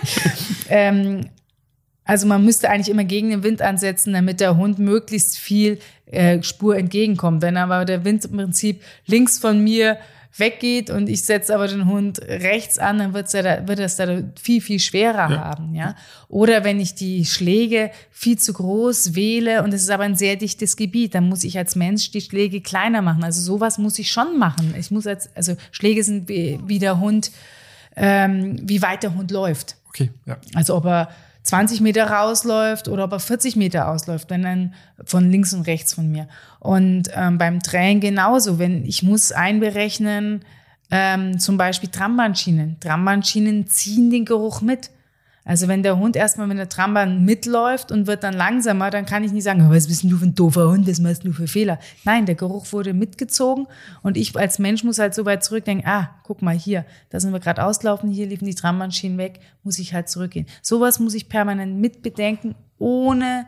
ähm, 0.68 1.28
also 2.04 2.26
man 2.26 2.44
müsste 2.44 2.68
eigentlich 2.68 2.88
immer 2.88 3.04
gegen 3.04 3.30
den 3.30 3.42
Wind 3.42 3.62
ansetzen, 3.62 4.12
damit 4.12 4.40
der 4.40 4.56
Hund 4.56 4.78
möglichst 4.78 5.38
viel 5.38 5.78
äh, 6.06 6.42
Spur 6.42 6.76
entgegenkommt. 6.76 7.42
Wenn 7.42 7.56
aber 7.56 7.84
der 7.84 8.04
Wind 8.04 8.24
im 8.24 8.36
Prinzip 8.36 8.82
links 9.06 9.38
von 9.38 9.62
mir 9.62 9.98
weggeht 10.36 10.90
und 10.90 11.08
ich 11.08 11.22
setze 11.24 11.54
aber 11.54 11.68
den 11.68 11.86
Hund 11.86 12.20
rechts 12.22 12.78
an, 12.78 12.98
dann 12.98 13.14
wird's 13.14 13.32
ja 13.34 13.42
da, 13.42 13.68
wird 13.68 13.78
es 13.78 13.96
da 13.96 14.22
viel, 14.40 14.60
viel 14.60 14.80
schwerer 14.80 15.30
ja. 15.30 15.44
haben. 15.44 15.74
Ja? 15.74 15.94
Oder 16.28 16.64
wenn 16.64 16.80
ich 16.80 16.94
die 16.94 17.24
Schläge 17.24 17.90
viel 18.10 18.38
zu 18.38 18.52
groß 18.52 19.14
wähle 19.14 19.62
und 19.62 19.74
es 19.74 19.82
ist 19.82 19.90
aber 19.90 20.04
ein 20.04 20.16
sehr 20.16 20.36
dichtes 20.36 20.76
Gebiet, 20.76 21.14
dann 21.14 21.28
muss 21.28 21.44
ich 21.44 21.58
als 21.58 21.76
Mensch 21.76 22.10
die 22.10 22.22
Schläge 22.22 22.62
kleiner 22.62 23.02
machen. 23.02 23.24
Also 23.24 23.42
sowas 23.42 23.78
muss 23.78 23.98
ich 23.98 24.10
schon 24.10 24.38
machen. 24.38 24.74
Ich 24.78 24.90
muss 24.90 25.06
als, 25.06 25.28
also 25.36 25.54
Schläge 25.70 26.02
sind 26.02 26.28
wie, 26.28 26.58
wie 26.64 26.78
der 26.78 26.98
Hund, 26.98 27.30
ähm, 27.94 28.56
wie 28.62 28.80
weit 28.80 29.02
der 29.02 29.14
Hund 29.14 29.30
läuft. 29.30 29.76
Okay, 29.88 30.10
ja. 30.24 30.38
Also 30.54 30.76
ob 30.76 30.86
er 30.86 31.10
20 31.42 31.80
Meter 31.80 32.06
rausläuft 32.08 32.88
oder 32.88 33.04
ob 33.04 33.12
er 33.12 33.20
40 33.20 33.56
Meter 33.56 33.88
ausläuft, 33.88 34.30
wenn 34.30 34.42
dann 34.42 34.74
von 35.04 35.30
links 35.30 35.52
und 35.52 35.62
rechts 35.62 35.94
von 35.94 36.10
mir. 36.10 36.28
Und 36.60 37.04
ähm, 37.14 37.38
beim 37.38 37.60
Training 37.60 38.00
genauso, 38.00 38.58
wenn 38.58 38.84
ich 38.84 39.02
muss 39.02 39.32
einberechnen, 39.32 40.44
ähm, 40.90 41.38
zum 41.38 41.56
Beispiel 41.56 41.88
Trambahnschienen. 41.88 42.78
Trambahnschienen 42.78 43.66
ziehen 43.66 44.10
den 44.10 44.24
Geruch 44.24 44.60
mit. 44.60 44.90
Also 45.44 45.66
wenn 45.66 45.82
der 45.82 45.98
Hund 45.98 46.14
erstmal 46.14 46.46
mit 46.46 46.58
der 46.58 46.68
Trambahn 46.68 47.24
mitläuft 47.24 47.90
und 47.90 48.06
wird 48.06 48.22
dann 48.22 48.34
langsamer, 48.34 48.90
dann 48.90 49.06
kann 49.06 49.24
ich 49.24 49.32
nicht 49.32 49.42
sagen, 49.42 49.68
was 49.68 49.88
bist 49.88 50.04
du 50.04 50.16
für 50.16 50.26
ein 50.26 50.34
doofer 50.34 50.68
Hund, 50.68 50.86
das 50.86 51.00
machst 51.00 51.24
du 51.24 51.32
für 51.32 51.48
Fehler. 51.48 51.80
Nein, 52.04 52.26
der 52.26 52.36
Geruch 52.36 52.72
wurde 52.72 52.94
mitgezogen 52.94 53.66
und 54.02 54.16
ich 54.16 54.36
als 54.36 54.60
Mensch 54.60 54.84
muss 54.84 55.00
halt 55.00 55.14
so 55.14 55.24
weit 55.24 55.42
zurückdenken, 55.42 55.86
ah, 55.86 56.10
guck 56.22 56.42
mal 56.42 56.56
hier, 56.56 56.84
da 57.10 57.18
sind 57.18 57.32
wir 57.32 57.40
gerade 57.40 57.64
auslaufen, 57.64 58.08
hier 58.10 58.26
liefen 58.26 58.46
die 58.46 58.54
Trambahnschienen 58.54 59.18
weg, 59.18 59.40
muss 59.64 59.80
ich 59.80 59.94
halt 59.94 60.08
zurückgehen. 60.08 60.46
Sowas 60.62 61.00
muss 61.00 61.14
ich 61.14 61.28
permanent 61.28 61.76
mitbedenken, 61.76 62.54
ohne 62.78 63.46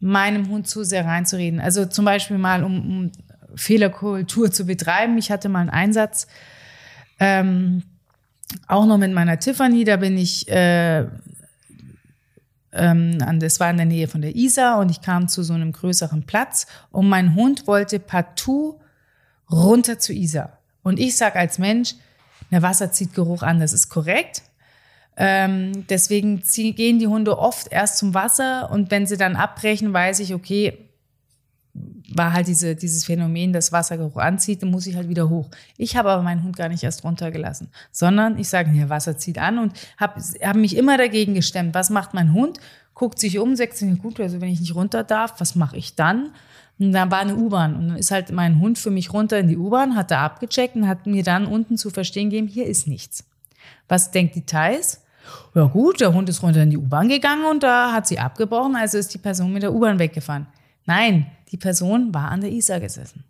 meinem 0.00 0.48
Hund 0.48 0.66
zu 0.66 0.82
sehr 0.82 1.04
reinzureden. 1.04 1.60
Also 1.60 1.86
zum 1.86 2.04
Beispiel 2.06 2.38
mal, 2.38 2.64
um, 2.64 2.80
um 2.80 3.12
Fehlerkultur 3.54 4.50
zu 4.50 4.64
betreiben. 4.64 5.18
Ich 5.18 5.30
hatte 5.30 5.48
mal 5.48 5.60
einen 5.60 5.70
Einsatz, 5.70 6.26
ähm, 7.18 7.82
auch 8.66 8.86
noch 8.86 8.98
mit 8.98 9.12
meiner 9.12 9.38
Tiffany, 9.38 9.84
da 9.84 9.96
bin 9.96 10.16
ich, 10.16 10.48
äh, 10.48 11.06
ähm, 12.72 13.40
das 13.40 13.60
war 13.60 13.70
in 13.70 13.76
der 13.76 13.86
Nähe 13.86 14.08
von 14.08 14.22
der 14.22 14.36
Isar 14.36 14.78
und 14.78 14.90
ich 14.90 15.00
kam 15.00 15.28
zu 15.28 15.42
so 15.42 15.54
einem 15.54 15.72
größeren 15.72 16.24
Platz 16.24 16.66
und 16.90 17.08
mein 17.08 17.34
Hund 17.34 17.66
wollte 17.66 17.98
partout 17.98 18.80
runter 19.50 19.98
zu 19.98 20.12
Isar. 20.12 20.58
Und 20.82 20.98
ich 20.98 21.16
sag 21.16 21.36
als 21.36 21.58
Mensch, 21.58 21.94
der 22.50 22.62
Wasser 22.62 22.92
zieht 22.92 23.14
Geruch 23.14 23.42
an, 23.42 23.60
das 23.60 23.72
ist 23.72 23.88
korrekt. 23.88 24.42
Ähm, 25.16 25.86
deswegen 25.88 26.42
ziehen, 26.42 26.74
gehen 26.74 26.98
die 26.98 27.08
Hunde 27.08 27.38
oft 27.38 27.70
erst 27.70 27.98
zum 27.98 28.14
Wasser 28.14 28.70
und 28.70 28.90
wenn 28.90 29.06
sie 29.06 29.16
dann 29.16 29.36
abbrechen, 29.36 29.92
weiß 29.92 30.20
ich, 30.20 30.34
okay, 30.34 30.89
war 32.12 32.32
halt 32.32 32.48
diese, 32.48 32.74
dieses 32.74 33.04
Phänomen, 33.04 33.52
dass 33.52 33.72
Wassergeruch 33.72 34.16
anzieht, 34.16 34.62
dann 34.62 34.70
muss 34.70 34.86
ich 34.86 34.96
halt 34.96 35.08
wieder 35.08 35.28
hoch. 35.28 35.48
Ich 35.76 35.96
habe 35.96 36.10
aber 36.10 36.22
meinen 36.22 36.42
Hund 36.42 36.56
gar 36.56 36.68
nicht 36.68 36.82
erst 36.82 37.04
runtergelassen, 37.04 37.68
sondern 37.92 38.38
ich 38.38 38.48
sage, 38.48 38.70
ja, 38.72 38.88
Wasser 38.88 39.16
zieht 39.16 39.38
an 39.38 39.58
und 39.58 39.72
habe 39.96 40.20
hab 40.42 40.56
mich 40.56 40.76
immer 40.76 40.98
dagegen 40.98 41.34
gestemmt. 41.34 41.74
Was 41.74 41.90
macht 41.90 42.14
mein 42.14 42.32
Hund? 42.32 42.58
Guckt 42.94 43.18
sich 43.18 43.38
um, 43.38 43.56
sagt 43.56 43.76
sich, 43.76 43.98
gut, 43.98 44.20
also 44.20 44.40
wenn 44.40 44.48
ich 44.48 44.60
nicht 44.60 44.74
runter 44.74 45.04
darf, 45.04 45.34
was 45.38 45.54
mache 45.54 45.76
ich 45.76 45.94
dann? 45.94 46.30
Und 46.78 46.92
dann 46.92 47.10
war 47.10 47.20
eine 47.20 47.36
U-Bahn 47.36 47.76
und 47.76 47.88
dann 47.88 47.96
ist 47.96 48.10
halt 48.10 48.32
mein 48.32 48.58
Hund 48.58 48.78
für 48.78 48.90
mich 48.90 49.12
runter 49.12 49.38
in 49.38 49.48
die 49.48 49.56
U-Bahn, 49.56 49.96
hat 49.96 50.10
da 50.10 50.24
abgecheckt 50.24 50.76
und 50.76 50.88
hat 50.88 51.06
mir 51.06 51.22
dann 51.22 51.46
unten 51.46 51.76
zu 51.76 51.90
verstehen 51.90 52.30
gegeben, 52.30 52.48
hier 52.48 52.66
ist 52.66 52.88
nichts. 52.88 53.24
Was 53.86 54.10
denkt 54.10 54.34
die 54.34 54.46
Thais? 54.46 55.00
Ja 55.54 55.64
gut, 55.64 56.00
der 56.00 56.12
Hund 56.12 56.28
ist 56.28 56.42
runter 56.42 56.62
in 56.62 56.70
die 56.70 56.78
U-Bahn 56.78 57.08
gegangen 57.08 57.44
und 57.44 57.62
da 57.62 57.92
hat 57.92 58.06
sie 58.06 58.18
abgebrochen, 58.18 58.76
also 58.76 58.98
ist 58.98 59.12
die 59.12 59.18
Person 59.18 59.52
mit 59.52 59.62
der 59.62 59.72
U-Bahn 59.72 59.98
weggefahren. 59.98 60.46
Nein, 60.90 61.26
die 61.52 61.56
Person 61.56 62.12
war 62.12 62.32
an 62.32 62.40
der 62.40 62.50
Isar 62.50 62.80
gesessen. 62.80 63.22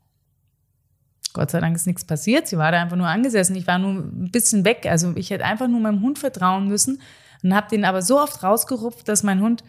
Gott 1.34 1.50
sei 1.50 1.60
Dank 1.60 1.76
ist 1.76 1.86
nichts 1.86 2.06
passiert. 2.06 2.48
Sie 2.48 2.56
war 2.56 2.72
da 2.72 2.80
einfach 2.80 2.96
nur 2.96 3.06
angesessen. 3.06 3.54
Ich 3.54 3.66
war 3.66 3.78
nur 3.78 4.02
ein 4.02 4.30
bisschen 4.32 4.64
weg. 4.64 4.86
Also 4.88 5.12
ich 5.14 5.28
hätte 5.28 5.44
einfach 5.44 5.68
nur 5.68 5.78
meinem 5.78 6.00
Hund 6.00 6.18
vertrauen 6.18 6.68
müssen 6.68 7.02
und 7.42 7.54
habe 7.54 7.68
den 7.68 7.84
aber 7.84 8.00
so 8.00 8.18
oft 8.18 8.42
rausgerupft, 8.42 9.06
dass 9.06 9.24
mein 9.24 9.42
Hund 9.42 9.62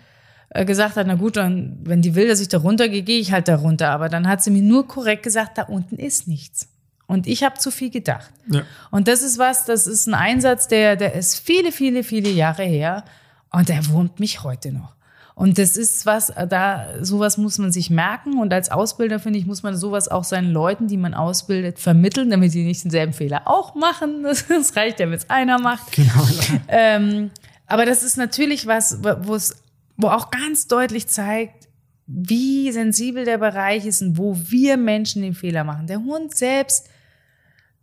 äh, 0.51 0.63
gesagt 0.63 0.95
hat, 0.95 1.05
na 1.05 1.15
gut, 1.15 1.35
dann, 1.35 1.79
wenn 1.83 2.01
die 2.01 2.15
will, 2.15 2.29
dass 2.29 2.39
ich 2.39 2.47
da 2.47 2.59
runtergehe, 2.59 3.01
gehe 3.01 3.19
ich 3.19 3.33
halt 3.33 3.49
da 3.49 3.57
runter. 3.57 3.89
Aber 3.89 4.07
dann 4.07 4.25
hat 4.25 4.41
sie 4.41 4.51
mir 4.51 4.63
nur 4.63 4.87
korrekt 4.87 5.23
gesagt, 5.23 5.57
da 5.57 5.63
unten 5.63 5.97
ist 5.97 6.29
nichts. 6.29 6.69
Und 7.07 7.27
ich 7.27 7.43
habe 7.43 7.59
zu 7.59 7.71
viel 7.71 7.89
gedacht. 7.89 8.31
Ja. 8.47 8.61
Und 8.89 9.09
das 9.09 9.21
ist 9.21 9.37
was, 9.37 9.65
das 9.65 9.85
ist 9.85 10.07
ein 10.07 10.13
Einsatz, 10.13 10.69
der, 10.69 10.95
der 10.95 11.13
ist 11.13 11.39
viele, 11.39 11.73
viele, 11.73 12.05
viele 12.05 12.29
Jahre 12.29 12.63
her 12.63 13.03
und 13.49 13.67
der 13.67 13.85
wurmt 13.89 14.21
mich 14.21 14.43
heute 14.43 14.71
noch. 14.71 14.95
Und 15.33 15.57
das 15.57 15.77
ist 15.77 16.05
was, 16.05 16.33
da, 16.49 16.87
sowas 17.01 17.37
muss 17.37 17.57
man 17.57 17.71
sich 17.71 17.89
merken. 17.89 18.39
Und 18.39 18.53
als 18.53 18.69
Ausbilder, 18.69 19.19
finde 19.19 19.39
ich, 19.39 19.45
muss 19.45 19.63
man 19.63 19.75
sowas 19.75 20.07
auch 20.07 20.23
seinen 20.23 20.51
Leuten, 20.51 20.87
die 20.87 20.97
man 20.97 21.13
ausbildet, 21.13 21.79
vermitteln, 21.79 22.29
damit 22.29 22.51
sie 22.51 22.63
nicht 22.63 22.83
denselben 22.83 23.13
Fehler 23.13 23.43
auch 23.45 23.75
machen. 23.75 24.25
Das 24.49 24.75
reicht 24.75 24.99
ja, 24.99 25.07
wenn 25.07 25.13
es 25.13 25.29
einer 25.29 25.59
macht. 25.59 25.93
Genau. 25.93 26.27
Ähm, 26.67 27.31
aber 27.65 27.85
das 27.85 28.03
ist 28.03 28.17
natürlich 28.17 28.67
was, 28.67 28.99
wo 29.03 29.33
es, 29.33 29.63
wo 29.95 30.07
auch 30.07 30.29
ganz 30.29 30.67
deutlich 30.67 31.07
zeigt, 31.07 31.69
wie 32.05 32.71
sensibel 32.71 33.23
der 33.23 33.37
Bereich 33.37 33.85
ist 33.85 34.01
und 34.01 34.17
wo 34.17 34.37
wir 34.37 34.75
Menschen 34.75 35.21
den 35.21 35.33
Fehler 35.33 35.63
machen. 35.63 35.87
Der 35.87 35.99
Hund 35.99 36.35
selbst 36.35 36.89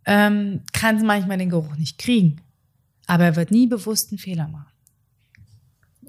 ähm, 0.05 0.61
kann 0.73 1.03
manchmal 1.05 1.37
den 1.37 1.49
Geruch 1.49 1.75
nicht 1.75 1.97
kriegen, 1.97 2.41
aber 3.07 3.25
er 3.25 3.35
wird 3.35 3.51
nie 3.51 3.67
bewusst 3.67 4.11
einen 4.11 4.19
Fehler 4.19 4.47
machen. 4.47 4.68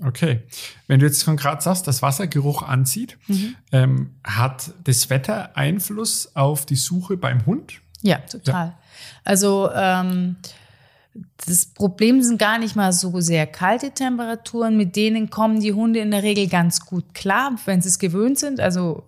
Okay. 0.04 0.40
Wenn 0.86 1.00
du 1.00 1.06
jetzt 1.06 1.22
von 1.22 1.36
gerade 1.36 1.62
sagst, 1.62 1.86
dass 1.86 2.02
Wassergeruch 2.02 2.62
anzieht, 2.62 3.18
mhm. 3.26 3.56
ähm, 3.72 4.10
hat 4.24 4.72
das 4.84 5.10
Wetter 5.10 5.56
Einfluss 5.56 6.34
auf 6.34 6.64
die 6.66 6.76
Suche 6.76 7.16
beim 7.16 7.44
Hund? 7.46 7.80
Ja, 8.02 8.18
total. 8.18 8.66
Ja. 8.66 8.78
Also 9.24 9.70
ähm, 9.74 10.36
das 11.46 11.66
Problem 11.66 12.22
sind 12.22 12.38
gar 12.38 12.58
nicht 12.58 12.76
mal 12.76 12.92
so 12.92 13.20
sehr 13.20 13.46
kalte 13.46 13.90
Temperaturen, 13.90 14.76
mit 14.76 14.96
denen 14.96 15.30
kommen 15.30 15.60
die 15.60 15.72
Hunde 15.72 16.00
in 16.00 16.10
der 16.10 16.22
Regel 16.22 16.48
ganz 16.48 16.86
gut 16.86 17.14
klar, 17.14 17.56
wenn 17.66 17.82
sie 17.82 17.88
es 17.88 17.98
gewöhnt 17.98 18.38
sind. 18.38 18.60
Also 18.60 19.04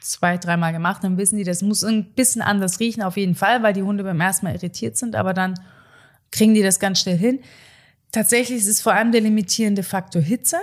zwei, 0.00 0.36
dreimal 0.36 0.72
gemacht, 0.72 1.02
dann 1.02 1.16
wissen 1.16 1.38
die, 1.38 1.44
das 1.44 1.62
muss 1.62 1.82
ein 1.82 2.12
bisschen 2.12 2.42
anders 2.42 2.80
riechen 2.80 3.02
auf 3.02 3.16
jeden 3.16 3.34
Fall, 3.34 3.62
weil 3.62 3.72
die 3.72 3.82
Hunde 3.82 4.04
beim 4.04 4.20
ersten 4.20 4.46
Mal 4.46 4.54
irritiert 4.54 4.96
sind, 4.96 5.16
aber 5.16 5.32
dann 5.32 5.54
kriegen 6.30 6.54
die 6.54 6.62
das 6.62 6.78
ganz 6.80 7.00
schnell 7.00 7.16
hin. 7.16 7.40
Tatsächlich 8.14 8.58
ist 8.58 8.68
es 8.68 8.80
vor 8.80 8.92
allem 8.92 9.10
der 9.10 9.20
limitierende 9.20 9.82
Faktor 9.82 10.22
Hitze. 10.22 10.58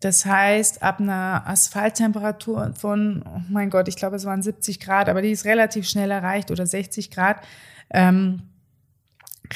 Das 0.00 0.24
heißt, 0.24 0.82
ab 0.82 1.00
einer 1.00 1.46
Asphalttemperatur 1.46 2.72
von, 2.78 3.22
oh 3.26 3.40
mein 3.50 3.68
Gott, 3.68 3.88
ich 3.88 3.96
glaube, 3.96 4.16
es 4.16 4.24
waren 4.24 4.42
70 4.42 4.80
Grad, 4.80 5.10
aber 5.10 5.20
die 5.20 5.30
ist 5.30 5.44
relativ 5.44 5.86
schnell 5.86 6.10
erreicht 6.10 6.50
oder 6.50 6.66
60 6.66 7.10
Grad, 7.10 7.42
ähm, 7.90 8.44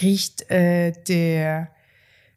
riecht 0.03 0.51
äh, 0.51 0.92
der 1.09 1.70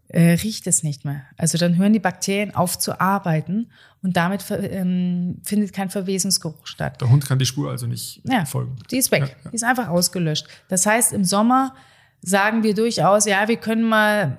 äh, 0.07 0.38
riecht 0.43 0.66
es 0.68 0.82
nicht 0.82 1.03
mehr. 1.03 1.24
Also 1.36 1.57
dann 1.57 1.78
hören 1.78 1.91
die 1.91 1.99
Bakterien 1.99 2.55
auf 2.55 2.80
zu 2.80 3.01
arbeiten 3.01 3.70
und 4.01 4.16
damit 4.16 4.45
ähm, 4.49 5.41
findet 5.43 5.74
kein 5.74 5.89
Verwesungsgeruch 5.89 6.68
statt. 6.68 7.01
Der 7.01 7.09
Hund 7.09 7.26
kann 7.26 7.38
die 7.38 7.45
Spur 7.45 7.70
also 7.70 7.86
nicht 7.86 8.22
ja, 8.24 8.45
folgen. 8.45 8.78
Die 8.91 8.97
ist 8.97 9.12
weg. 9.12 9.24
Ja, 9.24 9.28
ja. 9.28 9.49
Die 9.49 9.55
ist 9.55 9.64
einfach 9.64 9.89
ausgelöscht. 9.89 10.47
Das 10.70 10.86
heißt, 10.86 11.12
im 11.12 11.26
Sommer 11.26 11.76
sagen 12.22 12.64
wir 12.64 12.74
durchaus, 12.74 13.26
ja, 13.26 13.47
wir 13.49 13.57
können 13.57 13.84
mal 13.84 14.38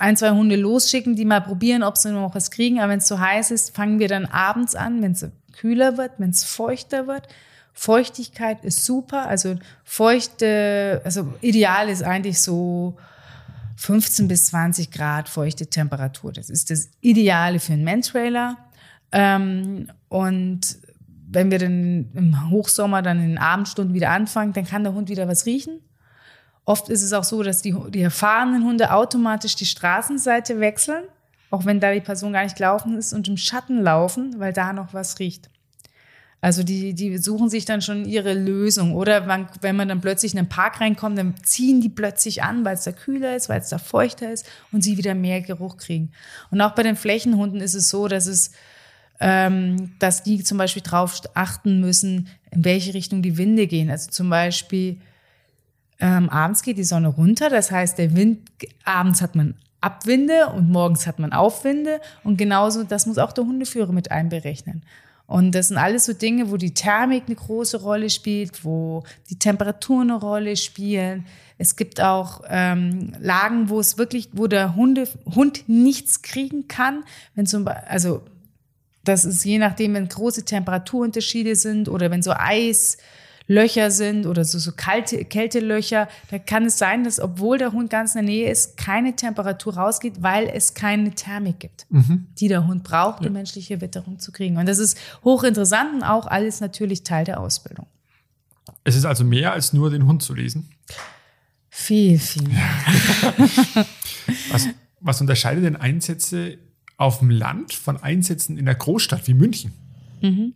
ein, 0.00 0.16
zwei 0.16 0.30
Hunde 0.30 0.56
losschicken, 0.56 1.16
die 1.16 1.24
mal 1.24 1.40
probieren, 1.40 1.82
ob 1.82 1.96
sie 1.96 2.12
noch 2.12 2.34
was 2.34 2.50
kriegen. 2.50 2.78
Aber 2.80 2.90
wenn 2.90 2.98
es 2.98 3.06
zu 3.06 3.20
heiß 3.20 3.50
ist, 3.50 3.74
fangen 3.74 3.98
wir 3.98 4.08
dann 4.08 4.26
abends 4.26 4.74
an, 4.74 5.02
wenn 5.02 5.12
es 5.12 5.26
kühler 5.52 5.96
wird, 5.96 6.12
wenn 6.18 6.30
es 6.30 6.44
feuchter 6.44 7.06
wird. 7.06 7.28
Feuchtigkeit 7.72 8.64
ist 8.64 8.84
super. 8.84 9.26
Also 9.26 9.56
feuchte, 9.84 11.00
also 11.04 11.34
ideal 11.40 11.88
ist 11.88 12.02
eigentlich 12.02 12.40
so 12.40 12.96
15 13.76 14.28
bis 14.28 14.46
20 14.46 14.90
Grad 14.90 15.28
feuchte 15.28 15.66
Temperatur. 15.66 16.32
Das 16.32 16.50
ist 16.50 16.70
das 16.70 16.90
Ideale 17.00 17.58
für 17.58 17.72
einen 17.72 17.84
Mantrailer. 17.84 18.56
Ähm, 19.12 19.88
und 20.08 20.78
wenn 21.28 21.50
wir 21.50 21.58
dann 21.58 22.10
im 22.14 22.50
Hochsommer 22.50 23.02
dann 23.02 23.18
in 23.18 23.28
den 23.30 23.38
Abendstunden 23.38 23.94
wieder 23.94 24.10
anfangen, 24.10 24.52
dann 24.52 24.64
kann 24.64 24.84
der 24.84 24.94
Hund 24.94 25.08
wieder 25.08 25.26
was 25.28 25.46
riechen. 25.46 25.80
Oft 26.64 26.88
ist 26.88 27.02
es 27.02 27.12
auch 27.12 27.24
so, 27.24 27.42
dass 27.42 27.62
die, 27.62 27.74
die 27.90 28.02
erfahrenen 28.02 28.64
Hunde 28.64 28.92
automatisch 28.92 29.54
die 29.54 29.66
Straßenseite 29.66 30.60
wechseln, 30.60 31.04
auch 31.50 31.66
wenn 31.66 31.80
da 31.80 31.92
die 31.92 32.00
Person 32.00 32.32
gar 32.32 32.42
nicht 32.42 32.56
gelaufen 32.56 32.96
ist 32.96 33.12
und 33.12 33.28
im 33.28 33.36
Schatten 33.36 33.82
laufen, 33.82 34.38
weil 34.38 34.52
da 34.52 34.72
noch 34.72 34.94
was 34.94 35.18
riecht. 35.18 35.50
Also 36.40 36.62
die, 36.62 36.92
die 36.92 37.16
suchen 37.16 37.48
sich 37.48 37.64
dann 37.64 37.80
schon 37.80 38.04
ihre 38.04 38.34
Lösung. 38.34 38.94
Oder 38.94 39.24
man, 39.24 39.48
wenn 39.62 39.76
man 39.76 39.88
dann 39.88 40.02
plötzlich 40.02 40.34
in 40.34 40.38
einen 40.38 40.48
Park 40.48 40.78
reinkommt, 40.80 41.16
dann 41.16 41.34
ziehen 41.42 41.80
die 41.80 41.88
plötzlich 41.88 42.42
an, 42.42 42.66
weil 42.66 42.74
es 42.74 42.84
da 42.84 42.92
kühler 42.92 43.34
ist, 43.34 43.48
weil 43.48 43.60
es 43.60 43.70
da 43.70 43.78
feuchter 43.78 44.30
ist 44.30 44.44
und 44.70 44.84
sie 44.84 44.98
wieder 44.98 45.14
mehr 45.14 45.40
Geruch 45.40 45.78
kriegen. 45.78 46.12
Und 46.50 46.60
auch 46.60 46.72
bei 46.72 46.82
den 46.82 46.96
Flächenhunden 46.96 47.62
ist 47.62 47.72
es 47.72 47.88
so, 47.88 48.08
dass 48.08 48.26
es 48.26 48.52
ähm, 49.20 49.92
dass 50.00 50.22
die 50.22 50.42
zum 50.42 50.58
Beispiel 50.58 50.82
darauf 50.82 51.22
achten 51.34 51.80
müssen, 51.80 52.28
in 52.50 52.64
welche 52.64 52.94
Richtung 52.94 53.22
die 53.22 53.38
Winde 53.38 53.66
gehen. 53.66 53.90
Also 53.90 54.10
zum 54.10 54.28
Beispiel 54.28 54.98
ähm, 56.00 56.28
abends 56.28 56.62
geht 56.62 56.78
die 56.78 56.84
Sonne 56.84 57.08
runter, 57.08 57.50
das 57.50 57.70
heißt, 57.70 57.98
der 57.98 58.14
Wind, 58.16 58.50
abends 58.84 59.22
hat 59.22 59.34
man 59.34 59.54
Abwinde 59.80 60.48
und 60.48 60.70
morgens 60.70 61.06
hat 61.06 61.18
man 61.18 61.32
Aufwinde 61.32 62.00
und 62.22 62.36
genauso, 62.36 62.84
das 62.84 63.06
muss 63.06 63.18
auch 63.18 63.32
der 63.32 63.44
Hundeführer 63.44 63.92
mit 63.92 64.10
einberechnen. 64.10 64.82
Und 65.26 65.54
das 65.54 65.68
sind 65.68 65.78
alles 65.78 66.04
so 66.04 66.12
Dinge, 66.12 66.50
wo 66.50 66.56
die 66.58 66.74
Thermik 66.74 67.24
eine 67.26 67.36
große 67.36 67.80
Rolle 67.80 68.10
spielt, 68.10 68.64
wo 68.64 69.04
die 69.30 69.38
Temperatur 69.38 70.02
eine 70.02 70.14
Rolle 70.14 70.56
spielen. 70.56 71.26
Es 71.56 71.76
gibt 71.76 72.00
auch 72.00 72.42
ähm, 72.48 73.14
Lagen, 73.20 73.70
wo 73.70 73.80
es 73.80 73.96
wirklich, 73.96 74.28
wo 74.32 74.48
der 74.48 74.74
Hunde, 74.74 75.08
Hund 75.34 75.64
nichts 75.66 76.20
kriegen 76.20 76.68
kann. 76.68 77.04
Wenn 77.34 77.46
zum 77.46 77.66
also 77.86 78.22
das 79.02 79.24
ist 79.24 79.44
je 79.44 79.58
nachdem, 79.58 79.94
wenn 79.94 80.08
große 80.08 80.44
Temperaturunterschiede 80.44 81.56
sind 81.56 81.88
oder 81.88 82.10
wenn 82.10 82.22
so 82.22 82.32
Eis 82.32 82.96
Löcher 83.46 83.90
sind 83.90 84.26
oder 84.26 84.44
so, 84.44 84.58
so 84.58 84.72
kalte 84.72 85.24
Kältelöcher, 85.24 86.08
da 86.30 86.38
kann 86.38 86.64
es 86.64 86.78
sein, 86.78 87.04
dass 87.04 87.20
obwohl 87.20 87.58
der 87.58 87.72
Hund 87.72 87.90
ganz 87.90 88.14
in 88.14 88.24
der 88.24 88.34
Nähe 88.34 88.50
ist, 88.50 88.76
keine 88.78 89.16
Temperatur 89.16 89.76
rausgeht, 89.76 90.22
weil 90.22 90.48
es 90.48 90.72
keine 90.72 91.10
Thermik 91.10 91.60
gibt, 91.60 91.86
mhm. 91.90 92.26
die 92.38 92.48
der 92.48 92.66
Hund 92.66 92.84
braucht, 92.84 93.20
um 93.20 93.26
ja. 93.26 93.30
menschliche 93.30 93.80
Witterung 93.80 94.18
zu 94.18 94.32
kriegen. 94.32 94.56
Und 94.56 94.66
das 94.66 94.78
ist 94.78 94.98
hochinteressant 95.24 95.94
und 95.94 96.02
auch 96.02 96.26
alles 96.26 96.60
natürlich 96.60 97.02
Teil 97.02 97.26
der 97.26 97.38
Ausbildung. 97.38 97.86
Es 98.82 98.96
ist 98.96 99.04
also 99.04 99.24
mehr 99.24 99.52
als 99.52 99.72
nur 99.72 99.90
den 99.90 100.06
Hund 100.06 100.22
zu 100.22 100.34
lesen. 100.34 100.70
Viel, 101.68 102.18
viel. 102.18 102.48
was, 104.50 104.68
was 105.00 105.20
unterscheidet 105.20 105.64
denn 105.64 105.76
Einsätze 105.76 106.56
auf 106.96 107.18
dem 107.18 107.30
Land 107.30 107.74
von 107.74 108.02
Einsätzen 108.02 108.56
in 108.56 108.64
der 108.64 108.74
Großstadt 108.74 109.26
wie 109.26 109.34
München? 109.34 109.72
Mhm. 110.22 110.54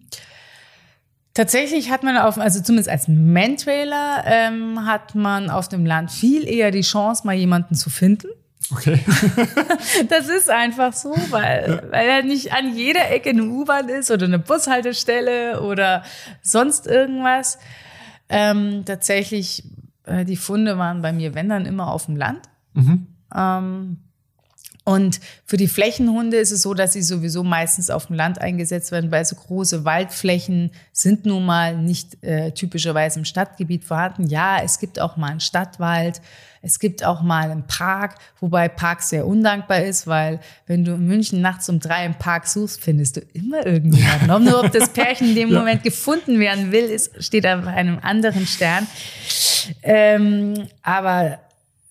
Tatsächlich 1.35 1.91
hat 1.91 2.03
man 2.03 2.16
auf, 2.16 2.39
also 2.39 2.61
zumindest 2.61 2.89
als 2.89 3.07
Mantrailer, 3.07 4.24
ähm, 4.26 4.87
hat 4.87 5.14
man 5.14 5.51
auf 5.51 5.68
dem 5.68 5.87
Land 5.87 6.11
viel 6.11 6.49
eher 6.49 6.70
die 6.70 6.81
Chance, 6.81 7.24
mal 7.24 7.35
jemanden 7.35 7.74
zu 7.74 7.91
finden. 7.91 8.29
Okay. 8.70 9.01
das 10.09 10.29
ist 10.29 10.51
einfach 10.51 10.93
so, 10.93 11.14
weil, 11.31 11.83
ja. 11.85 11.93
weil 11.93 12.09
er 12.09 12.22
nicht 12.22 12.53
an 12.53 12.74
jeder 12.76 13.11
Ecke 13.11 13.31
eine 13.31 13.45
U-Bahn 13.45 13.89
ist 13.89 14.11
oder 14.11 14.26
eine 14.26 14.39
Bushaltestelle 14.39 15.62
oder 15.62 16.03
sonst 16.43 16.87
irgendwas. 16.87 17.59
Ähm, 18.29 18.85
tatsächlich, 18.85 19.64
äh, 20.05 20.24
die 20.24 20.37
Funde 20.37 20.76
waren 20.76 21.01
bei 21.01 21.12
mir, 21.12 21.35
wenn 21.35 21.49
dann, 21.49 21.64
immer 21.64 21.91
auf 21.91 22.07
dem 22.07 22.16
Land. 22.16 22.41
Mhm. 22.74 23.07
Ähm, 23.35 23.99
und 24.89 25.20
für 25.45 25.59
die 25.59 25.68
Flächenhunde 25.68 26.39
ist 26.39 26.51
es 26.51 26.62
so, 26.62 26.72
dass 26.72 26.95
sie 26.95 27.03
sowieso 27.03 27.45
meistens 27.45 27.91
auf 27.91 28.07
dem 28.07 28.16
Land 28.16 28.41
eingesetzt 28.41 28.91
werden, 28.91 29.11
weil 29.11 29.22
so 29.26 29.36
große 29.36 29.84
Waldflächen 29.84 30.70
sind 30.93 31.26
nun 31.26 31.45
mal 31.45 31.76
nicht 31.76 32.24
äh, 32.24 32.53
typischerweise 32.53 33.18
im 33.18 33.26
Stadtgebiet 33.26 33.84
vorhanden. 33.84 34.28
Ja, 34.28 34.62
es 34.64 34.78
gibt 34.78 34.99
auch 34.99 35.18
mal 35.18 35.32
einen 35.32 35.41
Stadtwald, 35.41 36.22
es 36.62 36.78
gibt 36.78 37.05
auch 37.05 37.20
mal 37.20 37.51
einen 37.51 37.66
Park, 37.66 38.14
wobei 38.41 38.70
Park 38.70 39.03
sehr 39.03 39.26
undankbar 39.26 39.82
ist, 39.82 40.07
weil 40.07 40.41
wenn 40.66 40.86
du 40.86 40.95
in 40.95 41.07
München 41.07 41.43
nachts 41.43 41.68
um 41.68 41.80
drei 41.80 42.07
im 42.07 42.14
Park 42.14 42.47
suchst, 42.47 42.82
findest 42.82 43.18
du 43.18 43.20
immer 43.34 43.66
irgendjemanden. 43.66 44.30
Ob 44.30 44.41
nur 44.41 44.64
ob 44.64 44.72
das 44.72 44.89
Pärchen 44.89 45.28
in 45.28 45.34
dem 45.34 45.51
ja. 45.51 45.59
Moment 45.59 45.82
gefunden 45.82 46.41
werden 46.41 46.72
will, 46.72 46.84
ist, 46.84 47.22
steht 47.22 47.47
auf 47.47 47.66
einem 47.66 47.99
anderen 48.01 48.47
Stern. 48.47 48.86
Ähm, 49.82 50.66
aber 50.82 51.41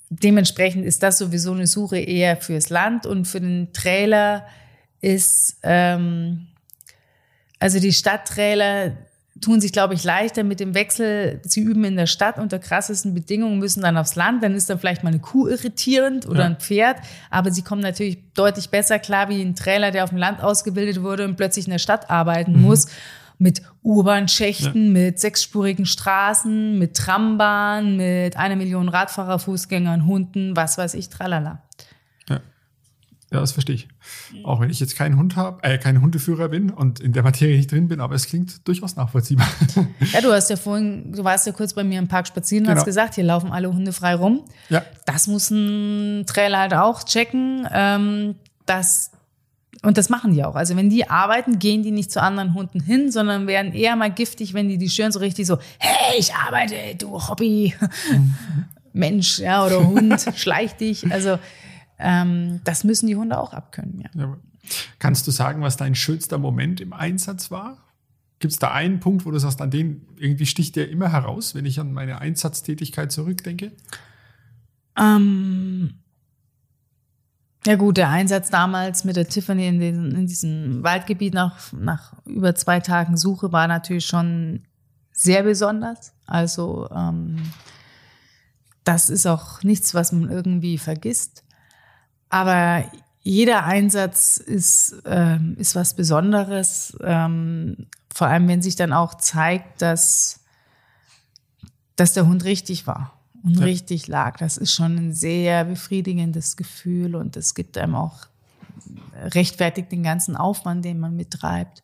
dementsprechend 0.10 0.86
ist 0.86 1.04
das 1.04 1.18
sowieso 1.18 1.54
eine 1.54 1.68
Suche 1.68 1.98
eher 1.98 2.38
fürs 2.38 2.70
Land 2.70 3.06
und 3.06 3.26
für 3.26 3.42
den 3.42 3.74
Trailer 3.74 4.46
ist, 5.02 5.58
ähm, 5.64 6.48
also 7.60 7.80
die 7.80 7.94
Stadttrailer 7.94 8.94
tun 9.42 9.62
sich, 9.62 9.72
glaube 9.72 9.94
ich, 9.94 10.04
leichter 10.04 10.44
mit 10.44 10.60
dem 10.60 10.74
Wechsel. 10.74 11.40
Sie 11.44 11.62
üben 11.62 11.84
in 11.84 11.96
der 11.96 12.08
Stadt 12.08 12.40
unter 12.40 12.58
krassesten 12.58 13.14
Bedingungen, 13.14 13.60
müssen 13.60 13.82
dann 13.82 13.98
aufs 13.98 14.16
Land. 14.16 14.44
Dann 14.44 14.56
ist 14.56 14.70
da 14.70 14.78
vielleicht 14.78 15.04
mal 15.04 15.10
eine 15.10 15.20
Kuh 15.20 15.48
irritierend 15.48 16.28
oder 16.28 16.40
ja. 16.40 16.46
ein 16.48 16.58
Pferd. 16.58 16.98
Aber 17.30 17.52
sie 17.52 17.62
kommen 17.62 17.82
natürlich 17.82 18.18
deutlich 18.34 18.70
besser 18.70 18.98
klar 18.98 19.30
wie 19.30 19.42
ein 19.42 19.56
Trailer, 19.56 19.92
der 19.92 20.04
auf 20.04 20.10
dem 20.10 20.18
Land 20.18 20.42
ausgebildet 20.42 21.04
wurde 21.04 21.26
und 21.26 21.36
plötzlich 21.36 21.66
in 21.66 21.72
der 21.72 21.80
Stadt 21.80 22.10
arbeiten 22.10 22.54
mhm. 22.54 22.62
muss 22.62 22.88
mit 23.40 23.62
U-Bahn-Schächten, 23.84 24.86
ja. 24.86 24.92
mit 24.92 25.20
sechsspurigen 25.20 25.86
Straßen, 25.86 26.78
mit 26.78 26.96
Trambahn, 26.96 27.96
mit 27.98 28.36
einer 28.36 28.56
Million 28.56 28.90
Radfahrer, 28.90 29.40
Fußgängern, 29.40 30.06
Hunden, 30.06 30.56
was 30.56 30.78
weiß 30.78 30.96
ich, 30.96 31.10
tralala. 31.10 31.62
Ja, 32.28 32.40
ja 33.32 33.40
das 33.40 33.52
verstehe 33.52 33.76
ich. 33.76 33.88
Auch 34.44 34.60
wenn 34.60 34.72
ich 34.72 34.80
jetzt 34.80 34.96
keinen 34.96 35.18
Hund 35.18 35.36
habe, 35.36 35.64
äh, 35.64 35.78
kein 35.78 36.02
Hundeführer 36.02 36.50
bin 36.50 36.72
und 36.72 37.00
in 37.00 37.14
der 37.14 37.22
Materie 37.22 37.58
nicht 37.58 37.72
drin 37.72 37.88
bin, 37.88 38.02
aber 38.02 38.16
es 38.16 38.26
klingt 38.26 38.68
durchaus 38.68 38.96
nachvollziehbar. 38.96 39.48
Ja, 40.14 40.22
du 40.22 40.32
hast 40.32 40.50
ja 40.50 40.56
vorhin, 40.56 41.12
du 41.12 41.24
warst 41.24 41.46
ja 41.46 41.54
kurz 41.54 41.74
bei 41.74 41.84
mir 41.84 42.00
im 42.00 42.08
Park 42.08 42.28
spazieren 42.28 42.66
und 42.66 42.70
genau. 42.70 42.80
hast 42.80 42.86
gesagt, 42.86 43.16
hier 43.16 43.24
laufen 43.24 43.52
alle 43.52 43.72
Hunde 43.72 43.94
frei 43.94 44.16
rum. 44.16 44.44
Ja. 44.70 44.84
Das 45.06 45.28
muss 45.28 45.52
ein 45.52 46.26
Trailer 46.26 46.60
halt 46.60 46.74
auch 46.74 47.04
checken, 47.04 47.68
ähm, 47.72 48.36
dass 48.66 49.12
und 49.84 49.98
das 49.98 50.10
machen 50.10 50.34
die 50.34 50.44
auch. 50.44 50.56
Also 50.56 50.76
wenn 50.76 50.90
die 50.90 51.10
arbeiten, 51.10 51.60
gehen 51.60 51.84
die 51.84 51.92
nicht 51.92 52.12
zu 52.12 52.22
anderen 52.22 52.54
Hunden 52.54 52.82
hin, 52.82 53.12
sondern 53.12 53.48
werden 53.48 53.74
eher 53.74 53.96
mal 53.96 54.12
giftig, 54.12 54.54
wenn 54.54 54.70
die 54.70 54.78
die 54.78 54.90
schön 54.90 55.12
so 55.12 55.20
richtig 55.20 55.46
so, 55.46 55.60
hey, 55.78 56.20
ich 56.20 56.34
arbeite, 56.34 56.76
du 56.98 57.28
Hobby, 57.28 57.76
Mensch, 58.94 59.40
ja, 59.40 59.66
oder 59.66 59.88
Hund, 59.88 60.26
schleich 60.36 60.76
dich. 60.76 61.12
Also 61.12 61.38
ähm, 62.00 62.62
das 62.64 62.84
müssen 62.84 63.08
die 63.08 63.16
Hunde 63.16 63.38
auch 63.38 63.54
abkönnen, 63.54 64.02
ja. 64.02 64.10
ja. 64.20 64.38
Kannst 65.00 65.28
du 65.28 65.32
sagen, 65.32 65.62
was 65.62 65.78
dein 65.78 65.96
schönster 65.96 66.38
Moment 66.38 66.82
im 66.82 66.94
Einsatz 66.94 67.52
war? 67.52 67.78
Gibt 68.40 68.54
es 68.54 68.60
da 68.60 68.72
einen 68.72 69.00
Punkt, 69.00 69.26
wo 69.26 69.32
du 69.32 69.40
sagst, 69.40 69.62
an 69.62 69.72
den 69.72 70.06
irgendwie 70.18 70.46
sticht 70.46 70.76
der 70.76 70.90
immer 70.90 71.12
heraus, 71.12 71.56
wenn 71.56 71.66
ich 71.66 71.80
an 71.80 71.94
meine 71.94 72.20
Einsatztätigkeit 72.20 73.12
zurückdenke? 73.12 73.72
Ähm 74.98 76.00
ja 77.68 77.76
gut, 77.76 77.98
der 77.98 78.10
Einsatz 78.10 78.50
damals 78.50 79.04
mit 79.04 79.18
der 79.18 79.28
Tiffany 79.28 79.68
in, 79.68 79.80
den, 79.82 80.12
in 80.12 80.26
diesem 80.26 80.84
Waldgebiet 80.84 81.34
nach, 81.34 81.74
nach 81.74 82.14
über 82.26 82.56
zwei 82.56 82.80
Tagen 82.80 83.18
Suche 83.18 83.52
war 83.52 83.68
natürlich 83.68 84.06
schon 84.06 84.64
sehr 85.12 85.44
besonders. 85.44 86.14
Also 86.26 86.90
ähm, 86.96 87.52
das 88.86 89.10
ist 89.10 89.26
auch 89.26 89.64
nichts, 89.64 89.94
was 89.94 90.14
man 90.14 90.32
irgendwie 90.32 90.78
vergisst. 90.78 91.44
Aber 92.30 92.86
jeder 93.22 93.66
Einsatz 93.66 94.38
ist, 94.38 95.02
ähm, 95.06 95.58
ist 95.60 95.76
was 95.76 95.94
Besonderes, 95.94 96.98
ähm, 97.04 97.88
vor 98.14 98.28
allem 98.28 98.48
wenn 98.48 98.62
sich 98.62 98.78
dann 98.78 98.94
auch 98.94 99.16
zeigt, 99.16 99.82
dass, 99.82 100.40
dass 101.98 102.14
der 102.14 102.28
Hund 102.28 102.46
richtig 102.46 102.88
war 102.88 103.17
und 103.48 103.60
ja. 103.60 103.66
richtig 103.66 104.08
lag. 104.08 104.38
Das 104.38 104.58
ist 104.58 104.74
schon 104.74 104.96
ein 104.98 105.14
sehr 105.14 105.66
befriedigendes 105.66 106.58
Gefühl 106.58 107.16
und 107.16 107.36
es 107.38 107.56
gibt 107.56 107.78
einem 107.78 107.96
auch 107.96 108.28
rechtfertigt 109.34 109.92
den 109.92 110.04
ganzen 110.04 110.36
Aufwand, 110.36 110.86
den 110.86 111.00
man 111.00 111.16
mittreibt. 111.16 111.82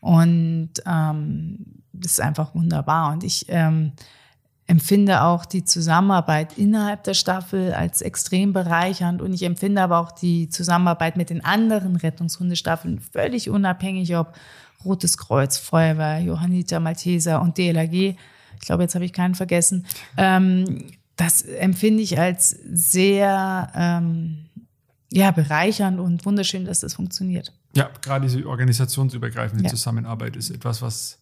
Und 0.00 0.70
ähm, 0.86 1.58
das 1.92 2.12
ist 2.12 2.20
einfach 2.20 2.54
wunderbar. 2.54 3.12
Und 3.12 3.24
ich, 3.24 3.46
ähm, 3.48 3.92
empfinde 4.68 5.22
auch 5.22 5.46
die 5.46 5.64
Zusammenarbeit 5.64 6.58
innerhalb 6.58 7.02
der 7.04 7.14
Staffel 7.14 7.72
als 7.72 8.02
extrem 8.02 8.52
bereichernd 8.52 9.22
und 9.22 9.32
ich 9.32 9.42
empfinde 9.42 9.80
aber 9.80 9.98
auch 9.98 10.12
die 10.12 10.50
Zusammenarbeit 10.50 11.16
mit 11.16 11.30
den 11.30 11.42
anderen 11.42 11.96
Rettungshundestaffeln 11.96 13.00
völlig 13.00 13.48
unabhängig, 13.48 14.14
ob 14.16 14.34
Rotes 14.84 15.16
Kreuz, 15.16 15.56
Feuerwehr, 15.56 16.20
Johanniter, 16.20 16.80
Malteser 16.80 17.40
und 17.40 17.56
DLAG. 17.56 18.14
Ich 18.60 18.66
glaube, 18.66 18.82
jetzt 18.82 18.94
habe 18.94 19.04
ich 19.04 19.12
keinen 19.12 19.34
vergessen. 19.34 19.86
Ähm, 20.16 20.86
das 21.16 21.42
empfinde 21.42 22.02
ich 22.02 22.18
als 22.18 22.50
sehr 22.50 23.70
ähm, 23.74 24.46
ja, 25.10 25.30
bereichernd 25.30 25.98
und 25.98 26.24
wunderschön, 26.24 26.64
dass 26.64 26.80
das 26.80 26.94
funktioniert. 26.94 27.52
Ja, 27.74 27.90
gerade 28.02 28.26
diese 28.26 28.46
organisationsübergreifende 28.46 29.64
ja. 29.64 29.70
Zusammenarbeit 29.70 30.36
ist 30.36 30.50
etwas, 30.50 30.82
was 30.82 31.18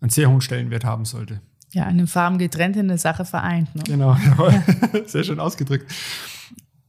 einen 0.00 0.10
sehr 0.10 0.30
hohen 0.30 0.40
Stellenwert 0.40 0.84
haben 0.84 1.04
sollte. 1.04 1.40
Ja, 1.72 1.84
eine 1.84 2.06
Farben 2.06 2.38
getrennt 2.38 2.76
in 2.76 2.88
eine 2.88 2.98
Sache 2.98 3.24
vereint. 3.24 3.74
Ne? 3.74 3.82
Genau, 3.84 4.16
sehr 5.06 5.24
schön 5.24 5.38
ausgedrückt. 5.38 5.90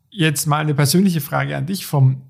Jetzt 0.09 0.47
mal 0.47 0.59
eine 0.59 0.73
persönliche 0.73 1.21
Frage 1.21 1.55
an 1.55 1.65
dich 1.65 1.85
vom 1.85 2.21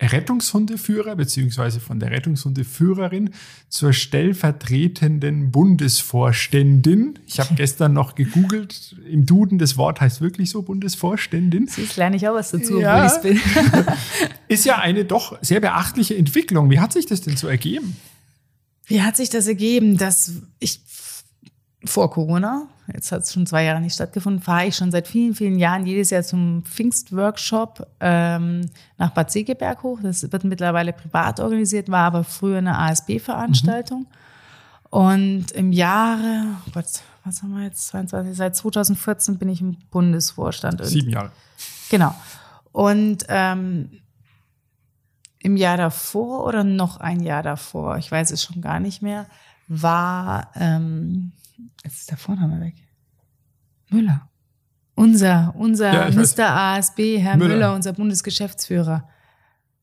Rettungshundeführer 0.00 1.16
beziehungsweise 1.16 1.80
von 1.80 1.98
der 1.98 2.10
Rettungshundeführerin 2.10 3.30
zur 3.68 3.92
stellvertretenden 3.92 5.50
Bundesvorständin. 5.50 7.18
Ich 7.26 7.40
habe 7.40 7.54
gestern 7.56 7.94
noch 7.94 8.14
gegoogelt, 8.14 8.96
im 9.10 9.26
Duden 9.26 9.58
das 9.58 9.76
Wort 9.76 10.00
heißt 10.00 10.20
wirklich 10.20 10.50
so 10.50 10.62
Bundesvorständin. 10.62 11.66
Siehst, 11.66 11.96
lerne 11.96 12.16
ich 12.16 12.28
auch 12.28 12.34
was 12.34 12.52
dazu, 12.52 12.80
ja. 12.80 13.06
ich 13.06 13.22
bin. 13.22 13.40
Ist 14.48 14.64
ja 14.64 14.78
eine 14.78 15.04
doch 15.04 15.36
sehr 15.42 15.60
beachtliche 15.60 16.16
Entwicklung. 16.16 16.70
Wie 16.70 16.78
hat 16.78 16.92
sich 16.92 17.06
das 17.06 17.20
denn 17.20 17.36
so 17.36 17.48
ergeben? 17.48 17.96
Wie 18.86 19.02
hat 19.02 19.16
sich 19.16 19.28
das 19.28 19.46
ergeben, 19.46 19.98
dass 19.98 20.32
ich 20.60 20.80
vor 21.84 22.10
Corona, 22.10 22.66
jetzt 22.92 23.12
hat 23.12 23.22
es 23.22 23.32
schon 23.32 23.46
zwei 23.46 23.64
Jahre 23.64 23.80
nicht 23.80 23.94
stattgefunden, 23.94 24.42
fahre 24.42 24.66
ich 24.66 24.76
schon 24.76 24.90
seit 24.90 25.06
vielen, 25.06 25.34
vielen 25.34 25.58
Jahren 25.58 25.86
jedes 25.86 26.10
Jahr 26.10 26.22
zum 26.22 26.64
Pfingstworkshop 26.64 27.86
ähm, 28.00 28.68
nach 28.96 29.10
Bad 29.10 29.30
Segeberg 29.30 29.82
hoch. 29.84 30.00
Das 30.02 30.30
wird 30.30 30.44
mittlerweile 30.44 30.92
privat 30.92 31.38
organisiert, 31.38 31.88
war 31.88 32.06
aber 32.06 32.24
früher 32.24 32.58
eine 32.58 32.76
ASB-Veranstaltung. 32.76 34.00
Mhm. 34.00 34.06
Und 34.90 35.52
im 35.52 35.72
Jahre, 35.72 36.46
oh 36.66 36.70
Gott, 36.74 36.86
was 37.24 37.42
haben 37.42 37.56
wir 37.56 37.64
jetzt, 37.64 37.88
22, 37.88 38.36
seit 38.36 38.56
2014 38.56 39.38
bin 39.38 39.48
ich 39.48 39.60
im 39.60 39.76
Bundesvorstand. 39.90 40.84
Sieben 40.84 41.10
Jahre. 41.10 41.30
Genau. 41.90 42.14
Und 42.72 43.26
ähm, 43.28 43.90
im 45.40 45.56
Jahr 45.56 45.76
davor 45.76 46.44
oder 46.44 46.64
noch 46.64 46.98
ein 46.98 47.20
Jahr 47.20 47.42
davor, 47.42 47.98
ich 47.98 48.10
weiß 48.10 48.32
es 48.32 48.42
schon 48.42 48.60
gar 48.60 48.80
nicht 48.80 49.02
mehr, 49.02 49.26
war 49.68 50.50
ähm, 50.56 51.32
Jetzt 51.84 52.00
ist 52.00 52.10
der 52.10 52.18
Vorname 52.18 52.60
weg. 52.60 52.74
Müller. 53.90 54.28
Unser, 54.94 55.54
unser 55.56 55.92
ja, 55.92 56.10
Mr. 56.10 56.50
ASB, 56.50 57.18
Herr 57.18 57.36
Müller. 57.36 57.54
Müller, 57.54 57.74
unser 57.74 57.92
Bundesgeschäftsführer. 57.92 59.08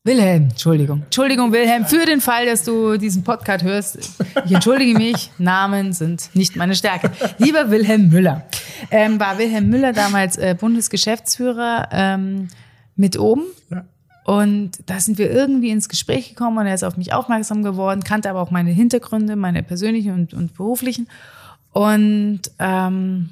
Wilhelm, 0.04 0.50
Entschuldigung. 0.50 1.02
Entschuldigung, 1.02 1.52
Wilhelm, 1.52 1.84
für 1.84 2.06
den 2.06 2.20
Fall, 2.20 2.46
dass 2.46 2.62
du 2.62 2.96
diesen 2.96 3.24
Podcast 3.24 3.64
hörst. 3.64 4.22
Ich 4.44 4.52
entschuldige 4.52 4.96
mich, 4.96 5.32
Namen 5.38 5.92
sind 5.92 6.30
nicht 6.34 6.54
meine 6.54 6.76
Stärke. 6.76 7.10
Lieber 7.38 7.70
Wilhelm 7.72 8.10
Müller. 8.10 8.46
Ähm, 8.92 9.18
war 9.18 9.36
Wilhelm 9.38 9.68
Müller 9.68 9.92
damals 9.92 10.36
äh, 10.36 10.54
Bundesgeschäftsführer 10.56 11.88
ähm, 11.90 12.48
mit 12.94 13.18
oben? 13.18 13.42
Ja. 13.68 13.84
Und 14.26 14.72
da 14.86 15.00
sind 15.00 15.18
wir 15.18 15.30
irgendwie 15.30 15.70
ins 15.70 15.88
Gespräch 15.88 16.28
gekommen 16.28 16.58
und 16.58 16.66
er 16.66 16.74
ist 16.74 16.84
auf 16.84 16.96
mich 16.96 17.12
aufmerksam 17.12 17.62
geworden, 17.62 18.04
kannte 18.04 18.30
aber 18.30 18.42
auch 18.42 18.50
meine 18.50 18.70
Hintergründe, 18.70 19.34
meine 19.34 19.62
persönlichen 19.62 20.12
und, 20.12 20.34
und 20.34 20.54
beruflichen. 20.54 21.08
Und 21.76 22.40
ähm, 22.58 23.28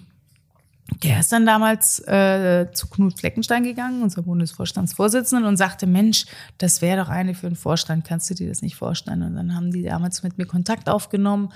der 1.03 1.19
ist 1.19 1.33
dann 1.33 1.47
damals 1.47 1.99
äh, 2.01 2.71
zu 2.75 2.89
Knut 2.89 3.19
Fleckenstein 3.19 3.65
gegangen, 3.65 4.03
unser 4.03 4.21
Bundesvorstandsvorsitzender, 4.21 5.49
und 5.49 5.57
sagte, 5.57 5.87
Mensch, 5.87 6.27
das 6.59 6.83
wäre 6.83 7.03
doch 7.03 7.09
eine 7.09 7.33
für 7.33 7.49
den 7.49 7.57
Vorstand, 7.57 8.05
kannst 8.07 8.29
du 8.29 8.35
dir 8.35 8.51
das 8.51 8.61
nicht 8.61 8.77
vorstellen? 8.77 9.23
Und 9.23 9.35
dann 9.35 9.55
haben 9.55 9.71
die 9.71 9.83
damals 9.83 10.23
mit 10.23 10.37
mir 10.37 10.45
Kontakt 10.45 10.91
aufgenommen. 10.91 11.55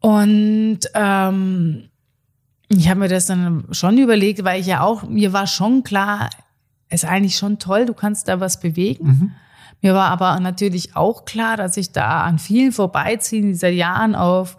Und 0.00 0.80
ähm, 0.94 1.90
ich 2.68 2.88
habe 2.88 3.00
mir 3.00 3.08
das 3.08 3.26
dann 3.26 3.66
schon 3.72 3.98
überlegt, 3.98 4.42
weil 4.42 4.62
ich 4.62 4.66
ja 4.66 4.80
auch, 4.80 5.02
mir 5.02 5.34
war 5.34 5.46
schon 5.46 5.82
klar, 5.82 6.30
ist 6.88 7.04
eigentlich 7.04 7.36
schon 7.36 7.58
toll, 7.58 7.84
du 7.84 7.92
kannst 7.92 8.28
da 8.28 8.40
was 8.40 8.58
bewegen. 8.58 9.06
Mhm. 9.06 9.32
Mir 9.82 9.92
war 9.92 10.08
aber 10.08 10.40
natürlich 10.40 10.96
auch 10.96 11.26
klar, 11.26 11.58
dass 11.58 11.76
ich 11.76 11.92
da 11.92 12.22
an 12.22 12.38
vielen 12.38 12.72
vorbeiziehen, 12.72 13.48
dieser 13.48 13.68
Jahren 13.68 14.14
auf 14.14 14.56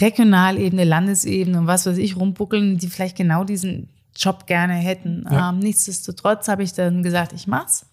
Regionalebene, 0.00 0.84
Landesebene 0.84 1.58
und 1.58 1.66
was 1.66 1.86
weiß 1.86 1.98
ich 1.98 2.16
rumbuckeln, 2.16 2.78
die 2.78 2.88
vielleicht 2.88 3.16
genau 3.16 3.44
diesen 3.44 3.88
Job 4.16 4.46
gerne 4.46 4.74
hätten. 4.74 5.24
Ja. 5.30 5.50
Ähm, 5.50 5.58
nichtsdestotrotz 5.58 6.48
habe 6.48 6.62
ich 6.62 6.72
dann 6.72 7.02
gesagt, 7.02 7.32
ich 7.32 7.46
mach's. 7.46 7.86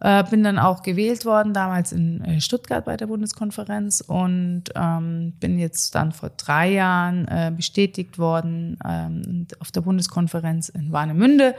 Äh, 0.00 0.24
bin 0.24 0.42
dann 0.42 0.58
auch 0.58 0.82
gewählt 0.82 1.24
worden, 1.24 1.54
damals 1.54 1.92
in 1.92 2.24
äh, 2.24 2.40
Stuttgart 2.40 2.84
bei 2.84 2.96
der 2.96 3.06
Bundeskonferenz 3.06 4.00
und 4.00 4.64
ähm, 4.74 5.34
bin 5.38 5.60
jetzt 5.60 5.94
dann 5.94 6.10
vor 6.10 6.30
drei 6.30 6.72
Jahren 6.72 7.28
äh, 7.28 7.52
bestätigt 7.54 8.18
worden 8.18 8.78
ähm, 8.84 9.46
auf 9.60 9.70
der 9.70 9.82
Bundeskonferenz 9.82 10.70
in 10.70 10.90
Warnemünde. 10.90 11.54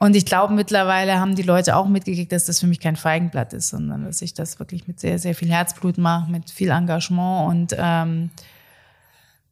Und 0.00 0.16
ich 0.16 0.26
glaube, 0.26 0.52
mittlerweile 0.54 1.20
haben 1.20 1.36
die 1.36 1.44
Leute 1.44 1.76
auch 1.76 1.86
mitgekriegt, 1.86 2.32
dass 2.32 2.46
das 2.46 2.58
für 2.58 2.66
mich 2.66 2.80
kein 2.80 2.96
Feigenblatt 2.96 3.52
ist, 3.52 3.68
sondern 3.68 4.06
dass 4.06 4.20
ich 4.22 4.34
das 4.34 4.58
wirklich 4.58 4.88
mit 4.88 4.98
sehr, 4.98 5.20
sehr 5.20 5.36
viel 5.36 5.48
Herzblut 5.48 5.98
mache, 5.98 6.28
mit 6.28 6.50
viel 6.50 6.70
Engagement 6.70 7.48
und 7.48 7.76
ähm, 7.78 8.30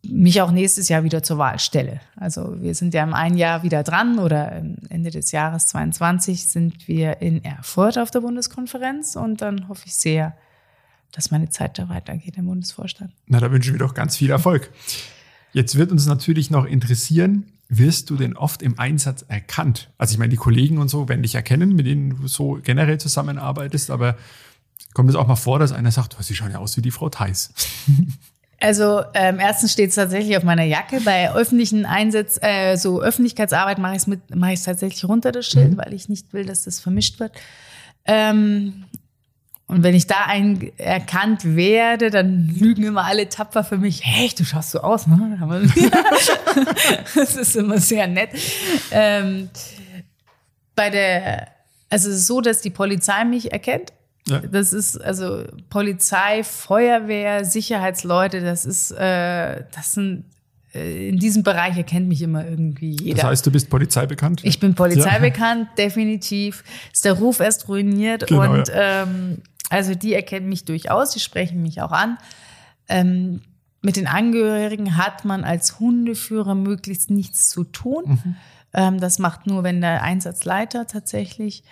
mich 0.02 0.40
auch 0.40 0.50
nächstes 0.50 0.88
Jahr 0.88 1.04
wieder 1.04 1.22
zur 1.22 1.38
Wahl 1.38 1.58
stelle. 1.58 2.00
Also 2.16 2.60
wir 2.60 2.74
sind 2.74 2.94
ja 2.94 3.02
im 3.02 3.14
einen 3.14 3.36
Jahr 3.36 3.62
wieder 3.62 3.82
dran 3.82 4.18
oder 4.18 4.62
Ende 4.88 5.10
des 5.10 5.30
Jahres 5.32 5.66
22 5.68 6.46
sind 6.46 6.88
wir 6.88 7.20
in 7.20 7.44
Erfurt 7.44 7.98
auf 7.98 8.10
der 8.10 8.20
Bundeskonferenz 8.20 9.16
und 9.16 9.42
dann 9.42 9.68
hoffe 9.68 9.82
ich 9.86 9.94
sehr, 9.94 10.36
dass 11.12 11.30
meine 11.30 11.50
Zeit 11.50 11.78
da 11.78 11.88
weitergeht 11.88 12.36
im 12.36 12.46
Bundesvorstand. 12.46 13.12
Na, 13.26 13.40
da 13.40 13.50
wünschen 13.50 13.74
wir 13.74 13.78
doch 13.78 13.94
ganz 13.94 14.16
viel 14.16 14.30
Erfolg. 14.30 14.70
Jetzt 15.52 15.76
wird 15.76 15.90
uns 15.90 16.06
natürlich 16.06 16.50
noch 16.50 16.64
interessieren, 16.64 17.52
wirst 17.68 18.10
du 18.10 18.16
denn 18.16 18.36
oft 18.36 18.62
im 18.62 18.78
Einsatz 18.78 19.24
erkannt? 19.28 19.90
Also 19.98 20.12
ich 20.12 20.18
meine, 20.18 20.30
die 20.30 20.36
Kollegen 20.36 20.78
und 20.78 20.88
so 20.88 21.08
werden 21.08 21.22
dich 21.22 21.34
erkennen, 21.34 21.74
mit 21.74 21.86
denen 21.86 22.10
du 22.10 22.28
so 22.28 22.58
generell 22.62 22.98
zusammenarbeitest, 22.98 23.90
aber 23.90 24.16
kommt 24.94 25.10
es 25.10 25.16
auch 25.16 25.26
mal 25.26 25.36
vor, 25.36 25.58
dass 25.58 25.72
einer 25.72 25.90
sagt, 25.90 26.16
sie 26.20 26.34
schauen 26.34 26.52
ja 26.52 26.58
aus 26.58 26.76
wie 26.76 26.82
die 26.82 26.90
Frau 26.90 27.08
Theis. 27.08 27.52
Also 28.60 29.02
ähm, 29.14 29.38
erstens 29.40 29.72
steht 29.72 29.88
es 29.88 29.94
tatsächlich 29.94 30.36
auf 30.36 30.42
meiner 30.42 30.64
Jacke. 30.64 31.00
Bei 31.00 31.32
öffentlichen 31.32 31.86
Einsatz, 31.86 32.38
äh, 32.42 32.76
so 32.76 33.00
Öffentlichkeitsarbeit 33.00 33.78
mache 33.78 33.92
ich 33.92 34.02
es 34.02 34.06
mit, 34.06 34.34
mache 34.36 34.52
ich 34.52 34.62
tatsächlich 34.62 35.06
runter 35.06 35.32
das 35.32 35.46
Schild, 35.46 35.72
mhm. 35.72 35.78
weil 35.78 35.94
ich 35.94 36.10
nicht 36.10 36.32
will, 36.34 36.44
dass 36.44 36.64
das 36.64 36.78
vermischt 36.78 37.20
wird. 37.20 37.32
Ähm, 38.04 38.84
und 39.66 39.82
wenn 39.82 39.94
ich 39.94 40.06
da 40.06 40.26
ein, 40.26 40.72
erkannt 40.76 41.56
werde, 41.56 42.10
dann 42.10 42.48
lügen 42.48 42.82
immer 42.82 43.04
alle 43.04 43.28
tapfer 43.28 43.64
für 43.64 43.78
mich. 43.78 44.04
Hey, 44.04 44.30
du 44.36 44.44
schaust 44.44 44.72
so 44.72 44.80
aus, 44.80 45.06
ne? 45.06 45.38
das 47.14 47.36
ist 47.36 47.56
immer 47.56 47.78
sehr 47.78 48.08
nett. 48.08 48.30
Ähm, 48.90 49.48
bei 50.74 50.90
der, 50.90 51.48
also 51.88 52.10
es 52.10 52.16
ist 52.16 52.26
so, 52.26 52.40
dass 52.40 52.60
die 52.60 52.70
Polizei 52.70 53.24
mich 53.24 53.52
erkennt 53.52 53.92
ja. 54.30 54.40
Das 54.40 54.72
ist 54.72 54.96
also 55.00 55.44
Polizei, 55.68 56.42
Feuerwehr, 56.44 57.44
Sicherheitsleute, 57.44 58.40
das 58.40 58.64
ist, 58.64 58.92
äh, 58.92 59.64
das 59.74 59.92
sind 59.92 60.24
äh, 60.74 61.08
in 61.08 61.18
diesem 61.18 61.42
Bereich 61.42 61.76
erkennt 61.76 62.08
mich 62.08 62.22
immer 62.22 62.46
irgendwie 62.46 62.96
jeder. 63.00 63.16
Das 63.16 63.24
heißt, 63.24 63.46
du 63.46 63.50
bist 63.50 63.70
Polizei 63.70 64.06
bekannt? 64.06 64.42
Ich 64.44 64.60
bin 64.60 64.74
Polizei 64.74 65.18
ja. 65.22 65.66
definitiv. 65.78 66.64
Ist 66.92 67.04
der 67.04 67.14
Ruf 67.14 67.40
erst 67.40 67.68
ruiniert 67.68 68.26
genau, 68.26 68.52
und 68.52 68.68
ja. 68.68 69.02
ähm, 69.02 69.38
also 69.68 69.94
die 69.94 70.14
erkennen 70.14 70.48
mich 70.48 70.64
durchaus, 70.64 71.10
die 71.10 71.20
sprechen 71.20 71.62
mich 71.62 71.80
auch 71.80 71.92
an. 71.92 72.18
Ähm, 72.88 73.42
mit 73.82 73.96
den 73.96 74.06
Angehörigen 74.06 74.96
hat 74.96 75.24
man 75.24 75.44
als 75.44 75.80
Hundeführer 75.80 76.54
möglichst 76.54 77.10
nichts 77.10 77.48
zu 77.48 77.64
tun. 77.64 78.04
Mhm. 78.06 78.36
Ähm, 78.72 79.00
das 79.00 79.18
macht 79.18 79.46
nur, 79.46 79.62
wenn 79.62 79.80
der 79.80 80.02
Einsatzleiter 80.02 80.86
tatsächlich 80.86 81.64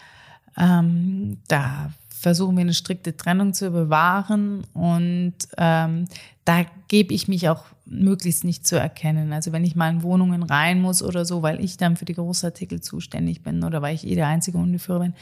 ähm, 0.56 1.38
da 1.48 1.90
versuchen 2.18 2.56
wir 2.56 2.62
eine 2.62 2.74
strikte 2.74 3.16
Trennung 3.16 3.54
zu 3.54 3.70
bewahren 3.70 4.64
und 4.74 5.34
ähm, 5.56 6.06
da 6.44 6.64
gebe 6.88 7.14
ich 7.14 7.28
mich 7.28 7.48
auch 7.48 7.64
möglichst 7.84 8.44
nicht 8.44 8.66
zu 8.66 8.78
erkennen. 8.78 9.32
Also 9.32 9.52
wenn 9.52 9.64
ich 9.64 9.76
mal 9.76 9.90
in 9.90 10.02
Wohnungen 10.02 10.42
rein 10.42 10.80
muss 10.80 11.02
oder 11.02 11.24
so, 11.24 11.42
weil 11.42 11.62
ich 11.62 11.76
dann 11.76 11.96
für 11.96 12.04
die 12.04 12.14
Großartikel 12.14 12.80
zuständig 12.80 13.42
bin 13.42 13.64
oder 13.64 13.82
weil 13.82 13.94
ich 13.94 14.06
eh 14.06 14.14
der 14.14 14.26
einzige 14.26 14.58
Hundeführer 14.58 15.00
bin. 15.00 15.14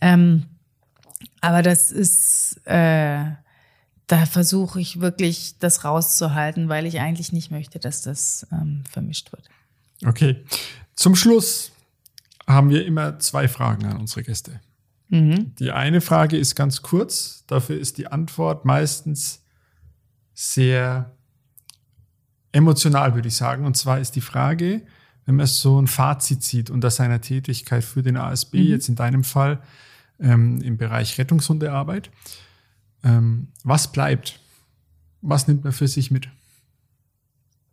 Ähm, 0.00 0.44
aber 1.40 1.62
das 1.62 1.90
ist, 1.90 2.60
äh, 2.66 3.24
da 4.06 4.26
versuche 4.26 4.80
ich 4.80 5.00
wirklich 5.00 5.58
das 5.58 5.84
rauszuhalten, 5.84 6.68
weil 6.68 6.86
ich 6.86 7.00
eigentlich 7.00 7.32
nicht 7.32 7.50
möchte, 7.50 7.78
dass 7.78 8.02
das 8.02 8.46
ähm, 8.52 8.82
vermischt 8.90 9.32
wird. 9.32 9.48
Okay. 10.04 10.44
Zum 10.94 11.16
Schluss 11.16 11.72
haben 12.46 12.70
wir 12.70 12.84
immer 12.84 13.18
zwei 13.18 13.48
Fragen 13.48 13.86
an 13.86 13.96
unsere 13.96 14.22
Gäste. 14.22 14.60
Mhm. 15.08 15.54
Die 15.56 15.70
eine 15.70 16.00
Frage 16.00 16.36
ist 16.36 16.54
ganz 16.54 16.82
kurz, 16.82 17.44
dafür 17.46 17.78
ist 17.78 17.98
die 17.98 18.06
Antwort 18.06 18.64
meistens 18.64 19.42
sehr 20.32 21.12
emotional, 22.52 23.14
würde 23.14 23.28
ich 23.28 23.36
sagen. 23.36 23.64
Und 23.64 23.76
zwar 23.76 24.00
ist 24.00 24.16
die 24.16 24.20
Frage, 24.20 24.82
wenn 25.26 25.36
man 25.36 25.46
so 25.46 25.80
ein 25.80 25.86
Fazit 25.86 26.42
zieht 26.42 26.70
unter 26.70 26.90
seiner 26.90 27.20
Tätigkeit 27.20 27.84
für 27.84 28.02
den 28.02 28.16
ASB, 28.16 28.58
mhm. 28.58 28.66
jetzt 28.66 28.88
in 28.88 28.96
deinem 28.96 29.24
Fall 29.24 29.60
ähm, 30.20 30.60
im 30.62 30.76
Bereich 30.76 31.18
Rettungshundearbeit, 31.18 32.10
ähm, 33.02 33.48
was 33.62 33.90
bleibt? 33.90 34.40
Was 35.20 35.48
nimmt 35.48 35.64
man 35.64 35.72
für 35.72 35.88
sich 35.88 36.10
mit? 36.10 36.28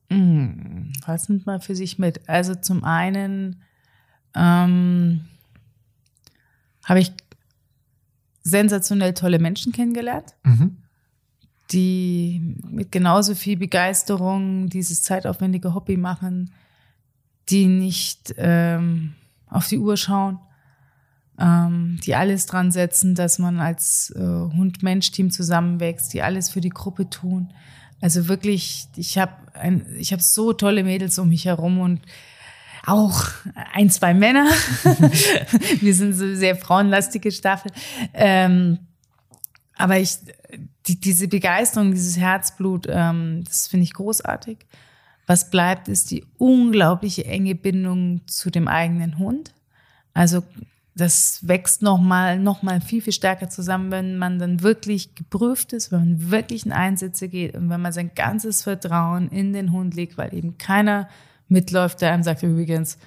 Mhm. 0.09 0.93
Was 1.05 1.29
nimmt 1.29 1.45
man 1.45 1.61
für 1.61 1.75
sich 1.75 1.99
mit? 1.99 2.27
Also 2.29 2.55
zum 2.55 2.83
einen 2.83 3.61
ähm, 4.35 5.25
habe 6.83 6.99
ich 6.99 7.11
sensationell 8.43 9.13
tolle 9.13 9.39
Menschen 9.39 9.71
kennengelernt, 9.71 10.35
mhm. 10.43 10.77
die 11.71 12.57
mit 12.69 12.91
genauso 12.91 13.35
viel 13.35 13.57
Begeisterung 13.57 14.69
dieses 14.69 15.03
zeitaufwendige 15.03 15.73
Hobby 15.73 15.97
machen, 15.97 16.51
die 17.49 17.67
nicht 17.67 18.33
ähm, 18.37 19.13
auf 19.47 19.67
die 19.67 19.77
Uhr 19.77 19.97
schauen, 19.97 20.39
ähm, 21.39 21.99
die 22.03 22.15
alles 22.15 22.45
dran 22.45 22.71
setzen, 22.71 23.15
dass 23.15 23.39
man 23.39 23.59
als 23.59 24.11
äh, 24.15 24.19
Hund-Mensch-Team 24.19 25.31
zusammenwächst, 25.31 26.13
die 26.13 26.21
alles 26.21 26.49
für 26.49 26.61
die 26.61 26.69
Gruppe 26.69 27.09
tun. 27.09 27.53
Also 27.99 28.27
wirklich, 28.27 28.87
ich 28.95 29.17
habe 29.19 29.33
ich 29.97 30.11
hab 30.11 30.21
so 30.21 30.53
tolle 30.53 30.83
Mädels 30.83 31.19
um 31.19 31.29
mich 31.29 31.45
herum 31.45 31.79
und 31.79 32.01
auch 32.85 33.25
ein, 33.73 33.89
zwei 33.89 34.13
Männer. 34.13 34.45
Wir 35.79 35.93
sind 35.93 36.13
so 36.13 36.33
sehr 36.35 36.55
frauenlastige 36.55 37.31
Staffel. 37.31 37.71
Ähm, 38.13 38.79
aber 39.75 39.99
ich, 39.99 40.17
die, 40.87 40.99
diese 40.99 41.27
Begeisterung, 41.27 41.91
dieses 41.91 42.17
Herzblut, 42.17 42.87
ähm, 42.89 43.43
das 43.45 43.67
finde 43.67 43.83
ich 43.83 43.93
großartig. 43.93 44.59
Was 45.27 45.49
bleibt, 45.49 45.87
ist 45.87 46.11
die 46.11 46.25
unglaubliche 46.37 47.25
enge 47.25 47.55
Bindung 47.55 48.21
zu 48.27 48.49
dem 48.49 48.67
eigenen 48.67 49.17
Hund. 49.17 49.53
Also 50.13 50.43
das 50.95 51.47
wächst 51.47 51.81
nochmal 51.81 52.37
noch 52.37 52.63
mal 52.63 52.81
viel, 52.81 53.01
viel 53.01 53.13
stärker 53.13 53.49
zusammen, 53.49 53.91
wenn 53.91 54.17
man 54.17 54.39
dann 54.39 54.61
wirklich 54.61 55.15
geprüft 55.15 55.73
ist, 55.73 55.91
wenn 55.91 55.99
man 55.99 56.31
wirklich 56.31 56.65
in 56.65 56.73
Einsätze 56.73 57.29
geht 57.29 57.55
und 57.55 57.69
wenn 57.69 57.81
man 57.81 57.93
sein 57.93 58.11
ganzes 58.13 58.63
Vertrauen 58.63 59.29
in 59.29 59.53
den 59.53 59.71
Hund 59.71 59.95
legt, 59.95 60.17
weil 60.17 60.33
eben 60.33 60.57
keiner 60.57 61.07
mitläuft, 61.51 62.01
der 62.01 62.13
einem 62.13 62.23
sagt, 62.23 62.43
übrigens, 62.43 62.97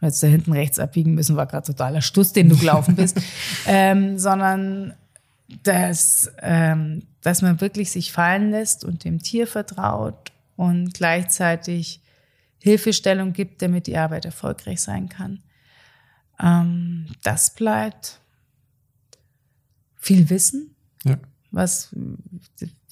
jetzt 0.00 0.22
da 0.22 0.26
hinten 0.26 0.52
rechts 0.52 0.78
abbiegen 0.78 1.14
müssen, 1.14 1.36
war 1.36 1.46
gerade 1.46 1.66
totaler 1.66 2.02
Stuss, 2.02 2.32
den 2.32 2.48
du 2.48 2.56
gelaufen 2.56 2.96
bist, 2.96 3.20
ähm, 3.66 4.18
sondern 4.18 4.94
dass, 5.62 6.30
ähm, 6.40 7.04
dass 7.22 7.42
man 7.42 7.60
wirklich 7.60 7.90
sich 7.90 8.12
fallen 8.12 8.50
lässt 8.50 8.84
und 8.84 9.04
dem 9.04 9.20
Tier 9.20 9.46
vertraut 9.46 10.32
und 10.56 10.94
gleichzeitig 10.94 12.00
Hilfestellung 12.58 13.32
gibt, 13.32 13.62
damit 13.62 13.86
die 13.86 13.96
Arbeit 13.96 14.24
erfolgreich 14.24 14.80
sein 14.80 15.08
kann. 15.08 15.40
Ähm, 16.40 17.06
das 17.22 17.54
bleibt 17.54 18.20
viel 19.96 20.30
Wissen, 20.30 20.74
ja. 21.04 21.16
was 21.50 21.94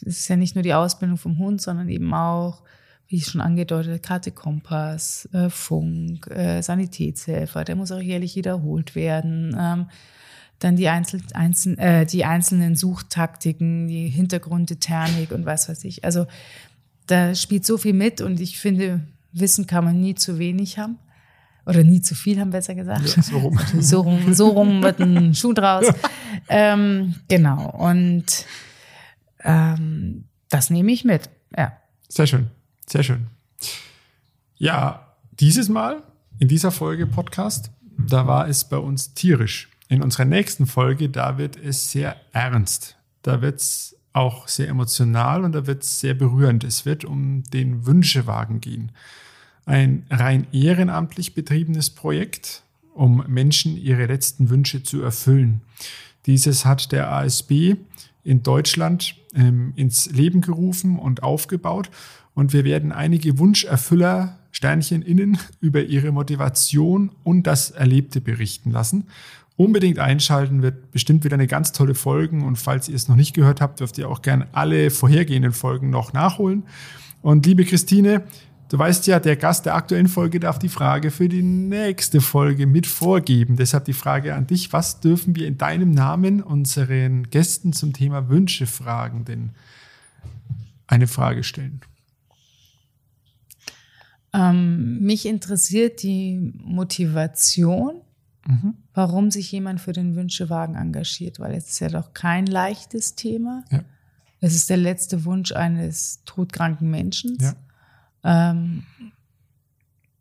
ist 0.02 0.28
ja 0.28 0.36
nicht 0.36 0.54
nur 0.54 0.62
die 0.62 0.74
Ausbildung 0.74 1.16
vom 1.18 1.38
Hund, 1.38 1.60
sondern 1.60 1.88
eben 1.88 2.12
auch 2.14 2.62
wie 3.10 3.16
ich 3.16 3.26
schon 3.26 3.40
angedeutet, 3.40 4.04
Karte 4.04 4.30
Kompass, 4.30 5.28
äh, 5.32 5.50
Funk, 5.50 6.28
äh, 6.28 6.62
Sanitätshelfer, 6.62 7.64
der 7.64 7.74
muss 7.74 7.90
auch 7.90 8.00
jährlich 8.00 8.36
wiederholt 8.36 8.94
werden. 8.94 9.56
Ähm, 9.58 9.86
dann 10.60 10.76
die, 10.76 10.88
Einzel 10.88 11.20
Einzel 11.34 11.76
äh, 11.78 12.06
die 12.06 12.24
einzelnen 12.24 12.76
Suchtaktiken, 12.76 13.88
die 13.88 14.08
Hintergründe, 14.08 14.76
Technik 14.76 15.32
und 15.32 15.44
was 15.44 15.68
weiß 15.68 15.84
ich. 15.84 16.04
Also 16.04 16.26
da 17.06 17.34
spielt 17.34 17.66
so 17.66 17.78
viel 17.78 17.94
mit 17.94 18.20
und 18.20 18.40
ich 18.40 18.60
finde, 18.60 19.00
Wissen 19.32 19.66
kann 19.66 19.84
man 19.84 20.00
nie 20.00 20.14
zu 20.14 20.38
wenig 20.38 20.78
haben. 20.78 20.98
Oder 21.66 21.84
nie 21.84 22.00
zu 22.00 22.14
viel 22.14 22.38
haben, 22.40 22.50
besser 22.50 22.74
gesagt. 22.74 23.16
Ja, 23.16 23.22
so, 23.22 23.38
rum. 23.38 23.58
so 23.80 24.00
rum. 24.00 24.34
So 24.34 24.48
rum 24.48 24.82
wird 24.82 25.00
ein 25.00 25.34
Schuh 25.34 25.52
draus. 25.52 25.86
ähm, 26.48 27.16
genau. 27.28 27.70
Und 27.70 28.46
ähm, 29.42 30.24
das 30.48 30.70
nehme 30.70 30.92
ich 30.92 31.04
mit. 31.04 31.28
Ja. 31.56 31.72
Sehr 32.08 32.26
schön. 32.26 32.50
Sehr 32.90 33.04
schön. 33.04 33.28
Ja, 34.56 35.06
dieses 35.38 35.68
Mal 35.68 36.02
in 36.40 36.48
dieser 36.48 36.72
Folge 36.72 37.06
Podcast, 37.06 37.70
da 37.96 38.26
war 38.26 38.48
es 38.48 38.64
bei 38.64 38.78
uns 38.78 39.14
tierisch. 39.14 39.68
In 39.88 40.02
unserer 40.02 40.24
nächsten 40.24 40.66
Folge, 40.66 41.08
da 41.08 41.38
wird 41.38 41.56
es 41.56 41.92
sehr 41.92 42.16
ernst. 42.32 42.96
Da 43.22 43.42
wird 43.42 43.60
es 43.60 43.96
auch 44.12 44.48
sehr 44.48 44.66
emotional 44.66 45.44
und 45.44 45.52
da 45.52 45.68
wird 45.68 45.84
es 45.84 46.00
sehr 46.00 46.14
berührend. 46.14 46.64
Es 46.64 46.84
wird 46.84 47.04
um 47.04 47.44
den 47.44 47.86
Wünschewagen 47.86 48.60
gehen. 48.60 48.90
Ein 49.66 50.04
rein 50.10 50.48
ehrenamtlich 50.50 51.34
betriebenes 51.34 51.90
Projekt, 51.90 52.64
um 52.92 53.24
Menschen 53.28 53.76
ihre 53.76 54.06
letzten 54.06 54.50
Wünsche 54.50 54.82
zu 54.82 55.00
erfüllen. 55.00 55.60
Dieses 56.26 56.64
hat 56.64 56.90
der 56.90 57.12
ASB 57.12 57.76
in 58.24 58.42
Deutschland 58.42 59.14
ähm, 59.34 59.74
ins 59.76 60.10
Leben 60.10 60.40
gerufen 60.40 60.98
und 60.98 61.22
aufgebaut 61.22 61.88
und 62.34 62.52
wir 62.52 62.64
werden 62.64 62.92
einige 62.92 63.38
Wunscherfüller 63.38 64.38
Sternchen 64.52 65.02
innen 65.02 65.38
über 65.60 65.82
ihre 65.82 66.12
Motivation 66.12 67.10
und 67.24 67.46
das 67.46 67.70
Erlebte 67.70 68.20
berichten 68.20 68.70
lassen. 68.70 69.08
Unbedingt 69.56 69.98
einschalten 69.98 70.62
wird 70.62 70.90
bestimmt 70.90 71.24
wieder 71.24 71.34
eine 71.34 71.46
ganz 71.46 71.72
tolle 71.72 71.94
Folge 71.94 72.36
und 72.36 72.56
falls 72.56 72.88
ihr 72.88 72.94
es 72.94 73.08
noch 73.08 73.16
nicht 73.16 73.34
gehört 73.34 73.60
habt, 73.60 73.80
dürft 73.80 73.98
ihr 73.98 74.08
auch 74.08 74.22
gerne 74.22 74.46
alle 74.52 74.90
vorhergehenden 74.90 75.52
Folgen 75.52 75.90
noch 75.90 76.14
nachholen. 76.14 76.62
Und 77.20 77.44
liebe 77.44 77.66
Christine, 77.66 78.22
du 78.70 78.78
weißt 78.78 79.06
ja, 79.06 79.20
der 79.20 79.36
Gast 79.36 79.66
der 79.66 79.74
aktuellen 79.74 80.08
Folge 80.08 80.40
darf 80.40 80.58
die 80.58 80.70
Frage 80.70 81.10
für 81.10 81.28
die 81.28 81.42
nächste 81.42 82.22
Folge 82.22 82.66
mit 82.66 82.86
vorgeben. 82.86 83.56
Deshalb 83.56 83.84
die 83.84 83.92
Frage 83.92 84.34
an 84.34 84.46
dich, 84.46 84.72
was 84.72 85.00
dürfen 85.00 85.36
wir 85.36 85.46
in 85.46 85.58
deinem 85.58 85.90
Namen 85.90 86.42
unseren 86.42 87.28
Gästen 87.28 87.74
zum 87.74 87.92
Thema 87.92 88.30
Wünsche 88.30 88.66
fragen 88.66 89.26
denn 89.26 89.50
eine 90.86 91.06
Frage 91.06 91.44
stellen? 91.44 91.82
Ähm, 94.32 95.00
mich 95.00 95.26
interessiert 95.26 96.02
die 96.02 96.52
Motivation, 96.62 98.00
mhm. 98.46 98.74
warum 98.94 99.30
sich 99.30 99.50
jemand 99.50 99.80
für 99.80 99.92
den 99.92 100.14
Wünschewagen 100.14 100.76
engagiert, 100.76 101.40
weil 101.40 101.54
es 101.54 101.70
ist 101.70 101.80
ja 101.80 101.88
doch 101.88 102.14
kein 102.14 102.46
leichtes 102.46 103.14
Thema. 103.16 103.64
Ja. 103.70 103.82
Es 104.40 104.54
ist 104.54 104.70
der 104.70 104.76
letzte 104.76 105.24
Wunsch 105.24 105.52
eines 105.52 106.22
todkranken 106.24 106.90
Menschen. 106.90 107.38
Ja. 107.40 107.54
Ähm, 108.54 108.84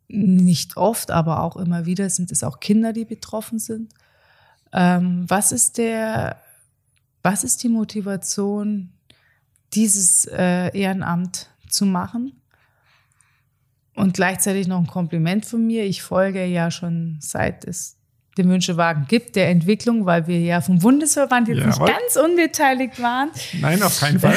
nicht 0.08 0.76
oft, 0.76 1.10
aber 1.10 1.42
auch 1.42 1.56
immer 1.56 1.86
wieder 1.86 2.10
sind 2.10 2.32
es 2.32 2.42
auch 2.42 2.60
Kinder, 2.60 2.92
die 2.92 3.04
betroffen 3.04 3.58
sind. 3.58 3.94
Ähm, 4.72 5.24
was 5.28 5.52
ist 5.52 5.78
der, 5.78 6.36
was 7.22 7.44
ist 7.44 7.62
die 7.62 7.68
Motivation, 7.68 8.90
dieses 9.72 10.24
äh, 10.26 10.76
Ehrenamt 10.76 11.48
zu 11.68 11.86
machen? 11.86 12.39
Und 14.00 14.14
gleichzeitig 14.14 14.66
noch 14.66 14.78
ein 14.78 14.86
Kompliment 14.86 15.44
von 15.44 15.66
mir. 15.66 15.84
Ich 15.84 16.02
folge 16.02 16.44
ja 16.44 16.70
schon 16.70 17.18
seit 17.20 17.64
es 17.66 17.96
den 18.38 18.48
Wünschewagen 18.48 19.06
gibt, 19.08 19.36
der 19.36 19.48
Entwicklung, 19.50 20.06
weil 20.06 20.26
wir 20.26 20.40
ja 20.40 20.60
vom 20.60 20.78
Bundesverband 20.78 21.48
jetzt 21.48 21.58
Jawohl. 21.58 21.88
nicht 21.88 21.98
ganz 21.98 22.16
unbeteiligt 22.16 23.02
waren. 23.02 23.30
Nein, 23.60 23.82
auf 23.82 23.98
keinen 24.00 24.20
Fall. 24.20 24.36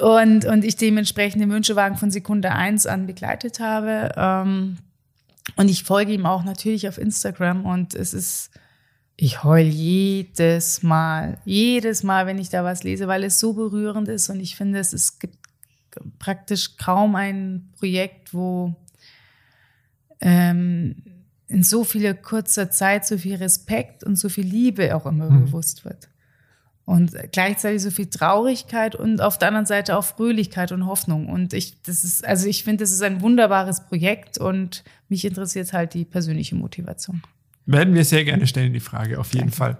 und, 0.00 0.44
und 0.44 0.64
ich 0.64 0.76
dementsprechend 0.76 1.42
den 1.42 1.50
Wünschewagen 1.50 1.96
von 1.98 2.10
Sekunde 2.10 2.52
eins 2.52 2.86
an 2.86 3.06
begleitet 3.06 3.60
habe. 3.60 4.12
Ähm, 4.16 4.78
und 5.56 5.68
ich 5.68 5.84
folge 5.84 6.12
ihm 6.12 6.26
auch 6.26 6.44
natürlich 6.44 6.88
auf 6.88 6.98
Instagram 6.98 7.66
und 7.66 7.94
es 7.94 8.14
ist, 8.14 8.50
ich 9.16 9.44
heul 9.44 9.60
jedes 9.60 10.82
Mal, 10.82 11.38
jedes 11.44 12.02
Mal, 12.02 12.26
wenn 12.26 12.38
ich 12.38 12.48
da 12.48 12.64
was 12.64 12.82
lese, 12.82 13.08
weil 13.08 13.24
es 13.24 13.38
so 13.38 13.52
berührend 13.52 14.08
ist 14.08 14.30
und 14.30 14.40
ich 14.40 14.56
finde, 14.56 14.78
es, 14.78 14.92
es 14.92 15.18
gibt 15.18 15.41
praktisch 16.18 16.76
kaum 16.76 17.14
ein 17.16 17.70
Projekt, 17.78 18.34
wo 18.34 18.74
ähm, 20.20 20.96
in 21.48 21.62
so 21.62 21.84
vieler 21.84 22.14
kurzer 22.14 22.70
Zeit 22.70 23.06
so 23.06 23.18
viel 23.18 23.36
Respekt 23.36 24.04
und 24.04 24.16
so 24.16 24.28
viel 24.28 24.46
Liebe 24.46 24.96
auch 24.96 25.06
immer 25.06 25.28
mhm. 25.30 25.46
bewusst 25.46 25.84
wird. 25.84 26.08
Und 26.84 27.14
gleichzeitig 27.30 27.80
so 27.82 27.90
viel 27.90 28.06
Traurigkeit 28.06 28.96
und 28.96 29.20
auf 29.20 29.38
der 29.38 29.48
anderen 29.48 29.66
Seite 29.66 29.96
auch 29.96 30.04
Fröhlichkeit 30.04 30.72
und 30.72 30.86
Hoffnung. 30.86 31.28
Und 31.28 31.52
ich, 31.52 31.80
das 31.82 32.02
ist, 32.02 32.26
also 32.26 32.48
ich 32.48 32.64
finde, 32.64 32.82
das 32.82 32.90
ist 32.90 33.02
ein 33.02 33.20
wunderbares 33.20 33.86
Projekt 33.86 34.38
und 34.38 34.82
mich 35.08 35.24
interessiert 35.24 35.72
halt 35.72 35.94
die 35.94 36.04
persönliche 36.04 36.56
Motivation. 36.56 37.22
Werden 37.66 37.94
wir 37.94 38.04
sehr 38.04 38.24
gerne 38.24 38.46
stellen, 38.48 38.72
die 38.72 38.80
Frage, 38.80 39.20
auf 39.20 39.32
jeden 39.32 39.50
Danke. 39.50 39.56
Fall. 39.56 39.78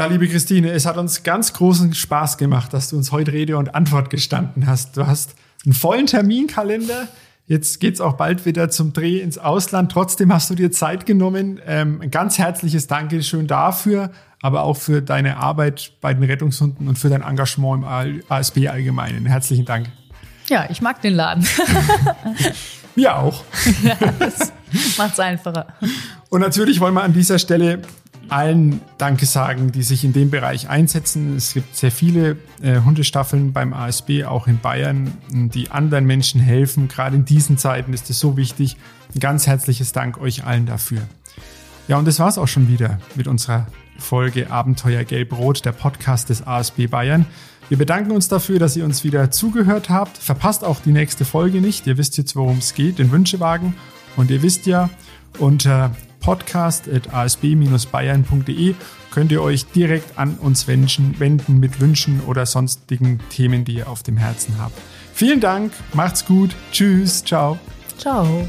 Ja, 0.00 0.06
liebe 0.06 0.26
Christine, 0.28 0.70
es 0.70 0.86
hat 0.86 0.96
uns 0.96 1.24
ganz 1.24 1.52
großen 1.52 1.92
Spaß 1.92 2.38
gemacht, 2.38 2.72
dass 2.72 2.88
du 2.88 2.96
uns 2.96 3.12
heute 3.12 3.34
Rede 3.34 3.58
und 3.58 3.74
Antwort 3.74 4.08
gestanden 4.08 4.66
hast. 4.66 4.96
Du 4.96 5.06
hast 5.06 5.34
einen 5.66 5.74
vollen 5.74 6.06
Terminkalender. 6.06 7.06
Jetzt 7.46 7.80
geht's 7.80 8.00
auch 8.00 8.14
bald 8.14 8.46
wieder 8.46 8.70
zum 8.70 8.94
Dreh 8.94 9.18
ins 9.18 9.36
Ausland. 9.36 9.92
Trotzdem 9.92 10.32
hast 10.32 10.48
du 10.48 10.54
dir 10.54 10.72
Zeit 10.72 11.04
genommen. 11.04 11.60
Ähm, 11.66 12.00
ein 12.00 12.10
ganz 12.10 12.38
herzliches 12.38 12.86
Dankeschön 12.86 13.46
dafür, 13.46 14.10
aber 14.40 14.62
auch 14.62 14.78
für 14.78 15.02
deine 15.02 15.36
Arbeit 15.36 15.92
bei 16.00 16.14
den 16.14 16.22
Rettungshunden 16.22 16.88
und 16.88 16.98
für 16.98 17.10
dein 17.10 17.20
Engagement 17.20 17.84
im 17.84 18.22
ASB 18.26 18.68
Allgemeinen. 18.68 19.26
Herzlichen 19.26 19.66
Dank. 19.66 19.90
Ja, 20.48 20.64
ich 20.70 20.80
mag 20.80 21.02
den 21.02 21.12
Laden. 21.12 21.46
Wir 22.94 23.18
auch. 23.18 23.44
ja, 23.82 23.96
das 24.18 24.50
macht 24.96 25.12
es 25.12 25.20
einfacher. 25.20 25.66
Und 26.30 26.40
natürlich 26.40 26.80
wollen 26.80 26.94
wir 26.94 27.02
an 27.02 27.12
dieser 27.12 27.38
Stelle 27.38 27.82
allen 28.30 28.80
Danke 28.98 29.26
sagen, 29.26 29.72
die 29.72 29.82
sich 29.82 30.04
in 30.04 30.12
dem 30.12 30.30
Bereich 30.30 30.68
einsetzen. 30.68 31.36
Es 31.36 31.54
gibt 31.54 31.76
sehr 31.76 31.90
viele 31.90 32.36
äh, 32.62 32.80
Hundestaffeln 32.80 33.52
beim 33.52 33.72
ASB, 33.72 34.24
auch 34.24 34.46
in 34.46 34.58
Bayern, 34.58 35.12
die 35.30 35.70
anderen 35.70 36.06
Menschen 36.06 36.40
helfen. 36.40 36.88
Gerade 36.88 37.16
in 37.16 37.24
diesen 37.24 37.58
Zeiten 37.58 37.92
ist 37.92 38.10
es 38.10 38.20
so 38.20 38.36
wichtig. 38.36 38.76
Ein 39.14 39.20
ganz 39.20 39.46
herzliches 39.46 39.92
Dank 39.92 40.20
euch 40.20 40.44
allen 40.44 40.66
dafür. 40.66 41.00
Ja, 41.88 41.98
und 41.98 42.06
das 42.06 42.20
war's 42.20 42.38
auch 42.38 42.48
schon 42.48 42.68
wieder 42.68 42.98
mit 43.16 43.26
unserer 43.26 43.66
Folge 43.98 44.50
Abenteuer 44.50 45.04
Gelb-Rot, 45.04 45.64
der 45.64 45.72
Podcast 45.72 46.28
des 46.30 46.46
ASB 46.46 46.86
Bayern. 46.86 47.26
Wir 47.68 47.78
bedanken 47.78 48.12
uns 48.12 48.28
dafür, 48.28 48.58
dass 48.58 48.76
ihr 48.76 48.84
uns 48.84 49.04
wieder 49.04 49.30
zugehört 49.30 49.90
habt. 49.90 50.18
Verpasst 50.18 50.64
auch 50.64 50.80
die 50.80 50.92
nächste 50.92 51.24
Folge 51.24 51.60
nicht. 51.60 51.86
Ihr 51.86 51.98
wisst 51.98 52.16
jetzt, 52.18 52.34
worum 52.34 52.58
es 52.58 52.74
geht, 52.74 52.98
den 52.98 53.12
Wünschewagen. 53.12 53.74
Und 54.16 54.30
ihr 54.30 54.42
wisst 54.42 54.66
ja, 54.66 54.90
unter 55.38 55.92
podcast.asb-bayern.de 56.20 58.74
könnt 59.10 59.32
ihr 59.32 59.42
euch 59.42 59.66
direkt 59.66 60.16
an 60.18 60.34
uns 60.34 60.68
wenden 60.68 61.58
mit 61.58 61.80
Wünschen 61.80 62.20
oder 62.26 62.46
sonstigen 62.46 63.18
Themen, 63.30 63.64
die 63.64 63.76
ihr 63.76 63.88
auf 63.88 64.02
dem 64.02 64.16
Herzen 64.16 64.58
habt. 64.58 64.78
Vielen 65.12 65.40
Dank, 65.40 65.72
macht's 65.92 66.24
gut, 66.24 66.54
tschüss, 66.72 67.24
ciao. 67.24 67.58
Ciao. 67.98 68.46